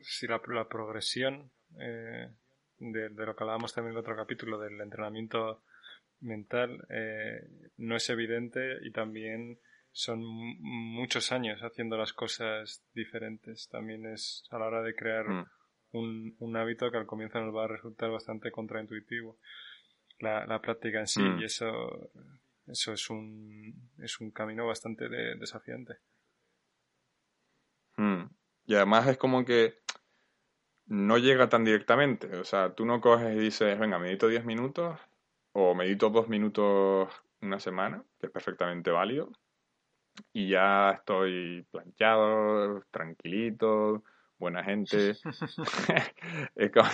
si 0.00 0.26
la, 0.26 0.40
la 0.46 0.68
progresión 0.68 1.50
eh, 1.80 2.30
de, 2.78 3.08
de, 3.08 3.26
lo 3.26 3.34
que 3.34 3.42
hablábamos 3.42 3.74
también 3.74 3.92
en 3.92 3.96
el 3.96 4.00
otro 4.00 4.16
capítulo 4.16 4.58
del 4.58 4.80
entrenamiento 4.80 5.62
mental 6.20 6.86
eh, 6.90 7.40
no 7.78 7.96
es 7.96 8.08
evidente 8.10 8.78
y 8.82 8.90
también 8.90 9.58
son 9.98 10.22
muchos 10.60 11.32
años 11.32 11.58
haciendo 11.60 11.96
las 11.96 12.12
cosas 12.12 12.84
diferentes. 12.94 13.68
También 13.68 14.06
es 14.06 14.44
a 14.52 14.58
la 14.58 14.66
hora 14.66 14.80
de 14.80 14.94
crear 14.94 15.28
mm. 15.28 15.46
un, 15.90 16.36
un, 16.38 16.56
hábito 16.56 16.88
que 16.92 16.98
al 16.98 17.06
comienzo 17.06 17.40
nos 17.40 17.52
va 17.52 17.64
a 17.64 17.68
resultar 17.68 18.08
bastante 18.08 18.52
contraintuitivo. 18.52 19.38
La, 20.20 20.46
la 20.46 20.60
práctica 20.60 21.00
en 21.00 21.08
sí, 21.08 21.20
mm. 21.20 21.40
y 21.40 21.44
eso, 21.44 22.12
eso 22.68 22.92
es 22.92 23.10
un, 23.10 23.90
es 23.98 24.20
un 24.20 24.30
camino 24.30 24.68
bastante 24.68 25.08
desafiante. 25.08 25.94
Mm. 27.96 28.22
Y 28.66 28.74
además 28.76 29.08
es 29.08 29.18
como 29.18 29.44
que 29.44 29.80
no 30.86 31.18
llega 31.18 31.48
tan 31.48 31.64
directamente. 31.64 32.36
O 32.36 32.44
sea, 32.44 32.72
tú 32.72 32.86
no 32.86 33.00
coges 33.00 33.34
y 33.34 33.40
dices, 33.40 33.76
venga, 33.76 33.98
medito 33.98 34.28
10 34.28 34.44
minutos 34.44 34.96
o 35.50 35.74
medito 35.74 36.08
2 36.08 36.28
minutos 36.28 37.12
una 37.40 37.58
semana, 37.58 38.04
que 38.20 38.26
es 38.26 38.32
perfectamente 38.32 38.92
válido 38.92 39.32
y 40.32 40.48
ya 40.48 40.90
estoy 40.90 41.64
planchado, 41.70 42.82
tranquilito, 42.90 44.02
buena 44.38 44.62
gente. 44.64 45.12
es, 46.56 46.70
como, 46.72 46.88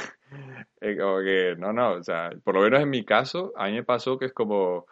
es, 0.80 0.98
como, 0.98 1.18
que, 1.20 1.54
no, 1.58 1.72
no, 1.72 1.92
o 1.92 2.02
sea, 2.02 2.30
por 2.42 2.54
lo 2.54 2.62
menos 2.62 2.82
en 2.82 2.90
mi 2.90 3.04
caso, 3.04 3.52
a 3.56 3.66
mí 3.66 3.72
me 3.72 3.84
pasó 3.84 4.18
que 4.18 4.26
es 4.26 4.32
como, 4.32 4.86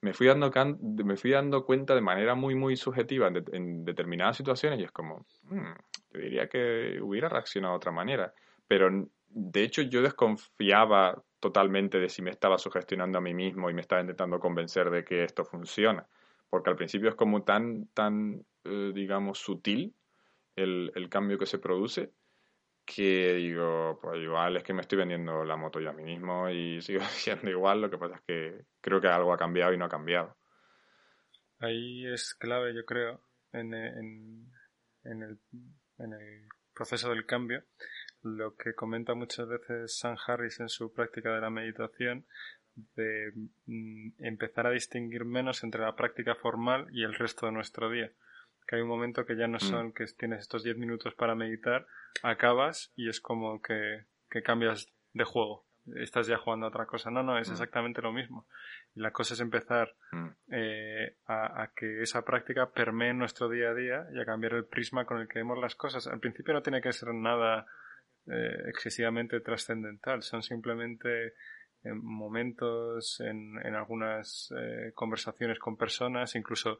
me 0.00 0.12
fui 0.12 0.26
dando, 0.26 0.52
me 0.80 1.16
fui 1.16 1.30
dando 1.30 1.64
cuenta 1.64 1.94
de 1.94 2.02
manera 2.02 2.34
muy, 2.34 2.54
muy 2.54 2.76
subjetiva 2.76 3.28
en, 3.52 3.84
determinadas 3.84 4.36
situaciones 4.36 4.78
y 4.80 4.84
es 4.84 4.92
como, 4.92 5.26
mm, 5.44 5.72
yo 6.12 6.20
diría 6.20 6.48
que 6.48 6.98
hubiera 7.00 7.28
reaccionado 7.28 7.72
de 7.74 7.78
otra 7.78 7.92
manera. 7.92 8.32
Pero 8.68 9.08
de 9.28 9.62
hecho 9.62 9.82
yo 9.82 10.02
desconfiaba 10.02 11.22
totalmente 11.40 11.98
de 11.98 12.08
si 12.08 12.22
me 12.22 12.30
estaba 12.30 12.58
sugestionando 12.58 13.18
a 13.18 13.20
mí 13.20 13.34
mismo 13.34 13.68
y 13.68 13.74
me 13.74 13.80
estaba 13.80 14.00
intentando 14.00 14.38
convencer 14.38 14.90
de 14.90 15.04
que 15.04 15.24
esto 15.24 15.44
funciona. 15.44 16.06
Porque 16.50 16.70
al 16.70 16.76
principio 16.76 17.08
es 17.08 17.14
como 17.14 17.42
tan, 17.42 17.88
tan, 17.88 18.44
eh, 18.64 18.92
digamos, 18.94 19.38
sutil 19.38 19.94
el, 20.56 20.92
el 20.94 21.08
cambio 21.08 21.38
que 21.38 21.46
se 21.46 21.58
produce 21.58 22.12
que 22.84 23.34
digo, 23.34 23.98
pues 24.00 24.22
igual 24.22 24.56
es 24.56 24.62
que 24.62 24.74
me 24.74 24.82
estoy 24.82 24.98
vendiendo 24.98 25.44
la 25.44 25.56
moto 25.56 25.80
yo 25.80 25.90
a 25.90 25.94
mí 25.94 26.04
mismo 26.04 26.48
y 26.50 26.80
sigo 26.82 27.02
siendo 27.04 27.50
igual, 27.50 27.80
lo 27.80 27.90
que 27.90 27.98
pasa 27.98 28.16
es 28.16 28.22
que 28.22 28.64
creo 28.80 29.00
que 29.00 29.08
algo 29.08 29.32
ha 29.32 29.38
cambiado 29.38 29.72
y 29.72 29.78
no 29.78 29.86
ha 29.86 29.90
cambiado. 29.90 30.36
Ahí 31.60 32.06
es 32.06 32.34
clave, 32.34 32.74
yo 32.74 32.84
creo, 32.84 33.22
en, 33.52 33.72
en, 33.72 34.52
en, 35.04 35.22
el, 35.22 35.38
en 35.98 36.12
el 36.12 36.48
proceso 36.74 37.08
del 37.08 37.24
cambio, 37.24 37.64
lo 38.22 38.56
que 38.56 38.74
comenta 38.74 39.14
muchas 39.14 39.48
veces 39.48 39.96
Sam 39.98 40.16
Harris 40.26 40.60
en 40.60 40.68
su 40.68 40.92
práctica 40.92 41.34
de 41.34 41.40
la 41.40 41.50
meditación, 41.50 42.26
de 42.96 43.32
mm, 43.66 44.24
empezar 44.24 44.66
a 44.66 44.70
distinguir 44.70 45.24
menos 45.24 45.62
entre 45.64 45.82
la 45.82 45.96
práctica 45.96 46.34
formal 46.34 46.86
y 46.92 47.04
el 47.04 47.14
resto 47.14 47.46
de 47.46 47.52
nuestro 47.52 47.90
día 47.90 48.10
que 48.66 48.76
hay 48.76 48.82
un 48.82 48.88
momento 48.88 49.26
que 49.26 49.36
ya 49.36 49.46
no 49.46 49.56
mm. 49.56 49.60
son 49.60 49.92
que 49.92 50.04
tienes 50.18 50.40
estos 50.40 50.62
10 50.62 50.76
minutos 50.78 51.14
para 51.14 51.34
meditar, 51.34 51.86
acabas 52.22 52.92
y 52.96 53.08
es 53.08 53.20
como 53.20 53.60
que, 53.60 54.04
que 54.30 54.42
cambias 54.42 54.92
de 55.12 55.24
juego. 55.24 55.66
Estás 55.96 56.26
ya 56.26 56.38
jugando 56.38 56.64
a 56.64 56.68
otra 56.70 56.86
cosa. 56.86 57.10
No, 57.10 57.22
no, 57.22 57.38
es 57.38 57.50
mm. 57.50 57.52
exactamente 57.52 58.00
lo 58.00 58.12
mismo. 58.12 58.46
Y 58.94 59.00
la 59.00 59.10
cosa 59.10 59.34
es 59.34 59.40
empezar 59.40 59.94
eh, 60.50 61.16
a, 61.26 61.62
a, 61.62 61.72
que 61.74 62.02
esa 62.02 62.24
práctica 62.24 62.70
permee 62.70 63.12
nuestro 63.12 63.50
día 63.50 63.70
a 63.70 63.74
día 63.74 64.06
y 64.14 64.18
a 64.18 64.24
cambiar 64.24 64.54
el 64.54 64.64
prisma 64.64 65.04
con 65.04 65.20
el 65.20 65.28
que 65.28 65.40
vemos 65.40 65.58
las 65.58 65.74
cosas. 65.74 66.06
Al 66.06 66.20
principio 66.20 66.54
no 66.54 66.62
tiene 66.62 66.80
que 66.80 66.92
ser 66.92 67.12
nada 67.12 67.66
eh, 68.26 68.68
excesivamente 68.68 69.40
trascendental, 69.40 70.22
son 70.22 70.42
simplemente 70.42 71.34
eh, 71.84 71.92
momentos 71.92 73.20
en, 73.20 73.58
en 73.64 73.74
algunas 73.74 74.52
eh, 74.56 74.92
conversaciones 74.94 75.58
con 75.58 75.76
personas, 75.76 76.34
incluso 76.34 76.78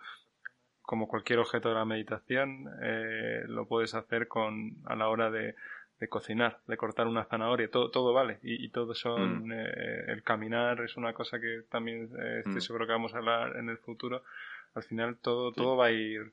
como 0.82 1.08
cualquier 1.08 1.38
objeto 1.38 1.70
de 1.70 1.74
la 1.74 1.84
meditación, 1.84 2.68
eh, 2.82 3.44
lo 3.46 3.66
puedes 3.66 3.94
hacer 3.94 4.28
con 4.28 4.76
a 4.84 4.94
la 4.94 5.08
hora 5.08 5.30
de, 5.30 5.54
de 5.98 6.08
cocinar, 6.08 6.58
de 6.66 6.76
cortar 6.76 7.06
una 7.06 7.24
zanahoria, 7.24 7.70
todo, 7.70 7.90
todo 7.90 8.12
vale. 8.12 8.38
Y, 8.42 8.64
y 8.64 8.68
todo 8.68 8.94
son, 8.94 9.48
mm. 9.48 9.52
eh, 9.52 10.04
el 10.08 10.22
caminar 10.22 10.80
es 10.82 10.96
una 10.96 11.12
cosa 11.12 11.40
que 11.40 11.62
también 11.70 12.10
eh, 12.18 12.38
estoy 12.40 12.56
mm. 12.56 12.60
seguro 12.60 12.86
que 12.86 12.92
vamos 12.92 13.14
a 13.14 13.18
hablar 13.18 13.56
en 13.56 13.68
el 13.68 13.78
futuro. 13.78 14.22
Al 14.74 14.82
final 14.82 15.16
todo, 15.18 15.52
todo 15.52 15.76
va 15.76 15.86
a 15.86 15.92
ir, 15.92 16.32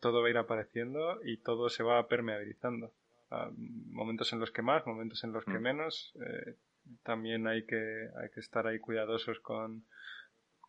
todo 0.00 0.22
va 0.22 0.28
a 0.28 0.30
ir 0.30 0.38
apareciendo 0.38 1.20
y 1.24 1.38
todo 1.38 1.68
se 1.68 1.82
va 1.82 2.06
permeabilizando. 2.06 2.92
Ah, 3.30 3.50
momentos 3.56 4.32
en 4.32 4.40
los 4.40 4.50
que 4.50 4.62
más, 4.62 4.86
momentos 4.86 5.22
en 5.24 5.32
los 5.32 5.44
que 5.44 5.58
mm. 5.58 5.62
menos. 5.62 6.14
Eh, 6.24 6.54
también 7.02 7.46
hay 7.46 7.64
que, 7.64 8.08
hay 8.16 8.30
que 8.30 8.40
estar 8.40 8.66
ahí 8.66 8.78
cuidadosos 8.78 9.40
con, 9.40 9.84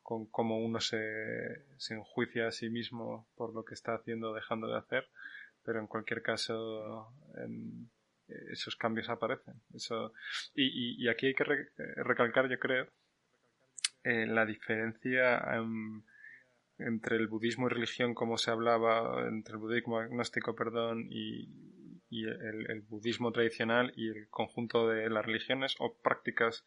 con 0.02 0.26
cómo 0.28 0.60
uno 0.60 0.80
se, 0.80 1.66
enjuicia 1.90 2.48
a 2.48 2.52
sí 2.52 2.70
mismo 2.70 3.28
por 3.36 3.54
lo 3.54 3.64
que 3.64 3.74
está 3.74 3.96
haciendo 3.96 4.32
o 4.32 4.36
dejando 4.36 4.68
de 4.68 4.78
hacer, 4.78 5.08
pero 5.64 5.80
en 5.80 5.88
cualquier 5.88 6.22
caso 6.22 7.14
esos 8.52 8.76
cambios 8.76 9.10
aparecen. 9.10 9.56
Eso, 9.74 10.14
y, 10.56 11.04
y, 11.04 11.10
aquí 11.10 11.28
hay 11.28 11.36
que 11.36 11.44
recalcar, 11.44 12.50
yo 12.50 12.60
creo, 12.60 12.88
eh, 14.04 14.26
la 14.26 14.46
diferencia 14.46 15.38
em, 15.56 16.04
entre 16.78 17.16
el 17.16 17.28
budismo 17.28 17.68
y 17.68 17.70
religión, 17.72 18.14
como 18.14 18.38
se 18.38 18.52
hablaba, 18.52 19.28
entre 19.28 19.54
el 19.54 19.60
budismo 19.60 20.00
agnóstico, 20.00 20.56
perdón, 20.56 21.08
y, 21.10 21.48
y 22.14 22.26
el, 22.28 22.82
budismo 22.82 23.32
tradicional 23.32 23.92
y 23.96 24.10
el 24.10 24.30
conjunto 24.30 24.88
de 24.88 25.10
las 25.10 25.26
religiones 25.26 25.76
o 25.80 25.98
prácticas 25.98 26.64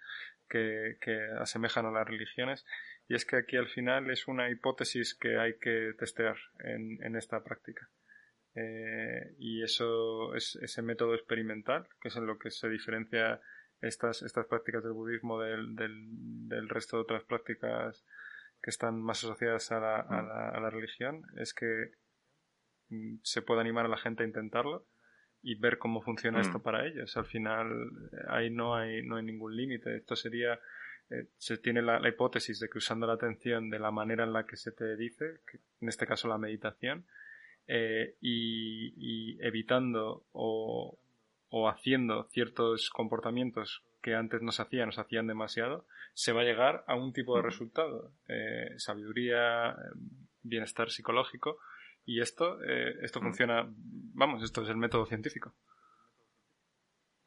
que, 0.49 0.97
que 1.01 1.17
asemejan 1.39 1.87
a 1.87 1.93
las 1.93 2.07
religiones 2.07 2.67
y 3.07 3.15
es 3.15 3.25
que 3.25 3.37
aquí 3.37 3.57
al 3.57 3.69
final 3.69 4.11
es 4.11 4.27
una 4.27 4.51
hipótesis 4.51 5.15
que 5.15 5.39
hay 5.39 5.57
que 5.59 5.93
testear 5.97 6.37
en, 6.59 7.15
esta 7.15 7.45
práctica. 7.45 7.89
Eh, 8.57 9.37
y 9.39 9.63
eso 9.63 10.35
es 10.35 10.57
ese 10.57 10.83
método 10.83 11.15
experimental, 11.15 11.87
que 12.01 12.09
es 12.09 12.17
en 12.17 12.27
lo 12.27 12.39
que 12.39 12.51
se 12.51 12.69
diferencia 12.69 13.41
estas, 13.81 14.23
estas 14.23 14.47
prácticas 14.47 14.83
del 14.83 14.95
budismo 14.95 15.41
del, 15.41 15.77
del, 15.77 16.49
del 16.49 16.69
resto 16.69 16.97
de 16.97 17.03
otras 17.03 17.23
prácticas 17.23 18.05
que 18.61 18.71
están 18.71 19.01
más 19.01 19.23
asociadas 19.23 19.71
a 19.71 19.79
la, 19.79 20.01
a 20.01 20.23
la, 20.23 20.49
a 20.49 20.61
la 20.61 20.71
religión, 20.71 21.23
es 21.37 21.55
que 21.55 21.93
mm, 22.89 23.19
se 23.23 23.43
puede 23.43 23.61
animar 23.61 23.85
a 23.85 23.91
la 23.91 23.99
gente 23.99 24.25
a 24.25 24.27
intentarlo 24.27 24.89
y 25.43 25.55
ver 25.55 25.79
cómo 25.79 26.03
funciona 26.03 26.41
esto 26.41 26.59
mm. 26.59 26.63
para 26.63 26.87
ellos. 26.87 27.17
Al 27.17 27.27
final 27.27 27.69
ahí 28.29 28.51
no 28.51 28.75
hay, 28.75 29.03
no 29.03 29.17
hay 29.17 29.25
ningún 29.25 29.57
límite. 29.57 29.97
Esto 29.97 30.17
sería 30.17 30.59
eh, 31.11 31.29
se 31.37 31.59
tiene 31.59 31.83
la, 31.83 32.07
hipótesis 32.09 32.59
de 32.59 32.69
que 32.69 32.79
usando 32.79 33.07
la 33.07 33.13
atención 33.13 33.71
de 33.71 33.79
la 33.79 33.91
manera 33.93 34.25
en 34.25 34.33
la 34.33 34.45
que 34.45 34.57
se 34.57 34.73
te 34.73 34.97
dice, 34.97 35.41
en 35.81 35.89
este 35.89 36.07
caso 36.07 36.27
la 36.27 36.39
meditación, 36.39 37.07
eh, 37.69 38.17
y, 38.21 39.41
evitando 39.45 40.25
o, 40.33 40.99
o, 41.49 41.69
haciendo 41.69 42.25
ciertos 42.25 42.91
comportamientos 42.91 43.83
que 44.03 44.15
antes 44.15 44.43
no 44.43 44.53
se 44.53 44.63
hacían, 44.63 44.87
nos 44.87 44.99
hacían 44.99 45.27
demasiado, 45.27 45.87
se 46.15 46.33
va 46.33 46.43
a 46.43 46.45
llegar 46.45 46.85
a 46.87 46.95
un 46.97 47.13
tipo 47.13 47.37
de 47.37 47.43
resultado. 47.43 48.13
Eh, 48.29 48.75
sabiduría, 48.79 49.77
bienestar 50.43 50.91
psicológico, 50.91 51.59
y 52.07 52.21
esto, 52.21 52.63
esto 52.63 53.21
funciona, 53.21 53.69
vamos, 54.15 54.43
esto 54.43 54.63
es 54.63 54.69
el 54.69 54.77
método 54.77 55.05
científico. 55.07 55.53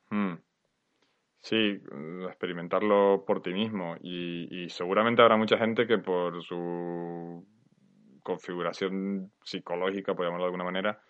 Hmm. 0.10 0.36
Sí, 1.42 1.82
experimentarlo 2.28 3.24
por 3.26 3.42
ti 3.42 3.54
mismo 3.54 3.96
y, 4.02 4.68
seguramente 4.70 5.22
habrá 5.22 5.38
mucha 5.38 5.58
gente 5.58 5.88
que 5.88 5.98
por 5.98 6.44
su 6.44 7.46
configuración 8.24 9.32
psicológica, 9.44 10.14
por 10.14 10.26
llamarlo 10.26 10.46
de 10.46 10.48
alguna 10.48 10.66
manera, 10.66 11.02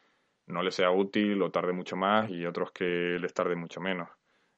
no 0.46 0.64
le 0.64 0.72
sea 0.72 0.92
útil 0.92 1.42
o 1.42 1.52
tarde 1.52 1.74
mucho 1.74 1.96
más 1.96 2.30
y 2.30 2.46
otros 2.46 2.72
que 2.72 3.18
les 3.20 3.34
tarde 3.34 3.56
mucho 3.56 3.82
menos. 3.82 4.10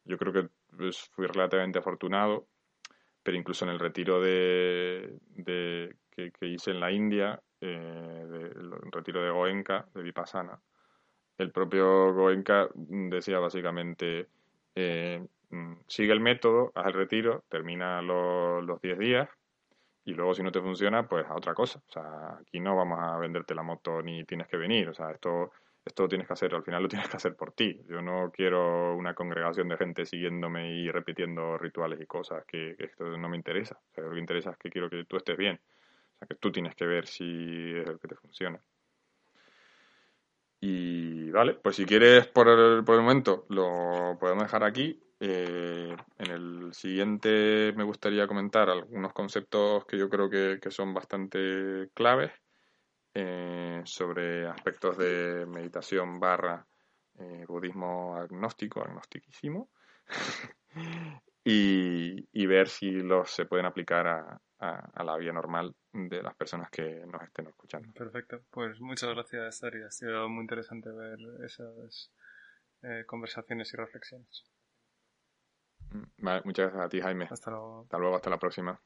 Yo 0.05 0.17
creo 0.17 0.33
que 0.33 0.49
pues, 0.75 1.09
fui 1.13 1.25
relativamente 1.27 1.79
afortunado, 1.79 2.47
pero 3.23 3.37
incluso 3.37 3.65
en 3.65 3.71
el 3.71 3.79
retiro 3.79 4.21
de, 4.21 5.17
que, 6.11 6.47
hice 6.47 6.71
en 6.71 6.79
la 6.79 6.91
India, 6.91 7.41
eh, 7.61 8.53
retiro 8.91 9.21
de 9.23 9.31
Goenka, 9.31 9.85
de 9.93 10.03
Vipassana, 10.03 10.59
el 11.37 11.51
propio 11.51 12.13
Goenka 12.13 12.69
decía 12.75 13.39
básicamente 13.39 14.27
eh, 14.75 15.25
Mm, 15.51 15.73
sigue 15.87 16.13
el 16.13 16.21
método, 16.21 16.71
haz 16.75 16.87
el 16.87 16.93
retiro, 16.93 17.43
termina 17.49 18.01
los 18.01 18.81
10 18.81 18.97
días 18.97 19.29
y 20.05 20.13
luego 20.13 20.33
si 20.33 20.43
no 20.43 20.51
te 20.51 20.61
funciona, 20.61 21.07
pues 21.07 21.25
a 21.27 21.35
otra 21.35 21.53
cosa. 21.53 21.81
O 21.87 21.91
sea, 21.91 22.37
aquí 22.41 22.59
no 22.59 22.75
vamos 22.75 22.99
a 22.99 23.17
venderte 23.17 23.53
la 23.55 23.63
moto 23.63 24.01
ni 24.01 24.23
tienes 24.25 24.47
que 24.47 24.57
venir. 24.57 24.89
O 24.89 24.93
sea, 24.93 25.11
esto, 25.11 25.51
esto 25.85 26.03
lo 26.03 26.09
tienes 26.09 26.27
que 26.27 26.33
hacer, 26.33 26.55
al 26.55 26.63
final 26.63 26.83
lo 26.83 26.89
tienes 26.89 27.09
que 27.09 27.17
hacer 27.17 27.35
por 27.35 27.51
ti. 27.51 27.81
Yo 27.87 28.01
no 28.01 28.31
quiero 28.31 28.95
una 28.95 29.13
congregación 29.13 29.67
de 29.69 29.77
gente 29.77 30.05
siguiéndome 30.05 30.71
y 30.73 30.89
repitiendo 30.89 31.57
rituales 31.57 31.99
y 32.01 32.05
cosas 32.05 32.45
que, 32.45 32.75
esto 32.79 33.17
no 33.17 33.29
me 33.29 33.37
interesa. 33.37 33.77
O 33.91 33.93
sea, 33.93 34.05
lo 34.05 34.11
que 34.11 34.19
interesa 34.19 34.51
es 34.51 34.57
que 34.57 34.69
quiero 34.69 34.89
que 34.89 35.03
tú 35.05 35.17
estés 35.17 35.37
bien. 35.37 35.59
O 36.15 36.19
sea, 36.19 36.27
que 36.29 36.35
tú 36.35 36.51
tienes 36.51 36.75
que 36.75 36.85
ver 36.85 37.07
si 37.07 37.73
es 37.75 37.87
el 37.87 37.99
que 37.99 38.07
te 38.07 38.15
funciona. 38.15 38.61
Y 40.63 41.31
vale, 41.31 41.55
pues 41.55 41.75
si 41.75 41.85
quieres 41.85 42.27
por 42.27 42.47
el, 42.47 42.83
por 42.83 42.95
el 42.95 43.01
momento 43.01 43.45
lo 43.49 44.15
podemos 44.19 44.43
dejar 44.43 44.63
aquí. 44.63 45.01
Eh, 45.19 45.95
en 46.19 46.31
el 46.31 46.73
siguiente 46.73 47.73
me 47.75 47.83
gustaría 47.83 48.27
comentar 48.27 48.69
algunos 48.69 49.11
conceptos 49.11 49.85
que 49.85 49.97
yo 49.97 50.07
creo 50.09 50.29
que, 50.29 50.71
son 50.71 50.93
bastante 50.93 51.89
claves 51.95 52.31
eh, 53.13 53.81
sobre 53.85 54.47
aspectos 54.47 54.97
de 54.97 55.45
meditación 55.47 56.19
barra 56.19 56.65
eh, 57.19 57.45
budismo 57.47 58.15
agnóstico, 58.15 58.81
agnostiquísimo, 58.81 59.69
y, 61.43 62.27
y, 62.31 62.45
ver 62.45 62.69
si 62.69 62.91
los 62.91 63.29
se 63.29 63.45
pueden 63.45 63.65
aplicar 63.65 64.07
a, 64.07 64.41
a, 64.61 65.03
la 65.03 65.17
vida 65.17 65.33
normal 65.33 65.75
de 65.91 66.21
las 66.21 66.35
personas 66.35 66.69
que 66.69 67.03
nos 67.05 67.21
estén 67.23 67.47
escuchando. 67.47 67.91
Perfecto, 67.93 68.41
pues 68.51 68.79
muchas 68.79 69.09
gracias 69.09 69.63
Ari, 69.63 69.83
ha 69.83 69.91
sido 69.91 70.29
muy 70.29 70.41
interesante 70.41 70.91
ver 70.91 71.19
esas 71.43 72.11
conversaciones 73.05 73.73
y 73.73 73.77
reflexiones. 73.77 74.43
Vale, 76.17 76.41
muchas 76.45 76.67
gracias 76.67 76.85
a 76.85 76.89
ti, 76.89 77.01
Jaime. 77.01 77.27
Hasta 77.29 77.51
luego. 77.51 77.81
Hasta 77.81 77.97
luego, 77.97 78.15
hasta 78.15 78.29
la 78.29 78.39
próxima. 78.39 78.81